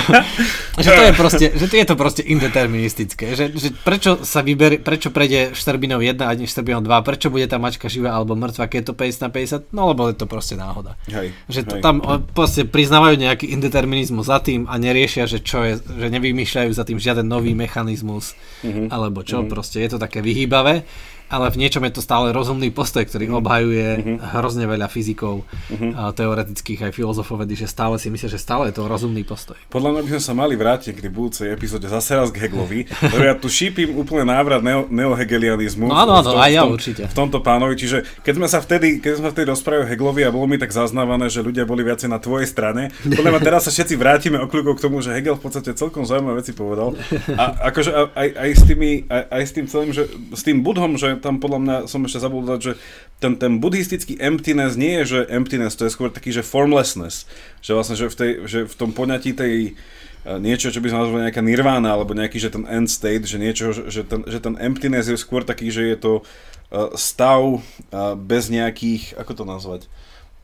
že 0.84 0.90
to 0.96 1.02
je 1.04 1.12
proste, 1.12 1.46
že 1.52 1.68
je 1.68 1.84
to 1.84 1.92
proste 1.92 2.24
indeterministické. 2.24 3.36
Že, 3.36 3.44
že 3.52 3.68
prečo 3.84 4.24
sa 4.24 4.40
vyberie, 4.40 4.80
prečo 4.80 5.12
prejde 5.12 5.52
Štrbinov 5.52 6.00
1 6.00 6.24
a 6.24 6.32
nie 6.32 6.48
Štrbinov 6.48 6.88
2, 6.88 7.04
prečo 7.04 7.28
bude 7.28 7.44
tá 7.44 7.60
mačka 7.60 7.92
živá 7.92 8.16
alebo 8.16 8.32
mŕtva, 8.32 8.64
keď 8.64 8.80
je 8.80 8.86
to 8.88 8.94
50 8.96 9.24
na 9.28 9.30
50? 9.68 9.76
No 9.76 9.92
lebo 9.92 10.08
je 10.08 10.16
to 10.16 10.24
proste 10.24 10.56
náhoda. 10.56 10.96
Hej, 11.12 11.36
že 11.52 11.68
to 11.68 11.76
hej. 11.76 11.84
tam 11.84 12.00
proste 12.32 12.64
priznávajú 12.64 13.20
nejaký 13.20 13.52
indeterminizmus 13.52 14.32
za 14.32 14.40
tým 14.40 14.64
a 14.64 14.80
neriešia, 14.80 15.28
že 15.28 15.44
čo 15.44 15.68
je, 15.68 15.76
že 15.76 16.08
nevymýšľajú 16.08 16.72
za 16.72 16.88
tým 16.88 16.96
žiaden 16.96 17.28
nový 17.28 17.52
mechanizmus 17.52 18.32
mm-hmm. 18.66 18.88
alebo 18.90 19.22
čo, 19.22 19.42
mm-hmm. 19.42 19.52
proste 19.52 19.82
je 19.86 19.94
to 19.94 19.98
také 20.02 20.18
vyhýbavé 20.20 20.82
ale 21.26 21.50
v 21.50 21.58
niečom 21.58 21.82
je 21.86 21.98
to 21.98 22.02
stále 22.02 22.30
rozumný 22.30 22.70
postoj, 22.70 23.02
ktorý 23.02 23.30
mm-hmm. 23.30 23.42
obhajuje 23.42 23.88
mm-hmm. 23.98 24.16
hrozne 24.38 24.64
veľa 24.70 24.86
fyzikov, 24.86 25.42
mm-hmm. 25.42 25.90
teoretických 26.14 26.80
aj 26.86 26.92
filozofov 26.94 27.42
vedy, 27.42 27.58
že 27.58 27.66
stále 27.66 27.98
si 27.98 28.06
myslia, 28.10 28.30
že 28.30 28.38
stále 28.38 28.70
je 28.70 28.78
to 28.78 28.86
rozumný 28.86 29.26
postoj. 29.26 29.58
Podľa 29.68 29.90
mňa 29.96 30.00
by 30.06 30.10
sme 30.16 30.22
sa 30.22 30.34
mali 30.38 30.54
vrátiť 30.54 30.94
k 30.94 31.10
budúcej 31.10 31.50
epizóde 31.50 31.90
zase 31.90 32.14
raz 32.14 32.30
k 32.30 32.46
Heglovi, 32.46 32.86
lebo 32.86 33.24
ja 33.26 33.34
tu 33.34 33.50
šípim 33.50 33.98
úplne 33.98 34.30
návrat 34.30 34.62
neo, 34.62 34.86
neohegelianizmu. 34.86 35.90
No 35.90 35.96
áno, 35.98 36.22
áno, 36.22 36.38
aj 36.38 36.50
ja 36.54 36.62
určite. 36.62 37.02
V 37.10 37.16
tomto 37.16 37.42
pánovi, 37.42 37.74
čiže 37.74 38.06
keď 38.22 38.34
sme 38.38 38.46
sa 38.46 38.58
vtedy, 38.62 39.02
keď 39.02 39.12
sme 39.18 39.28
vtedy 39.34 39.50
rozprávali 39.50 39.82
o 39.82 39.90
Heglovi 39.90 40.22
a 40.22 40.30
bolo 40.30 40.46
mi 40.46 40.56
tak 40.62 40.70
zaznávané, 40.70 41.26
že 41.26 41.42
ľudia 41.42 41.66
boli 41.66 41.82
viacej 41.82 42.06
na 42.06 42.22
tvojej 42.22 42.46
strane, 42.46 42.94
podľa 43.02 43.30
mňa 43.34 43.42
teraz 43.42 43.66
sa 43.66 43.74
všetci 43.74 43.94
vrátime 43.98 44.38
okľúkov 44.46 44.78
k 44.78 44.84
tomu, 44.86 45.02
že 45.02 45.10
Hegel 45.10 45.34
v 45.34 45.42
podstate 45.42 45.74
celkom 45.74 46.06
zaujímavé 46.06 46.40
veci 46.44 46.54
povedal. 46.54 46.94
A 47.34 47.72
akože 47.72 47.90
aj, 48.14 48.28
aj, 48.36 48.50
s, 48.54 48.62
tými, 48.62 48.90
aj, 49.10 49.22
aj 49.32 49.42
s 49.42 49.52
tým 49.52 49.66
celým, 49.66 49.90
že 49.90 50.02
s 50.32 50.42
tým 50.46 50.62
budhom, 50.62 50.94
že 50.94 51.15
tam 51.18 51.42
podľa 51.42 51.58
mňa 51.62 51.76
som 51.88 52.04
ešte 52.04 52.22
zabudol 52.22 52.56
dať, 52.56 52.60
že 52.60 52.72
ten, 53.18 53.36
ten 53.40 53.58
buddhistický 53.58 54.20
emptiness 54.20 54.76
nie 54.76 55.00
je, 55.02 55.04
že 55.04 55.20
emptiness, 55.32 55.76
to 55.76 55.88
je 55.88 55.94
skôr 55.94 56.12
taký, 56.12 56.30
že 56.32 56.44
formlessness. 56.44 57.24
Že 57.64 57.72
vlastne, 57.76 57.96
že 57.96 58.06
v, 58.12 58.16
tej, 58.16 58.32
že 58.44 58.58
v 58.68 58.74
tom 58.76 58.90
poňatí 58.92 59.32
tej 59.32 59.54
e, 60.24 60.32
niečo, 60.36 60.68
čo 60.68 60.84
by 60.84 60.88
sme 60.92 61.00
nazvali 61.02 61.22
nejaká 61.28 61.42
nirvana, 61.42 61.90
alebo 61.96 62.12
nejaký, 62.12 62.36
že 62.36 62.52
ten 62.52 62.68
end 62.68 62.92
state, 62.92 63.24
že 63.24 63.40
niečo, 63.40 63.72
že 63.72 64.04
ten, 64.04 64.22
že 64.28 64.38
ten 64.38 64.54
emptiness 64.60 65.08
je 65.08 65.16
skôr 65.16 65.42
taký, 65.42 65.72
že 65.72 65.88
je 65.88 65.96
to 65.96 66.12
uh, 66.20 66.92
stav 66.94 67.40
uh, 67.40 67.60
bez 68.14 68.52
nejakých, 68.52 69.16
ako 69.16 69.32
to 69.32 69.44
nazvať? 69.48 69.82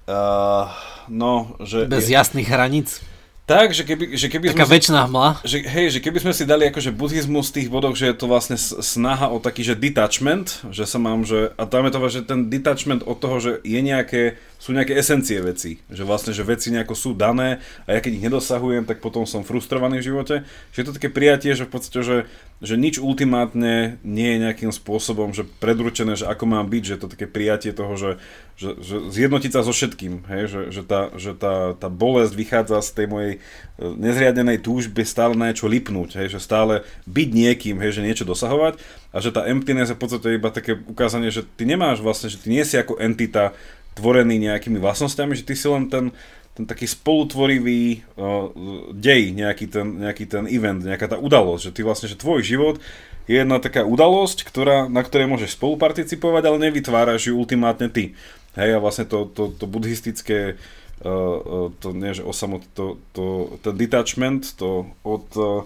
Uh, 0.09 0.73
no, 1.07 1.55
že... 1.63 1.87
Bez 1.87 2.11
jasných 2.11 2.51
hraníc? 2.51 3.05
Tak, 3.43 3.75
že 3.75 3.83
keby, 3.83 4.15
že 4.15 4.31
keby 4.31 4.55
Taká 4.55 4.71
sme... 4.71 4.75
väčšiná 4.79 5.01
hmla. 5.11 5.43
Že, 5.43 5.59
hej, 5.67 5.87
že 5.99 6.01
keby 6.01 6.19
sme 6.23 6.31
si 6.31 6.47
dali 6.47 6.71
akože 6.71 6.95
buddhizmus 6.95 7.51
v 7.51 7.57
tých 7.59 7.69
bodoch, 7.75 7.99
že 7.99 8.15
je 8.15 8.17
to 8.17 8.31
vlastne 8.31 8.55
snaha 8.59 9.27
o 9.35 9.43
taký, 9.43 9.67
že 9.67 9.75
detachment, 9.75 10.63
že 10.71 10.87
sa 10.87 11.03
mám, 11.03 11.27
že, 11.27 11.51
a 11.59 11.67
tam 11.67 11.83
je 11.83 11.91
to, 11.91 11.99
že 12.07 12.21
ten 12.23 12.47
detachment 12.47 13.03
od 13.03 13.19
toho, 13.19 13.43
že 13.43 13.53
je 13.67 13.81
nejaké, 13.83 14.39
sú 14.63 14.71
nejaké 14.71 14.95
esencie 14.95 15.43
veci, 15.43 15.83
že 15.91 16.07
vlastne, 16.07 16.31
že 16.31 16.47
veci 16.47 16.71
nejako 16.71 16.95
sú 16.95 17.11
dané 17.19 17.59
a 17.83 17.99
ja 17.99 17.99
keď 17.99 18.13
ich 18.15 18.27
nedosahujem, 18.31 18.87
tak 18.87 19.03
potom 19.03 19.27
som 19.27 19.43
frustrovaný 19.43 19.99
v 19.99 20.15
živote, 20.15 20.35
že 20.71 20.79
je 20.79 20.87
to 20.87 20.95
také 20.95 21.11
prijatie, 21.11 21.59
že 21.59 21.67
v 21.67 21.73
podstate, 21.75 22.07
že, 22.07 22.17
že 22.63 22.79
nič 22.79 23.03
ultimátne 23.03 23.99
nie 24.07 24.29
je 24.31 24.43
nejakým 24.47 24.71
spôsobom, 24.71 25.35
že 25.35 25.43
predručené, 25.59 26.15
že 26.15 26.31
ako 26.31 26.47
mám 26.47 26.71
byť, 26.71 26.83
že 26.87 26.95
je 26.95 27.01
to 27.03 27.11
také 27.11 27.27
prijatie 27.27 27.75
toho, 27.75 27.99
že, 27.99 28.11
že, 28.55 28.79
že 28.79 28.97
zjednotiť 29.11 29.51
sa 29.51 29.67
so 29.67 29.75
všetkým, 29.75 30.31
hej, 30.31 30.47
že, 30.47 30.61
že, 30.71 30.83
tá, 30.87 31.11
že 31.19 31.35
tá, 31.35 31.75
tá 31.75 31.91
bolesť 31.91 32.39
vychádza 32.39 32.79
z 32.87 32.91
tej 33.03 33.07
mojej 33.11 33.33
e, 33.35 33.39
nezriadenej 33.83 34.63
túžby 34.63 35.03
stále 35.03 35.35
na 35.35 35.51
niečo 35.51 35.67
lipnúť, 35.67 36.23
hej, 36.23 36.39
že 36.39 36.39
stále 36.39 36.87
byť 37.11 37.29
niekým, 37.35 37.83
hej, 37.83 37.99
že 37.99 38.07
niečo 38.07 38.23
dosahovať. 38.23 38.79
A 39.13 39.21
že 39.21 39.35
tá 39.35 39.45
emptiness 39.45 39.91
je 39.91 39.99
v 39.99 40.03
podstate 40.07 40.39
iba 40.39 40.49
také 40.55 40.73
ukázanie, 40.73 41.29
že 41.35 41.45
ty 41.45 41.67
nemáš 41.67 42.01
vlastne, 42.01 42.31
že 42.33 42.41
ty 42.41 42.49
nie 42.49 42.65
si 42.65 42.79
ako 42.79 42.97
entita 42.97 43.53
tvorený 43.95 44.41
nejakými 44.41 44.81
vlastnosťami, 44.81 45.37
že 45.37 45.47
ty 45.47 45.55
si 45.57 45.67
len 45.69 45.89
ten, 45.89 46.11
ten 46.53 46.65
taký 46.69 46.85
spolutvorivý 46.85 48.05
uh, 48.17 48.53
dej, 48.93 49.33
nejaký 49.33 49.67
ten, 49.69 49.87
nejaký 50.01 50.25
ten 50.29 50.45
event, 50.49 50.85
nejaká 50.85 51.13
tá 51.13 51.17
udalosť, 51.17 51.73
že 51.73 51.75
ty 51.77 51.81
vlastne, 51.81 52.09
že 52.13 52.21
tvoj 52.21 52.45
život 52.45 52.77
je 53.31 53.39
jedna 53.39 53.63
taká 53.63 53.87
udalosť, 53.87 54.45
ktorá, 54.45 54.91
na 54.91 55.01
ktorej 55.01 55.31
môžeš 55.31 55.55
spoluparticipovať, 55.55 56.43
ale 56.43 56.63
nevytváraš 56.69 57.31
ju 57.31 57.39
ultimátne 57.39 57.87
ty. 57.87 58.19
Hej, 58.53 58.77
a 58.77 58.83
vlastne 58.83 59.09
to, 59.09 59.25
to, 59.33 59.49
to 59.57 59.65
buddhistické 59.65 60.61
uh, 61.01 61.71
to 61.81 61.89
nie, 61.97 62.13
že 62.13 62.27
osamot, 62.27 62.67
to, 62.77 63.01
to, 63.17 63.57
ten 63.65 63.75
detachment, 63.79 64.53
to 64.59 64.91
od, 65.07 65.27
uh, 65.41 65.65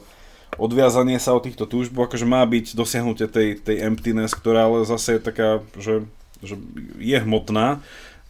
odviazanie 0.56 1.20
sa 1.20 1.36
od 1.36 1.44
týchto 1.44 1.68
túžbov, 1.68 2.08
akože 2.08 2.24
má 2.28 2.44
byť 2.46 2.78
dosiahnutie 2.78 3.26
tej, 3.28 3.60
tej 3.60 3.82
emptiness, 3.84 4.32
ktorá 4.32 4.70
ale 4.70 4.88
zase 4.88 5.18
je 5.18 5.20
taká, 5.20 5.50
že, 5.76 6.06
že 6.40 6.54
je 7.00 7.18
hmotná, 7.20 7.82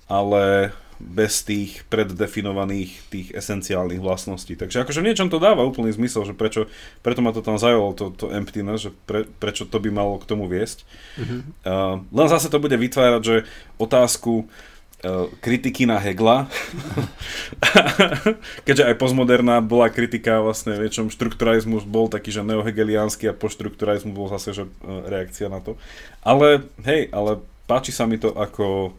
ale 0.06 0.72
bez 0.96 1.44
tých 1.44 1.84
preddefinovaných 1.92 2.92
tých 3.12 3.28
esenciálnych 3.36 4.00
vlastností. 4.00 4.56
Takže 4.56 4.80
akože 4.84 5.04
v 5.04 5.08
niečom 5.12 5.28
to 5.28 5.36
dáva 5.36 5.60
úplný 5.60 5.92
zmysel, 5.92 6.24
že 6.24 6.32
prečo, 6.32 6.72
preto 7.04 7.20
ma 7.20 7.36
to 7.36 7.44
tam 7.44 7.60
zaujalo, 7.60 7.92
to, 7.92 8.08
to 8.16 8.32
emptiness, 8.32 8.88
že 8.88 8.90
pre, 9.04 9.28
prečo 9.28 9.68
to 9.68 9.76
by 9.76 9.92
malo 9.92 10.16
k 10.16 10.28
tomu 10.28 10.48
viesť. 10.48 10.88
Mm-hmm. 11.20 11.40
Uh, 11.68 11.94
len 12.00 12.28
zase 12.32 12.48
to 12.48 12.56
bude 12.56 12.72
vytvárať, 12.72 13.22
že 13.22 13.36
otázku 13.76 14.48
uh, 14.48 15.28
kritiky 15.44 15.84
na 15.84 16.00
Hegla, 16.00 16.48
keďže 18.66 18.88
aj 18.88 18.96
postmoderná 18.96 19.60
bola 19.60 19.92
kritika 19.92 20.40
vlastne 20.40 20.80
v 20.80 20.88
niečom, 20.88 21.12
štrukturalizmus 21.12 21.84
bol 21.84 22.08
taký, 22.08 22.32
že 22.32 22.40
neohegeliánsky 22.40 23.28
a 23.28 23.36
postštrukturalizmus 23.36 24.16
bol 24.16 24.32
zase, 24.32 24.56
že 24.56 24.64
uh, 24.64 25.04
reakcia 25.12 25.52
na 25.52 25.60
to. 25.60 25.76
Ale 26.24 26.64
hej, 26.88 27.12
ale 27.12 27.44
páči 27.68 27.92
sa 27.92 28.08
mi 28.08 28.16
to 28.16 28.32
ako 28.32 28.96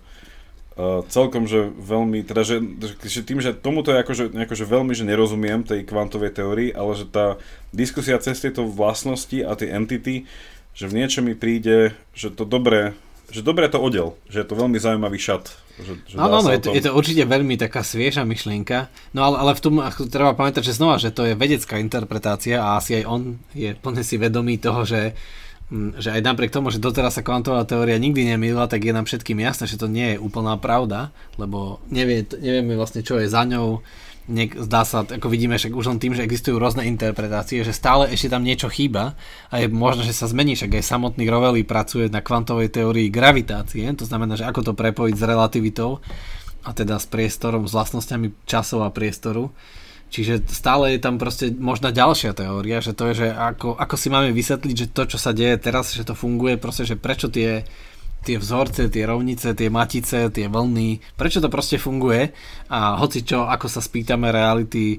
Uh, 0.78 1.02
celkom, 1.10 1.50
že 1.50 1.74
veľmi, 1.74 2.22
teda, 2.22 2.46
že, 2.46 2.62
že 3.02 3.26
tým, 3.26 3.42
že 3.42 3.58
tomuto 3.58 3.90
je 3.90 3.98
akože, 3.98 4.30
akože 4.30 4.62
veľmi, 4.62 4.94
že 4.94 5.10
nerozumiem 5.10 5.66
tej 5.66 5.82
kvantovej 5.82 6.38
teórii, 6.38 6.70
ale 6.70 6.94
že 6.94 7.10
tá 7.10 7.42
diskusia 7.74 8.22
cez 8.22 8.38
tieto 8.38 8.62
vlastnosti 8.62 9.42
a 9.42 9.58
tie 9.58 9.74
entity, 9.74 10.30
že 10.78 10.86
v 10.86 11.02
niečom 11.02 11.26
mi 11.26 11.34
príde, 11.34 11.98
že 12.14 12.30
to 12.30 12.46
dobre, 12.46 12.94
že 13.34 13.42
dobre 13.42 13.66
to 13.74 13.82
odel, 13.82 14.22
že 14.30 14.46
je 14.46 14.48
to 14.48 14.54
veľmi 14.54 14.78
zaujímavý 14.78 15.18
šat. 15.18 15.50
Že, 15.82 15.94
že 16.08 16.14
no, 16.14 16.30
no, 16.30 16.46
no, 16.46 16.50
je 16.54 16.62
to, 16.62 16.70
je 16.70 16.84
to 16.86 16.94
určite 16.94 17.26
veľmi 17.26 17.58
taká 17.58 17.82
svieža 17.82 18.22
myšlienka, 18.22 18.94
no 19.18 19.26
ale, 19.26 19.36
ale 19.42 19.52
v 19.58 19.62
tom 19.66 19.82
treba 20.14 20.38
pamätať, 20.38 20.62
že 20.62 20.78
znova, 20.78 21.02
že 21.02 21.10
to 21.10 21.26
je 21.26 21.34
vedecká 21.34 21.82
interpretácia 21.82 22.62
a 22.62 22.78
asi 22.78 23.02
aj 23.02 23.04
on 23.10 23.42
je 23.58 23.74
plne 23.74 24.06
si 24.06 24.22
vedomý 24.22 24.62
toho, 24.62 24.86
že 24.86 25.18
že 25.72 26.16
aj 26.16 26.24
napriek 26.24 26.56
tomu, 26.56 26.72
že 26.72 26.80
doteraz 26.80 27.20
sa 27.20 27.26
kvantová 27.28 27.68
teória 27.68 28.00
nikdy 28.00 28.24
nemýlila, 28.24 28.72
tak 28.72 28.88
je 28.88 28.96
nám 28.96 29.04
všetkým 29.04 29.44
jasné, 29.44 29.68
že 29.68 29.76
to 29.76 29.92
nie 29.92 30.16
je 30.16 30.22
úplná 30.24 30.56
pravda, 30.56 31.12
lebo 31.36 31.84
nevie, 31.92 32.24
nevieme 32.40 32.80
vlastne, 32.80 33.04
čo 33.04 33.20
je 33.20 33.28
za 33.28 33.44
ňou. 33.44 33.84
Niek, 34.28 34.60
zdá 34.60 34.84
sa, 34.84 35.08
ako 35.08 35.32
vidíme, 35.32 35.56
však 35.56 35.72
už 35.72 35.88
len 35.88 36.00
tým, 36.04 36.12
že 36.12 36.20
existujú 36.20 36.60
rôzne 36.60 36.84
interpretácie, 36.84 37.64
že 37.64 37.72
stále 37.72 38.12
ešte 38.12 38.28
tam 38.28 38.44
niečo 38.44 38.68
chýba 38.68 39.16
a 39.48 39.64
je 39.64 39.72
možné, 39.72 40.04
že 40.04 40.12
sa 40.12 40.28
zmení, 40.28 40.60
však 40.60 40.76
aj 40.76 40.84
samotný 40.84 41.32
Rovelli 41.32 41.64
pracuje 41.64 42.12
na 42.12 42.20
kvantovej 42.20 42.68
teórii 42.76 43.08
gravitácie, 43.08 43.88
to 43.96 44.04
znamená, 44.04 44.36
že 44.36 44.44
ako 44.44 44.72
to 44.72 44.74
prepojiť 44.76 45.16
s 45.16 45.24
relativitou 45.24 46.04
a 46.68 46.76
teda 46.76 47.00
s 47.00 47.08
priestorom, 47.08 47.64
s 47.64 47.72
vlastnosťami 47.72 48.44
časov 48.44 48.84
a 48.84 48.92
priestoru 48.92 49.56
Čiže 50.08 50.48
stále 50.48 50.96
je 50.96 51.04
tam 51.04 51.20
proste 51.20 51.52
možná 51.52 51.92
ďalšia 51.92 52.32
teória, 52.32 52.80
že 52.80 52.96
to 52.96 53.12
je, 53.12 53.28
že 53.28 53.28
ako, 53.36 53.76
ako 53.76 53.96
si 54.00 54.08
máme 54.08 54.32
vysvetliť, 54.32 54.76
že 54.76 54.92
to, 54.96 55.04
čo 55.04 55.18
sa 55.20 55.36
deje 55.36 55.60
teraz, 55.60 55.92
že 55.92 56.08
to 56.08 56.16
funguje, 56.16 56.56
proste, 56.56 56.88
že 56.88 56.96
prečo 56.96 57.28
tie, 57.28 57.68
tie 58.24 58.40
vzorce, 58.40 58.88
tie 58.88 59.04
rovnice, 59.04 59.52
tie 59.52 59.68
matice, 59.68 60.32
tie 60.32 60.48
vlny, 60.48 61.20
prečo 61.20 61.44
to 61.44 61.52
proste 61.52 61.76
funguje 61.76 62.32
a 62.72 62.96
hoci 62.96 63.28
čo, 63.28 63.52
ako 63.52 63.68
sa 63.68 63.84
spýtame 63.84 64.32
reality, 64.32 64.96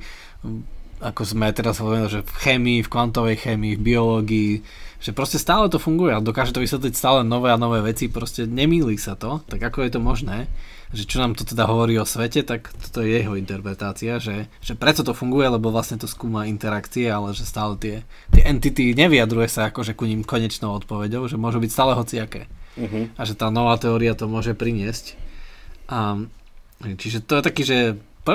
ako 1.01 1.23
sme 1.25 1.57
teraz 1.57 1.81
hovorili, 1.81 2.11
že 2.11 2.21
v 2.27 2.35
chémii, 2.45 2.79
v 2.85 2.93
kvantovej 2.93 3.37
chémii, 3.41 3.79
v 3.79 3.85
biológii, 3.85 4.53
že 4.99 5.15
proste 5.15 5.39
stále 5.39 5.71
to 5.71 5.79
funguje 5.79 6.11
a 6.11 6.21
dokáže 6.21 6.53
to 6.53 6.61
vysvetliť 6.61 6.95
stále 6.95 7.21
nové 7.23 7.55
a 7.55 7.61
nové 7.61 7.81
veci, 7.81 8.11
proste 8.11 8.45
nemýli 8.45 8.99
sa 8.99 9.15
to, 9.15 9.41
tak 9.47 9.63
ako 9.63 9.87
je 9.87 9.91
to 9.95 10.01
možné? 10.03 10.51
Že 10.93 11.05
čo 11.05 11.21
nám 11.21 11.37
to 11.37 11.45
teda 11.45 11.69
hovorí 11.69 12.01
o 12.01 12.09
svete, 12.09 12.41
tak 12.45 12.73
toto 12.73 13.05
je 13.05 13.21
jeho 13.21 13.37
interpretácia, 13.37 14.17
že, 14.17 14.49
že 14.65 14.73
preto 14.73 15.05
to 15.05 15.13
funguje, 15.13 15.49
lebo 15.49 15.69
vlastne 15.69 16.01
to 16.01 16.09
skúma 16.09 16.49
interakcie, 16.49 17.09
ale 17.13 17.37
že 17.37 17.45
stále 17.45 17.77
tie, 17.77 17.97
tie 18.33 18.43
entity 18.49 18.97
nevyjadruje 18.97 19.49
sa 19.53 19.69
ako 19.69 19.85
že 19.85 19.93
ku 19.93 20.09
ním 20.09 20.25
konečnou 20.25 20.73
odpoveďou, 20.81 21.29
že 21.29 21.37
môžu 21.37 21.61
byť 21.61 21.71
stále 21.73 21.93
hociaké. 21.93 22.49
Uh-huh. 22.79 23.11
A 23.19 23.21
že 23.27 23.37
tá 23.37 23.53
nová 23.53 23.77
teória 23.77 24.17
to 24.17 24.31
môže 24.31 24.57
priniesť. 24.57 25.19
A, 25.93 26.25
čiže 26.81 27.21
to 27.25 27.41
je 27.41 27.43
taký, 27.43 27.63
že 27.67 27.79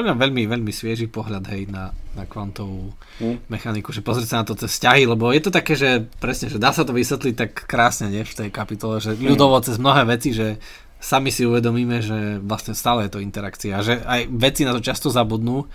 mňa 0.01 0.17
veľmi, 0.17 0.49
veľmi 0.49 0.71
svieži 0.73 1.05
pohľad 1.05 1.45
hej, 1.53 1.69
na, 1.69 1.93
na 2.17 2.25
kvantovú 2.25 2.95
mm. 3.21 3.45
mechaniku, 3.51 3.93
že 3.93 4.01
pozrieť 4.01 4.29
sa 4.33 4.39
na 4.41 4.47
to 4.49 4.57
cez 4.57 4.73
vzťahy, 4.73 5.05
lebo 5.05 5.29
je 5.29 5.41
to 5.43 5.51
také, 5.53 5.77
že 5.77 6.09
presne, 6.17 6.49
že 6.49 6.57
dá 6.57 6.73
sa 6.73 6.81
to 6.81 6.95
vysvetliť 6.95 7.35
tak 7.37 7.51
krásne 7.69 8.09
nie, 8.09 8.25
v 8.25 8.33
tej 8.33 8.49
kapitole, 8.49 8.97
že 8.97 9.13
ľudovo 9.13 9.61
cez 9.61 9.77
mnohé 9.77 10.09
veci, 10.09 10.33
že 10.33 10.57
sami 11.03 11.35
si 11.35 11.43
uvedomíme, 11.43 11.99
že 11.99 12.39
vlastne 12.39 12.71
stále 12.71 13.11
je 13.11 13.19
to 13.19 13.19
interakcia. 13.19 13.83
Že 13.83 14.07
aj 14.07 14.21
veci 14.31 14.63
na 14.63 14.71
to 14.71 14.79
často 14.79 15.11
zabudnú 15.11 15.67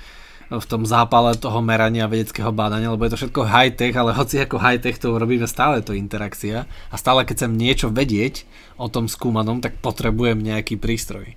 v 0.49 0.65
tom 0.65 0.89
zápale 0.89 1.37
toho 1.37 1.61
merania 1.61 2.09
vedeckého 2.09 2.49
bádania, 2.57 2.89
lebo 2.89 3.05
je 3.05 3.13
to 3.13 3.21
všetko 3.21 3.45
high-tech, 3.45 3.93
ale 3.93 4.17
hoci 4.17 4.41
ako 4.41 4.57
high-tech 4.57 4.97
to 4.97 5.21
robíme, 5.21 5.45
stále 5.45 5.85
to 5.85 5.93
interakcia 5.93 6.65
a 6.65 6.95
stále 6.97 7.29
keď 7.29 7.45
chcem 7.45 7.53
niečo 7.53 7.93
vedieť 7.93 8.49
o 8.81 8.89
tom 8.89 9.13
skúmanom, 9.13 9.61
tak 9.61 9.77
potrebujem 9.85 10.41
nejaký 10.41 10.81
prístroj. 10.81 11.37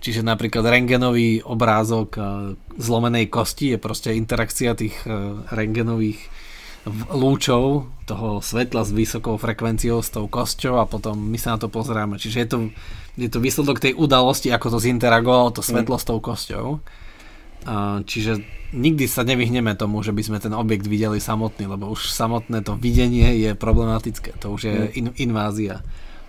Čiže 0.00 0.24
napríklad 0.24 0.64
rengenový 0.64 1.44
obrázok 1.44 2.08
eh, 2.16 2.22
zlomenej 2.80 3.28
kosti 3.28 3.76
je 3.76 3.78
proste 3.80 4.16
interakcia 4.16 4.72
tých 4.72 4.96
eh, 5.04 5.12
rengenových 5.52 6.20
lúčov 7.10 7.90
toho 8.06 8.38
svetla 8.38 8.86
s 8.86 8.94
vysokou 8.94 9.34
frekvenciou 9.34 9.98
s 9.98 10.14
tou 10.14 10.30
kosťou 10.30 10.78
a 10.78 10.86
potom 10.86 11.18
my 11.18 11.34
sa 11.34 11.58
na 11.58 11.58
to 11.58 11.66
pozeráme. 11.66 12.22
Čiže 12.22 12.38
je 12.38 12.48
to, 12.48 12.58
je 13.18 13.28
to 13.30 13.38
výsledok 13.42 13.82
tej 13.82 13.92
udalosti, 13.98 14.54
ako 14.54 14.78
to 14.78 14.78
zinteragovalo 14.78 15.50
to 15.50 15.62
svetlo 15.66 15.98
mm. 15.98 16.02
s 16.02 16.06
tou 16.06 16.18
kosťou. 16.22 16.66
Čiže 18.06 18.32
nikdy 18.70 19.10
sa 19.10 19.26
nevyhneme 19.26 19.74
tomu, 19.74 19.98
že 20.06 20.14
by 20.14 20.22
sme 20.22 20.38
ten 20.38 20.54
objekt 20.54 20.86
videli 20.86 21.18
samotný, 21.18 21.66
lebo 21.66 21.90
už 21.90 22.14
samotné 22.14 22.62
to 22.62 22.78
videnie 22.78 23.34
je 23.42 23.58
problematické. 23.58 24.38
To 24.38 24.54
už 24.54 24.60
je 24.70 24.76
mm. 24.78 24.90
in, 24.94 25.06
invázia 25.18 25.82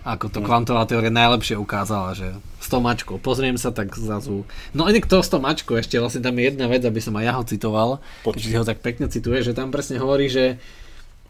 ako 0.08 0.32
to 0.32 0.40
kvantová 0.40 0.88
teória 0.88 1.12
najlepšie 1.12 1.60
ukázala, 1.60 2.16
že 2.16 2.32
s 2.58 2.68
tou 2.72 2.80
mačkou, 2.80 3.20
pozriem 3.20 3.60
sa, 3.60 3.68
tak 3.68 3.92
zrazu... 3.92 4.48
No 4.72 4.88
inak 4.88 5.04
to 5.04 5.20
s 5.20 5.28
tou 5.28 5.40
mačkou, 5.40 5.76
ešte 5.76 6.00
vlastne 6.00 6.24
tam 6.24 6.36
je 6.40 6.48
jedna 6.48 6.64
vec, 6.64 6.80
aby 6.80 7.00
som 7.00 7.12
aj 7.20 7.24
ja 7.24 7.32
ho 7.36 7.44
citoval, 7.44 7.90
keďže 8.24 8.58
ho 8.58 8.64
tak 8.64 8.80
pekne 8.80 9.06
cituje, 9.12 9.44
že 9.44 9.52
tam 9.52 9.68
presne 9.68 10.00
hovorí, 10.00 10.32
že 10.32 10.56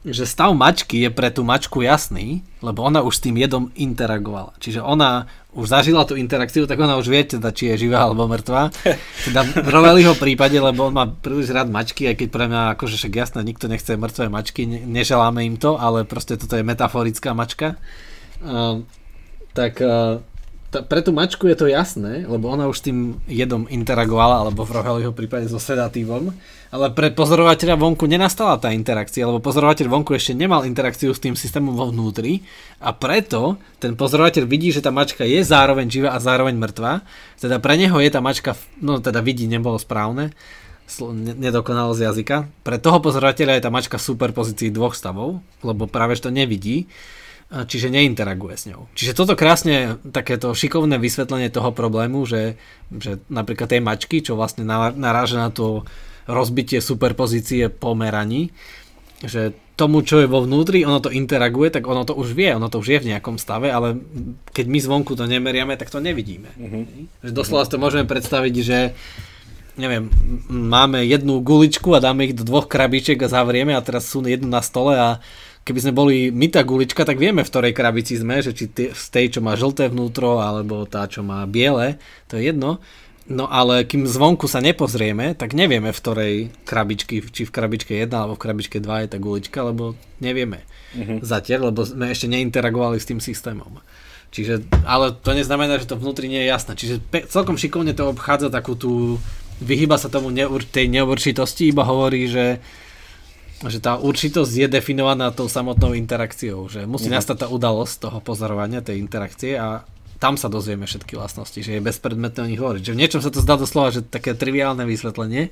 že 0.06 0.30
stav 0.30 0.54
mačky 0.54 1.02
je 1.02 1.10
pre 1.10 1.26
tú 1.34 1.42
mačku 1.42 1.82
jasný, 1.82 2.46
lebo 2.62 2.86
ona 2.86 3.02
už 3.02 3.18
s 3.18 3.24
tým 3.26 3.34
jedom 3.34 3.74
interagovala. 3.74 4.54
Čiže 4.62 4.78
ona 4.78 5.26
už 5.50 5.66
zažila 5.66 6.06
tú 6.06 6.14
interakciu, 6.14 6.70
tak 6.70 6.78
ona 6.78 6.94
už 7.02 7.10
vie, 7.10 7.26
teda, 7.26 7.50
či 7.50 7.74
je 7.74 7.88
živá 7.88 8.06
alebo 8.06 8.30
mŕtva. 8.30 8.70
Teda 9.26 9.42
v 9.42 9.66
Roveliho 9.66 10.14
prípade, 10.14 10.54
lebo 10.54 10.86
on 10.86 10.94
má 10.94 11.10
príliš 11.10 11.50
rád 11.50 11.66
mačky, 11.66 12.06
aj 12.06 12.14
keď 12.14 12.28
pre 12.30 12.44
mňa 12.46 12.62
akože 12.78 12.94
však 12.94 13.14
jasné, 13.18 13.40
nikto 13.42 13.66
nechce 13.66 13.98
mŕtve 13.98 14.30
mačky, 14.30 14.70
neželáme 14.70 15.42
im 15.42 15.58
to, 15.58 15.74
ale 15.74 16.06
proste 16.06 16.38
toto 16.38 16.54
je 16.54 16.62
metaforická 16.62 17.34
mačka. 17.34 17.74
Tak 19.58 19.82
uh, 19.82 20.22
t- 20.70 20.84
pre 20.86 21.00
tú 21.02 21.10
mačku 21.10 21.50
je 21.50 21.56
to 21.58 21.66
jasné, 21.66 22.22
lebo 22.28 22.46
ona 22.46 22.70
už 22.70 22.78
tým 22.84 23.18
jedom 23.26 23.66
interagovala, 23.66 24.46
alebo 24.46 24.62
v 24.62 24.74
Roheliho 24.78 25.10
prípade 25.10 25.50
so 25.50 25.58
sedatívom, 25.58 26.30
ale 26.68 26.86
pre 26.92 27.10
pozorovateľa 27.10 27.80
vonku 27.80 28.04
nenastala 28.04 28.60
tá 28.60 28.70
interakcia, 28.70 29.26
lebo 29.26 29.40
pozorovateľ 29.40 29.88
vonku 29.88 30.12
ešte 30.14 30.36
nemal 30.36 30.68
interakciu 30.68 31.16
s 31.16 31.18
tým 31.18 31.34
systémom 31.34 31.72
vo 31.72 31.88
vnútri 31.88 32.44
a 32.78 32.92
preto 32.92 33.56
ten 33.80 33.96
pozorovateľ 33.96 34.44
vidí, 34.44 34.68
že 34.70 34.84
tá 34.84 34.92
mačka 34.92 35.24
je 35.24 35.40
zároveň 35.40 35.88
živá 35.88 36.14
a 36.14 36.22
zároveň 36.22 36.54
mŕtva, 36.54 37.02
teda 37.40 37.58
pre 37.58 37.74
neho 37.80 37.96
je 37.98 38.10
tá 38.12 38.20
mačka, 38.20 38.52
no 38.78 39.00
teda 39.00 39.24
vidí, 39.24 39.48
nebolo 39.48 39.80
správne, 39.80 40.36
nedokonalosť 41.18 42.00
jazyka. 42.00 42.36
Pre 42.64 42.76
toho 42.80 43.00
pozorovateľa 43.00 43.56
je 43.56 43.64
tá 43.64 43.70
mačka 43.72 43.96
v 43.96 44.08
superpozícii 44.08 44.68
dvoch 44.68 44.92
stavov, 44.92 45.40
lebo 45.64 45.88
práve 45.88 46.20
to 46.20 46.28
nevidí 46.28 46.86
čiže 47.48 47.88
neinteraguje 47.88 48.56
s 48.60 48.64
ňou. 48.68 48.92
Čiže 48.92 49.16
toto 49.16 49.32
krásne 49.32 49.96
takéto 50.12 50.52
šikovné 50.52 51.00
vysvetlenie 51.00 51.48
toho 51.48 51.72
problému, 51.72 52.28
že, 52.28 52.60
že 52.92 53.24
napríklad 53.32 53.72
tej 53.72 53.80
mačky, 53.80 54.20
čo 54.20 54.36
vlastne 54.36 54.68
naráža 54.94 55.40
na 55.40 55.48
to 55.48 55.88
rozbitie 56.28 56.84
superpozície 56.84 57.72
pomeraní, 57.72 58.52
že 59.24 59.56
tomu, 59.80 60.02
čo 60.02 60.20
je 60.20 60.28
vo 60.28 60.42
vnútri, 60.42 60.82
ono 60.82 60.98
to 60.98 61.08
interaguje, 61.08 61.70
tak 61.70 61.86
ono 61.86 62.02
to 62.02 62.12
už 62.12 62.34
vie, 62.34 62.50
ono 62.50 62.68
to 62.68 62.82
už 62.82 62.88
je 62.92 62.98
v 63.00 63.08
nejakom 63.14 63.38
stave, 63.38 63.70
ale 63.70 63.96
keď 64.50 64.66
my 64.66 64.78
zvonku 64.82 65.14
to 65.14 65.24
nemeriame, 65.24 65.78
tak 65.78 65.88
to 65.88 66.02
nevidíme. 66.02 66.50
Uh-huh. 66.58 66.82
Že 67.22 67.32
doslova 67.32 67.64
to 67.64 67.78
môžeme 67.78 68.04
predstaviť, 68.04 68.54
že 68.58 68.78
neviem, 69.78 70.10
máme 70.50 71.06
jednu 71.06 71.38
guličku 71.40 71.94
a 71.94 72.02
dáme 72.02 72.26
ich 72.26 72.34
do 72.34 72.42
dvoch 72.42 72.66
krabičiek 72.66 73.16
a 73.22 73.30
zavrieme 73.30 73.78
a 73.78 73.80
teraz 73.80 74.10
sú 74.10 74.20
jednu 74.26 74.50
na 74.50 74.60
stole 74.60 74.98
a 74.98 75.22
keby 75.68 75.84
sme 75.84 75.92
boli 75.92 76.16
my 76.32 76.48
tá 76.48 76.64
gulička, 76.64 77.04
tak 77.04 77.20
vieme, 77.20 77.44
v 77.44 77.50
ktorej 77.52 77.76
krabici 77.76 78.16
sme, 78.16 78.40
že 78.40 78.56
či 78.56 78.72
z 78.72 79.06
tej, 79.12 79.36
čo 79.36 79.40
má 79.44 79.52
žlté 79.52 79.92
vnútro, 79.92 80.40
alebo 80.40 80.88
tá, 80.88 81.04
čo 81.04 81.20
má 81.20 81.44
biele, 81.44 82.00
to 82.24 82.40
je 82.40 82.48
jedno. 82.48 82.80
No 83.28 83.44
ale 83.44 83.84
kým 83.84 84.08
zvonku 84.08 84.48
sa 84.48 84.64
nepozrieme, 84.64 85.36
tak 85.36 85.52
nevieme, 85.52 85.92
v 85.92 86.00
ktorej 86.00 86.34
krabičky, 86.64 87.20
či 87.28 87.44
v 87.44 87.52
krabičke 87.52 87.92
1 87.92 88.08
alebo 88.08 88.40
v 88.40 88.44
krabičke 88.48 88.80
2 88.80 89.04
je 89.04 89.08
tá 89.12 89.18
gulička, 89.20 89.60
lebo 89.60 89.92
nevieme 90.24 90.64
uh-huh. 90.96 91.20
zatiaľ, 91.20 91.68
lebo 91.68 91.84
sme 91.84 92.08
ešte 92.08 92.24
neinteragovali 92.32 92.96
s 92.96 93.04
tým 93.04 93.20
systémom. 93.20 93.84
Čiže, 94.32 94.64
ale 94.88 95.12
to 95.12 95.36
neznamená, 95.36 95.76
že 95.76 95.92
to 95.92 96.00
vnútri 96.00 96.32
nie 96.32 96.40
je 96.40 96.52
jasné. 96.52 96.72
Čiže 96.72 96.94
pe- 97.04 97.28
celkom 97.28 97.60
šikovne 97.60 97.92
to 97.92 98.08
obchádza 98.08 98.48
takú 98.48 98.72
tú, 98.76 99.20
vyhyba 99.60 100.00
sa 100.00 100.08
tomu 100.08 100.32
neur- 100.32 100.64
tej 100.64 100.88
neurčitosti, 100.88 101.68
iba 101.68 101.84
hovorí, 101.84 102.32
že 102.32 102.64
že 103.66 103.82
tá 103.82 103.98
určitosť 103.98 104.52
je 104.54 104.66
definovaná 104.70 105.34
tou 105.34 105.50
samotnou 105.50 105.90
interakciou, 105.98 106.70
že 106.70 106.86
musí 106.86 107.10
mm. 107.10 107.18
nastať 107.18 107.36
tá 107.42 107.46
udalosť 107.50 108.06
toho 108.06 108.18
pozorovania, 108.22 108.86
tej 108.86 109.02
interakcie 109.02 109.58
a 109.58 109.82
tam 110.22 110.38
sa 110.38 110.46
dozvieme 110.46 110.86
všetky 110.86 111.14
vlastnosti, 111.14 111.58
že 111.58 111.78
je 111.78 111.82
bezpredmetné 111.82 112.38
o 112.42 112.50
nich 112.50 112.58
hovoriť. 112.58 112.82
Že 112.86 112.94
v 112.94 113.00
niečom 113.02 113.22
sa 113.22 113.30
to 113.34 113.42
zdá 113.42 113.58
doslova, 113.58 113.94
že 113.94 114.06
také 114.06 114.34
triviálne 114.34 114.82
vysvetlenie, 114.86 115.50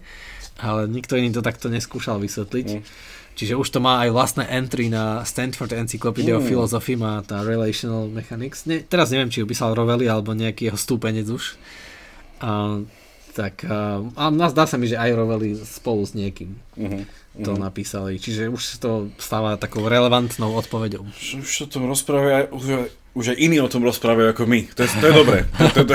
ale 0.58 0.90
nikto 0.90 1.18
iný 1.18 1.34
to 1.34 1.42
takto 1.42 1.66
neskúšal 1.66 2.22
vysvetliť. 2.22 2.68
Mm. 2.78 2.82
Čiže 3.36 3.52
už 3.58 3.68
to 3.68 3.84
má 3.84 4.00
aj 4.06 4.10
vlastné 4.16 4.44
entry 4.48 4.88
na 4.88 5.20
Stanford 5.26 5.74
Encyclopedia 5.74 6.34
mm. 6.34 6.38
of 6.40 6.48
Philosophy, 6.48 6.94
má 6.94 7.20
tá 7.26 7.42
Relational 7.42 8.08
Mechanics. 8.10 8.64
Ne, 8.64 8.82
teraz 8.82 9.12
neviem, 9.12 9.28
či 9.28 9.42
ju 9.42 9.46
písal 9.46 9.76
Rovelli 9.76 10.08
alebo 10.08 10.32
nejaký 10.32 10.72
jeho 10.72 10.78
stúpenec 10.78 11.28
už. 11.28 11.58
A, 12.40 12.80
tak 13.36 13.68
a, 13.68 14.00
a 14.16 14.48
zdá 14.48 14.64
sa 14.64 14.80
mi, 14.80 14.88
že 14.88 14.96
aj 14.96 15.12
Rovelli 15.12 15.52
spolu 15.60 16.08
s 16.08 16.16
niekým. 16.16 16.56
Mm-hmm 16.80 17.26
to 17.44 17.52
mm. 17.52 17.60
napísali. 17.60 18.16
Čiže 18.16 18.48
už 18.48 18.62
to 18.80 19.12
stáva 19.20 19.60
takou 19.60 19.84
relevantnou 19.84 20.56
odpoveďou. 20.56 21.04
Už, 21.04 21.44
už 21.44 21.52
o 21.60 21.68
tom 21.68 21.82
rozprávajú, 21.84 22.48
už, 22.56 22.64
už 23.12 23.24
aj 23.32 23.38
iní 23.40 23.60
o 23.60 23.68
tom 23.68 23.84
rozprávajú 23.84 24.32
ako 24.32 24.44
my. 24.48 24.60
To 24.72 24.80
je, 24.84 24.88
to 24.88 25.06
je 25.08 25.14
dobré. 25.14 25.38
To, 25.60 25.64
to, 25.72 25.82
to. 25.92 25.94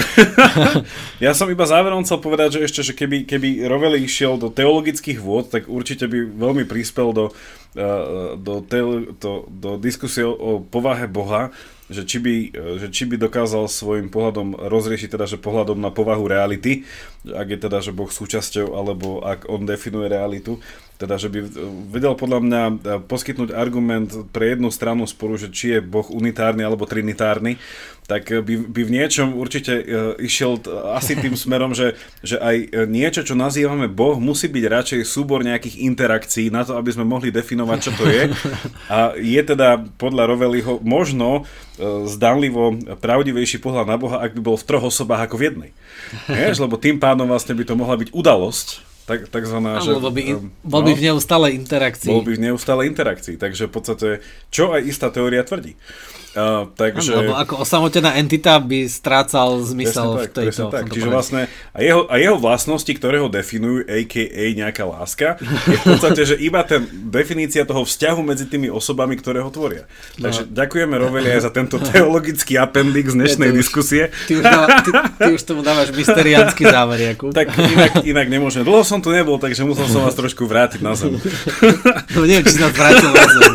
ja 1.26 1.34
som 1.34 1.50
iba 1.50 1.66
záverom 1.66 2.06
chcel 2.06 2.22
povedať, 2.22 2.58
že 2.58 2.66
ešte, 2.70 2.82
že 2.86 2.94
keby, 2.94 3.26
keby 3.26 3.66
Roveli 3.66 4.06
išiel 4.06 4.38
do 4.38 4.54
teologických 4.54 5.18
vôd, 5.18 5.50
tak 5.50 5.66
určite 5.66 6.06
by 6.06 6.30
veľmi 6.30 6.64
prispel 6.70 7.10
do, 7.14 7.26
uh, 7.34 8.38
do, 8.38 8.62
teolo, 8.62 9.18
do, 9.18 9.50
do 9.50 9.70
diskusie 9.82 10.26
o 10.26 10.62
povahe 10.62 11.10
Boha, 11.10 11.50
že 11.92 12.08
či, 12.08 12.18
by, 12.24 12.36
že 12.80 12.88
či 12.90 13.04
by 13.06 13.20
dokázal 13.20 13.68
svojim 13.68 14.08
pohľadom 14.08 14.56
rozriešiť 14.56 15.12
teda, 15.12 15.28
že 15.28 15.38
pohľadom 15.38 15.78
na 15.78 15.92
povahu 15.92 16.26
reality, 16.26 16.88
ak 17.28 17.48
je 17.52 17.60
teda, 17.60 17.84
že 17.84 17.92
Boh 17.92 18.08
súčasťou, 18.08 18.74
alebo 18.74 19.20
ak 19.22 19.52
on 19.52 19.68
definuje 19.68 20.08
realitu, 20.08 20.58
teda, 21.02 21.18
že 21.18 21.34
by 21.34 21.40
vedel 21.90 22.14
podľa 22.14 22.40
mňa 22.46 22.62
e, 22.70 22.74
poskytnúť 23.10 23.50
argument 23.58 24.30
pre 24.30 24.54
jednu 24.54 24.70
stranu 24.70 25.10
sporu, 25.10 25.34
že 25.34 25.50
či 25.50 25.74
je 25.74 25.80
Boh 25.82 26.06
unitárny 26.14 26.62
alebo 26.62 26.86
trinitárny, 26.86 27.58
tak 28.06 28.30
by, 28.30 28.54
by 28.70 28.82
v 28.86 28.94
niečom 29.02 29.34
určite 29.34 29.74
e, 29.82 29.84
išiel 30.22 30.62
asi 30.94 31.18
tým 31.18 31.34
smerom, 31.34 31.74
že, 31.74 31.98
že 32.22 32.38
aj 32.38 32.86
niečo, 32.86 33.26
čo 33.26 33.34
nazývame 33.34 33.90
Boh, 33.90 34.22
musí 34.22 34.46
byť 34.46 34.66
radšej 34.68 35.02
súbor 35.10 35.42
nejakých 35.42 35.82
interakcií 35.90 36.54
na 36.54 36.62
to, 36.62 36.78
aby 36.78 36.94
sme 36.94 37.08
mohli 37.08 37.34
definovať, 37.34 37.80
čo 37.82 37.92
to 37.98 38.06
je. 38.06 38.30
A 38.92 39.18
je 39.18 39.42
teda 39.42 39.82
podľa 39.98 40.30
Roveliho 40.30 40.78
možno 40.86 41.42
e, 41.42 42.06
zdanlivo 42.06 42.78
pravdivejší 43.02 43.58
pohľad 43.58 43.90
na 43.90 43.98
Boha, 43.98 44.22
ak 44.22 44.38
by 44.38 44.42
bol 44.44 44.58
v 44.60 44.68
troch 44.70 44.86
osobách 44.86 45.26
ako 45.26 45.36
v 45.42 45.46
jednej. 45.50 45.72
Vieš, 46.30 46.62
lebo 46.62 46.78
tým 46.78 47.02
pádom 47.02 47.26
vlastne 47.26 47.56
by 47.56 47.64
to 47.64 47.74
mohla 47.80 47.96
byť 47.96 48.12
udalosť, 48.12 48.91
tak, 49.06 49.28
takzvaná... 49.28 49.82
Áno, 49.82 50.00
by, 50.00 50.24
um, 50.38 50.52
bol 50.62 50.82
by 50.86 50.94
no, 50.94 50.98
v 50.98 51.02
neustálej 51.12 51.52
interakcii. 51.58 52.10
Bol 52.12 52.26
by 52.26 52.34
v 52.38 52.42
neustálej 52.52 52.86
interakcii, 52.92 53.36
takže 53.36 53.68
v 53.68 53.72
podstate, 53.72 54.08
čo 54.54 54.72
aj 54.72 54.82
istá 54.86 55.08
teória 55.10 55.42
tvrdí. 55.42 55.76
Uh, 56.32 56.72
takže... 56.80 57.12
Ano, 57.12 57.20
lebo 57.28 57.34
ako 57.36 57.54
osamotená 57.68 58.16
entita 58.16 58.56
by 58.56 58.88
strácal 58.88 59.60
zmysel 59.68 60.16
tak, 60.16 60.24
v 60.24 60.28
tejto... 60.32 60.64
tak. 60.72 60.88
Čiže 60.88 61.10
vlastne 61.12 61.42
a 61.76 61.80
jeho, 61.84 62.08
a 62.08 62.16
jeho 62.16 62.40
vlastnosti, 62.40 62.88
ktoré 62.88 63.20
ho 63.20 63.28
definujú, 63.28 63.84
a.k.a. 63.84 64.44
nejaká 64.56 64.88
láska, 64.88 65.36
je 65.68 65.76
v 65.76 65.86
podstate, 65.92 66.22
že 66.24 66.36
iba 66.40 66.64
ten 66.64 66.88
definícia 67.12 67.68
toho 67.68 67.84
vzťahu 67.84 68.24
medzi 68.24 68.48
tými 68.48 68.72
osobami, 68.72 69.20
ktoré 69.20 69.44
ho 69.44 69.52
tvoria. 69.52 69.84
No. 70.16 70.32
Takže 70.32 70.48
ďakujeme 70.48 70.96
Roveli 71.02 71.30
aj 71.36 71.42
za 71.48 71.52
tento 71.52 71.82
teologický 71.82 72.56
appendix 72.56 73.12
dnešnej 73.12 73.52
ty 73.52 73.58
diskusie. 73.58 74.04
Ty 74.30 74.34
už, 74.40 74.44
dáva, 74.44 74.68
ty, 74.88 74.92
ty 75.20 75.30
už 75.36 75.42
tomu 75.44 75.62
dávaš 75.66 75.92
mysteriánsky 75.92 76.64
záver, 76.64 77.12
Jakub. 77.12 77.36
Tak 77.36 77.52
inak, 77.60 77.92
inak 78.08 78.28
nemôžem. 78.32 78.64
Dlho 78.64 78.88
som 78.88 79.04
tu 79.04 79.12
nebol, 79.12 79.36
takže 79.36 79.68
musel 79.68 79.90
som 79.92 80.08
vás 80.08 80.16
trošku 80.16 80.48
vrátiť 80.48 80.80
na 80.80 80.96
zem. 80.96 81.20
No 82.16 82.24
neviem, 82.24 82.48
či 82.48 82.56
si 82.56 82.62
nás 82.64 82.72
vrátil 82.72 83.10
na 83.12 83.26
zem. 83.28 83.54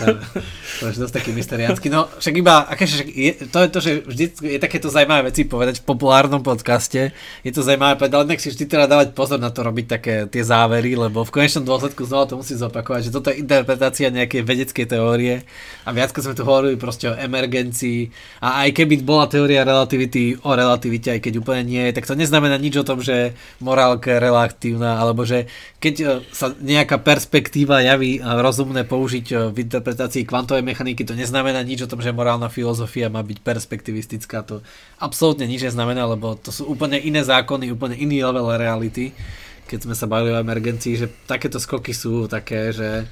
To 0.00 0.48
je 0.88 1.04
dosť 1.04 1.14
taký 1.20 1.30
mysteriánsky. 1.36 1.92
No 1.92 2.08
však 2.08 2.34
iba, 2.40 2.64
akéže, 2.64 3.04
je, 3.04 3.32
to 3.52 3.58
je 3.60 3.68
to, 3.68 3.78
že 3.84 3.92
vždy 4.08 4.24
je 4.56 4.58
takéto 4.62 4.88
zaujímavé 4.88 5.28
veci 5.28 5.44
povedať 5.44 5.84
v 5.84 5.88
populárnom 5.90 6.40
podcaste. 6.40 7.12
Je 7.44 7.52
to 7.52 7.60
zaujímavé 7.60 8.00
povedať, 8.00 8.16
ale 8.16 8.28
nech 8.32 8.40
si 8.40 8.48
vždy 8.48 8.64
teda 8.64 8.88
dávať 8.88 9.12
pozor 9.12 9.36
na 9.36 9.52
to 9.52 9.60
robiť 9.60 9.86
také 9.90 10.14
tie 10.32 10.40
závery, 10.40 10.96
lebo 10.96 11.26
v 11.26 11.34
konečnom 11.34 11.68
dôsledku 11.68 12.08
znova 12.08 12.30
to 12.30 12.40
musí 12.40 12.56
zopakovať, 12.56 13.10
že 13.10 13.14
toto 13.14 13.28
je 13.28 13.44
interpretácia 13.44 14.08
nejakej 14.08 14.40
vedeckej 14.40 14.86
teórie 14.88 15.44
a 15.84 15.90
viac 15.92 16.14
sme 16.16 16.36
tu 16.36 16.44
hovorili 16.44 16.76
proste 16.76 17.10
o 17.10 17.18
emergencii 17.18 18.12
a 18.44 18.64
aj 18.66 18.76
keby 18.76 19.02
bola 19.02 19.26
teória 19.26 19.66
relativity 19.66 20.36
o 20.44 20.50
relativite, 20.52 21.16
aj 21.16 21.20
keď 21.24 21.32
úplne 21.40 21.64
nie, 21.66 21.84
tak 21.90 22.06
to 22.06 22.14
neznamená 22.14 22.60
nič 22.60 22.78
o 22.78 22.86
tom, 22.86 23.00
že 23.00 23.34
morálka 23.58 24.16
je 24.16 24.22
relatívna, 24.22 25.00
alebo 25.00 25.24
že 25.24 25.48
keď 25.80 25.94
e, 25.96 26.04
sa 26.30 26.52
nejaká 26.52 27.00
perspektíva 27.00 27.80
javí 27.80 28.20
rozumné 28.20 28.84
použiť 28.84 29.26
e, 29.32 29.34
v 29.50 29.56
interpretácii 29.64 30.28
kvantovej 30.28 30.62
mechaniky, 30.70 31.02
to 31.02 31.18
neznamená 31.18 31.60
nič 31.66 31.82
o 31.84 31.90
tom, 31.90 31.98
že 31.98 32.14
morálna 32.14 32.46
filozofia 32.46 33.10
má 33.10 33.20
byť 33.26 33.42
perspektivistická. 33.42 34.46
To 34.46 34.62
absolútne 35.02 35.50
nič 35.50 35.66
neznamená, 35.66 36.06
lebo 36.06 36.38
to 36.38 36.54
sú 36.54 36.70
úplne 36.70 36.96
iné 37.02 37.26
zákony, 37.26 37.74
úplne 37.74 37.98
iný 37.98 38.22
level 38.22 38.54
reality. 38.54 39.10
Keď 39.66 39.86
sme 39.86 39.94
sa 39.98 40.06
bavili 40.06 40.34
o 40.34 40.42
emergencii, 40.42 40.94
že 40.94 41.06
takéto 41.26 41.58
skoky 41.58 41.90
sú 41.90 42.30
také, 42.30 42.70
že 42.70 43.10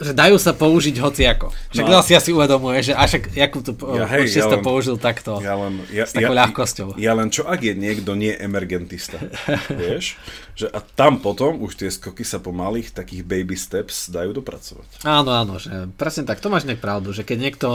že 0.00 0.12
dajú 0.16 0.36
sa 0.40 0.56
použiť 0.56 0.96
hociako. 0.98 1.52
Však 1.72 1.84
no, 1.86 2.00
si 2.00 2.12
asi 2.16 2.30
uvedomuje, 2.32 2.80
že 2.80 2.92
až 2.96 3.22
ako 3.22 3.58
to, 3.60 3.72
ja, 3.96 4.06
hej, 4.08 4.30
ja 4.32 4.48
to 4.48 4.58
len, 4.58 4.64
použil 4.64 4.96
takto, 4.96 5.38
ja 5.38 5.54
len, 5.54 5.84
ja, 5.92 6.08
s 6.08 6.16
takou 6.16 6.34
ja, 6.34 6.40
ľahkosťou. 6.44 6.88
Ja 6.96 7.12
len 7.12 7.28
čo 7.28 7.44
ak 7.44 7.60
je 7.60 7.74
niekto 7.76 8.16
nie 8.16 8.32
emergentista, 8.32 9.20
vieš? 9.80 10.16
Že 10.56 10.66
a 10.72 10.78
tam 10.82 11.20
potom 11.20 11.60
už 11.60 11.78
tie 11.78 11.90
skoky 11.92 12.24
sa 12.24 12.40
po 12.40 12.50
malých 12.50 12.92
takých 12.92 13.22
baby 13.24 13.56
steps 13.56 14.08
dajú 14.08 14.36
dopracovať. 14.36 15.04
Áno, 15.04 15.30
áno, 15.32 15.60
že 15.60 15.88
presne 15.94 16.24
tak, 16.24 16.40
to 16.40 16.52
máš 16.52 16.64
nejak 16.64 16.82
pravdu, 16.82 17.12
že 17.12 17.24
keď 17.24 17.38
niekto 17.38 17.68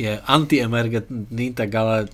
je 0.00 0.16
anti-emergentný, 0.24 1.52
tak 1.52 1.70
ale 1.76 2.08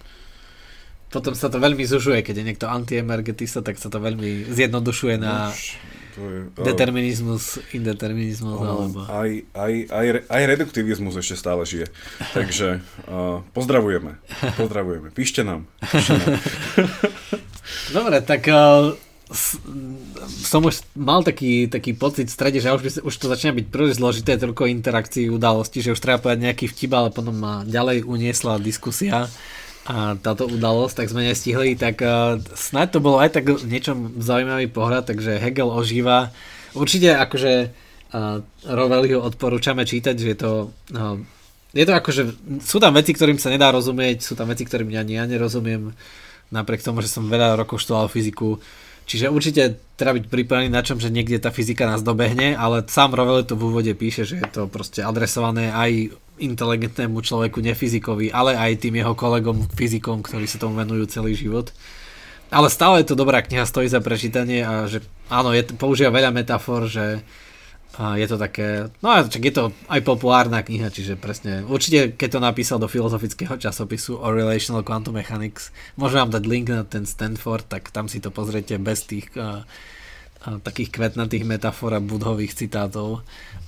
potom 1.10 1.32
sa 1.38 1.46
to 1.46 1.62
veľmi 1.62 1.86
zužuje, 1.86 2.22
keď 2.26 2.34
je 2.42 2.46
niekto 2.46 2.66
anti-emergetista, 2.66 3.62
tak 3.62 3.78
sa 3.78 3.86
to 3.86 4.02
veľmi 4.02 4.50
zjednodušuje 4.50 5.14
na... 5.22 5.54
Už 5.54 5.78
to 6.16 6.24
je, 6.32 6.64
Determinizmus, 6.64 7.60
indeterminizmus, 7.76 8.56
uh, 8.56 8.64
alebo... 8.64 8.98
Aj, 9.04 9.30
aj, 9.52 9.72
aj, 9.92 10.06
aj 10.32 10.42
reduktivizmus 10.48 11.12
ešte 11.20 11.36
stále 11.36 11.68
žije. 11.68 11.92
Takže 12.36 12.80
uh, 13.04 13.44
pozdravujeme. 13.52 14.16
Pozdravujeme. 14.56 15.12
Píšte 15.12 15.44
nám. 15.44 15.68
Píšte 15.84 16.16
nám. 16.16 16.40
Dobre, 18.00 18.24
tak 18.24 18.48
uh, 18.48 18.96
som 20.40 20.64
už 20.64 20.88
mal 20.96 21.20
taký, 21.20 21.68
taký 21.68 21.92
pocit 21.92 22.32
v 22.32 22.36
strede, 22.40 22.64
že 22.64 22.72
už, 22.72 22.80
by, 22.80 22.90
už 23.04 23.14
to 23.20 23.26
začína 23.28 23.52
byť 23.52 23.66
príliš 23.68 24.00
zložité, 24.00 24.40
toľko 24.40 24.72
interakcií, 24.72 25.28
udalostí, 25.28 25.84
že 25.84 25.92
už 25.92 26.00
treba 26.00 26.16
povedať 26.16 26.48
nejaký 26.48 26.64
vtip, 26.72 26.96
ale 26.96 27.12
potom 27.12 27.36
ma 27.36 27.60
ďalej 27.68 28.08
uniesla 28.08 28.56
diskusia 28.56 29.28
a 29.86 30.18
táto 30.18 30.50
udalosť, 30.50 30.94
tak 30.98 31.10
sme 31.14 31.30
nestihli, 31.30 31.78
tak 31.78 32.02
uh, 32.02 32.42
snáď 32.58 32.98
to 32.98 33.04
bolo 33.04 33.22
aj 33.22 33.38
tak 33.38 33.46
niečom 33.46 34.18
zaujímavý 34.18 34.66
pohľad, 34.66 35.06
takže 35.14 35.38
Hegel 35.38 35.70
ožíva. 35.70 36.34
Určite 36.74 37.14
akože 37.14 37.52
uh, 37.70 38.42
Roveliho 38.66 39.22
odporúčame 39.22 39.86
čítať, 39.86 40.14
že 40.18 40.28
je 40.34 40.38
to 40.38 40.52
uh, 40.92 41.16
je 41.76 41.84
to 41.84 41.92
akože, 41.92 42.22
sú 42.64 42.80
tam 42.80 42.96
veci, 42.96 43.12
ktorým 43.12 43.36
sa 43.36 43.52
nedá 43.52 43.68
rozumieť, 43.68 44.24
sú 44.24 44.32
tam 44.32 44.48
veci, 44.48 44.64
ktorým 44.64 44.88
ja, 44.90 45.04
ja 45.04 45.28
nerozumiem, 45.28 45.92
napriek 46.48 46.80
tomu, 46.80 47.04
že 47.04 47.12
som 47.12 47.28
veľa 47.28 47.54
rokov 47.60 47.84
študoval 47.84 48.08
fyziku, 48.08 48.58
Čiže 49.06 49.30
určite 49.30 49.78
treba 49.94 50.18
byť 50.18 50.26
pripravený 50.26 50.66
na 50.66 50.82
čom, 50.82 50.98
že 50.98 51.14
niekde 51.14 51.38
tá 51.38 51.54
fyzika 51.54 51.86
nás 51.86 52.02
dobehne, 52.02 52.58
ale 52.58 52.82
sám 52.90 53.14
Rovel 53.14 53.46
to 53.46 53.54
v 53.54 53.70
úvode 53.70 53.94
píše, 53.94 54.26
že 54.26 54.42
je 54.42 54.48
to 54.50 54.62
proste 54.66 54.98
adresované 54.98 55.70
aj 55.70 56.10
inteligentnému 56.38 57.18
človeku, 57.20 57.60
nefyzikovi, 57.60 58.32
ale 58.32 58.56
aj 58.56 58.84
tým 58.84 59.00
jeho 59.00 59.14
kolegom 59.16 59.66
fyzikom, 59.72 60.20
ktorí 60.24 60.44
sa 60.44 60.60
tomu 60.60 60.76
venujú 60.76 61.08
celý 61.08 61.32
život. 61.36 61.72
Ale 62.52 62.70
stále 62.70 63.02
je 63.02 63.10
to 63.10 63.18
dobrá 63.18 63.42
kniha, 63.42 63.66
stojí 63.66 63.90
za 63.90 63.98
prečítanie 63.98 64.62
a 64.62 64.86
že 64.86 65.02
áno, 65.26 65.50
je, 65.50 65.66
používa 65.74 66.14
veľa 66.14 66.30
metafor, 66.30 66.86
že 66.86 67.26
a 67.96 68.20
je 68.20 68.28
to 68.28 68.36
také, 68.36 68.92
no 69.00 69.08
a 69.08 69.24
čak 69.24 69.40
je 69.40 69.54
to 69.56 69.64
aj 69.88 70.04
populárna 70.04 70.60
kniha, 70.60 70.92
čiže 70.92 71.16
presne, 71.16 71.64
určite 71.64 72.12
keď 72.12 72.28
to 72.36 72.40
napísal 72.44 72.76
do 72.76 72.92
filozofického 72.92 73.56
časopisu 73.56 74.20
o 74.20 74.28
Relational 74.28 74.84
Quantum 74.84 75.16
Mechanics, 75.16 75.72
môžem 75.96 76.20
vám 76.20 76.36
dať 76.36 76.44
link 76.44 76.68
na 76.68 76.84
ten 76.84 77.08
Stanford, 77.08 77.64
tak 77.64 77.88
tam 77.88 78.04
si 78.04 78.20
to 78.20 78.28
pozriete 78.28 78.76
bez 78.76 79.08
tých 79.08 79.32
uh, 79.40 79.64
takých 80.60 80.92
kvetnatých 80.92 81.48
metafor 81.48 81.96
a 81.96 82.04
budhových 82.04 82.54
citátov 82.54 83.24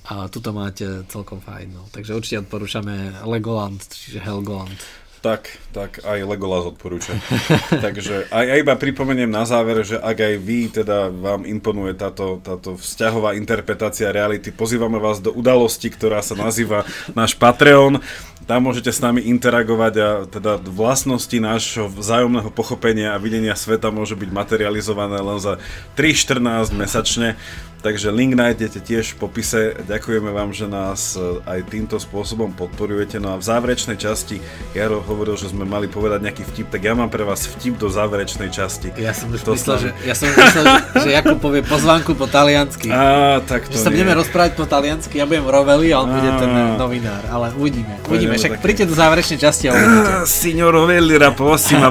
a 0.09 0.25
tuto 0.33 0.57
máte 0.57 1.05
celkom 1.13 1.45
fajn, 1.45 1.69
no. 1.77 1.85
takže 1.93 2.17
určite 2.17 2.49
odporúčame 2.49 3.13
Legoland, 3.29 3.85
čiže 3.85 4.25
Helgoland. 4.25 4.81
Tak, 5.19 5.51
tak 5.75 5.99
aj 6.07 6.23
Legolas 6.23 6.63
odporúča. 6.63 7.19
Takže 7.85 8.31
aj, 8.31 8.47
aj 8.55 8.59
iba 8.63 8.75
pripomeniem 8.79 9.27
na 9.27 9.43
záver, 9.43 9.83
že 9.83 9.99
ak 9.99 10.15
aj 10.15 10.35
vy, 10.39 10.61
teda 10.71 11.11
vám 11.11 11.43
imponuje 11.43 11.99
táto, 11.99 12.39
táto 12.39 12.79
vzťahová 12.79 13.35
interpretácia 13.35 14.15
reality, 14.15 14.55
pozývame 14.55 15.03
vás 15.03 15.19
do 15.19 15.35
udalosti, 15.35 15.91
ktorá 15.91 16.23
sa 16.23 16.39
nazýva 16.39 16.87
náš 17.19 17.35
Patreon. 17.35 17.99
Tam 18.47 18.63
môžete 18.63 18.95
s 18.95 19.03
nami 19.03 19.27
interagovať 19.27 19.95
a 19.99 20.09
teda 20.31 20.63
vlastnosti 20.71 21.35
nášho 21.35 21.91
vzájomného 21.91 22.55
pochopenia 22.55 23.13
a 23.13 23.21
videnia 23.21 23.59
sveta 23.59 23.91
môže 23.91 24.15
byť 24.15 24.31
materializované 24.31 25.19
len 25.19 25.43
za 25.43 25.59
3-14 25.99 26.79
mesačne. 26.79 27.35
Takže 27.79 28.11
link 28.11 28.35
nájdete 28.35 28.83
tiež 28.83 29.15
v 29.15 29.17
popise. 29.23 29.61
Ďakujeme 29.87 30.35
vám, 30.35 30.51
že 30.51 30.67
nás 30.67 31.15
e, 31.15 31.39
aj 31.47 31.71
týmto 31.71 32.03
spôsobom 32.03 32.51
podporujete. 32.51 33.23
No 33.23 33.33
a 33.33 33.37
v 33.39 33.45
záverečnej 33.47 33.95
časti 33.95 34.43
Jaro 34.75 34.99
hovoril, 34.99 35.39
že 35.39 35.55
sme 35.55 35.63
mali 35.63 35.87
povedať 35.87 36.27
nejaký 36.27 36.43
vtip, 36.43 36.67
tak 36.75 36.83
ja 36.83 36.99
mám 36.99 37.07
pre 37.07 37.23
vás 37.23 37.47
vtip 37.47 37.79
do 37.79 37.87
záverečnej 37.87 38.51
časti. 38.51 38.91
Ja 38.99 39.15
som 39.15 39.31
už 39.31 39.47
to 39.47 39.55
myslel, 39.55 39.79
že, 39.79 39.91
ja 40.03 40.15
som 40.19 40.27
myslel, 40.27 40.65
že, 41.07 41.09
Jakub 41.15 41.39
povie 41.39 41.63
pozvánku 41.63 42.19
po 42.19 42.27
taliansky. 42.27 42.91
Á, 42.91 43.39
tak 43.47 43.71
to 43.71 43.79
že 43.79 43.87
sa 43.87 43.95
budeme 43.95 44.11
rozprávať 44.19 44.59
po 44.59 44.67
taliansky, 44.67 45.23
ja 45.23 45.25
budem 45.31 45.47
Roveli 45.47 45.95
a 45.95 46.03
on 46.03 46.11
bude 46.11 46.31
ten 46.35 46.51
novinár, 46.75 47.23
ale 47.31 47.55
uvidíme. 47.55 47.95
Uvidíme, 48.11 48.35
však 48.35 48.59
príďte 48.59 48.91
do 48.91 48.95
záverečnej 48.99 49.39
časti 49.39 49.71
a 49.71 49.79
uvidíte. 49.79 50.13
Signor 50.27 50.75
Rovelli, 50.75 51.15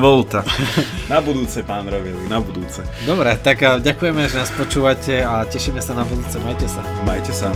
volta. 0.04 0.44
Na 1.12 1.24
budúce, 1.24 1.64
pán 1.64 1.88
Rovelli, 1.88 2.28
na 2.28 2.44
budúce. 2.44 2.84
Dobre, 3.08 3.32
tak 3.40 3.64
ďakujeme, 3.80 4.28
že 4.28 4.44
nás 4.44 4.52
počúvate 4.52 5.24
a 5.24 5.48
tešíme 5.48 5.77
Tešíme 5.78 5.94
sa 5.94 6.02
na 6.02 6.10
budúce. 6.10 6.38
Majte 6.42 6.66
sa. 6.66 6.82
Majte 7.06 7.34
sa. 7.38 7.50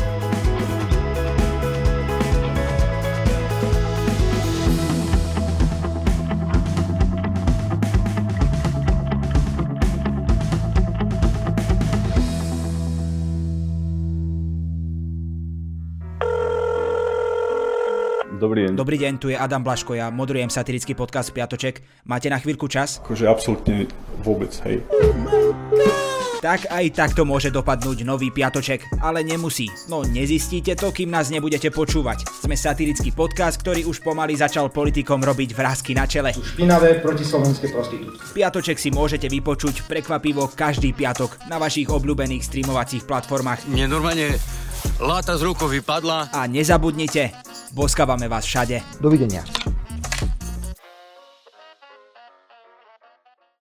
Dobrý 18.38 18.70
deň. 18.70 18.74
Dobrý 18.78 18.98
deň, 19.02 19.14
tu 19.18 19.34
je 19.34 19.38
Adam 19.38 19.66
Blaško, 19.66 19.98
ja 19.98 20.14
moderujem 20.14 20.54
satirický 20.54 20.94
podcast 20.94 21.34
Piatoček. 21.34 21.82
Máte 22.06 22.30
na 22.30 22.38
chvíľku 22.38 22.70
čas? 22.70 23.02
Akože 23.02 23.26
absolútne 23.26 23.90
vôbec, 24.22 24.54
hej. 24.70 24.86
Tak 26.42 26.74
aj 26.74 26.86
takto 26.98 27.22
môže 27.22 27.54
dopadnúť 27.54 28.02
nový 28.02 28.34
piatoček, 28.34 28.98
ale 28.98 29.22
nemusí. 29.22 29.70
No 29.86 30.02
nezistíte 30.02 30.74
to, 30.74 30.90
kým 30.90 31.14
nás 31.14 31.30
nebudete 31.30 31.70
počúvať. 31.70 32.26
Sme 32.26 32.58
satirický 32.58 33.14
podcast, 33.14 33.62
ktorý 33.62 33.86
už 33.86 34.02
pomaly 34.02 34.34
začal 34.34 34.74
politikom 34.74 35.22
robiť 35.22 35.54
vrázky 35.54 35.94
na 35.94 36.10
čele. 36.10 36.34
Špinavé 36.34 36.98
protislovenské 36.98 37.70
prostitútky. 37.70 38.18
Piatoček 38.34 38.82
si 38.82 38.90
môžete 38.90 39.30
vypočuť 39.30 39.86
prekvapivo 39.86 40.50
každý 40.50 40.98
piatok 40.98 41.46
na 41.46 41.62
vašich 41.62 41.86
obľúbených 41.94 42.42
streamovacích 42.42 43.06
platformách. 43.06 43.70
Mne 43.70 43.86
normálne 43.94 44.34
láta 44.98 45.38
z 45.38 45.46
rukou 45.46 45.70
vypadla. 45.70 46.34
A 46.34 46.50
nezabudnite, 46.50 47.38
boskávame 47.78 48.26
vás 48.26 48.50
všade. 48.50 48.82
Dovidenia. 48.98 49.46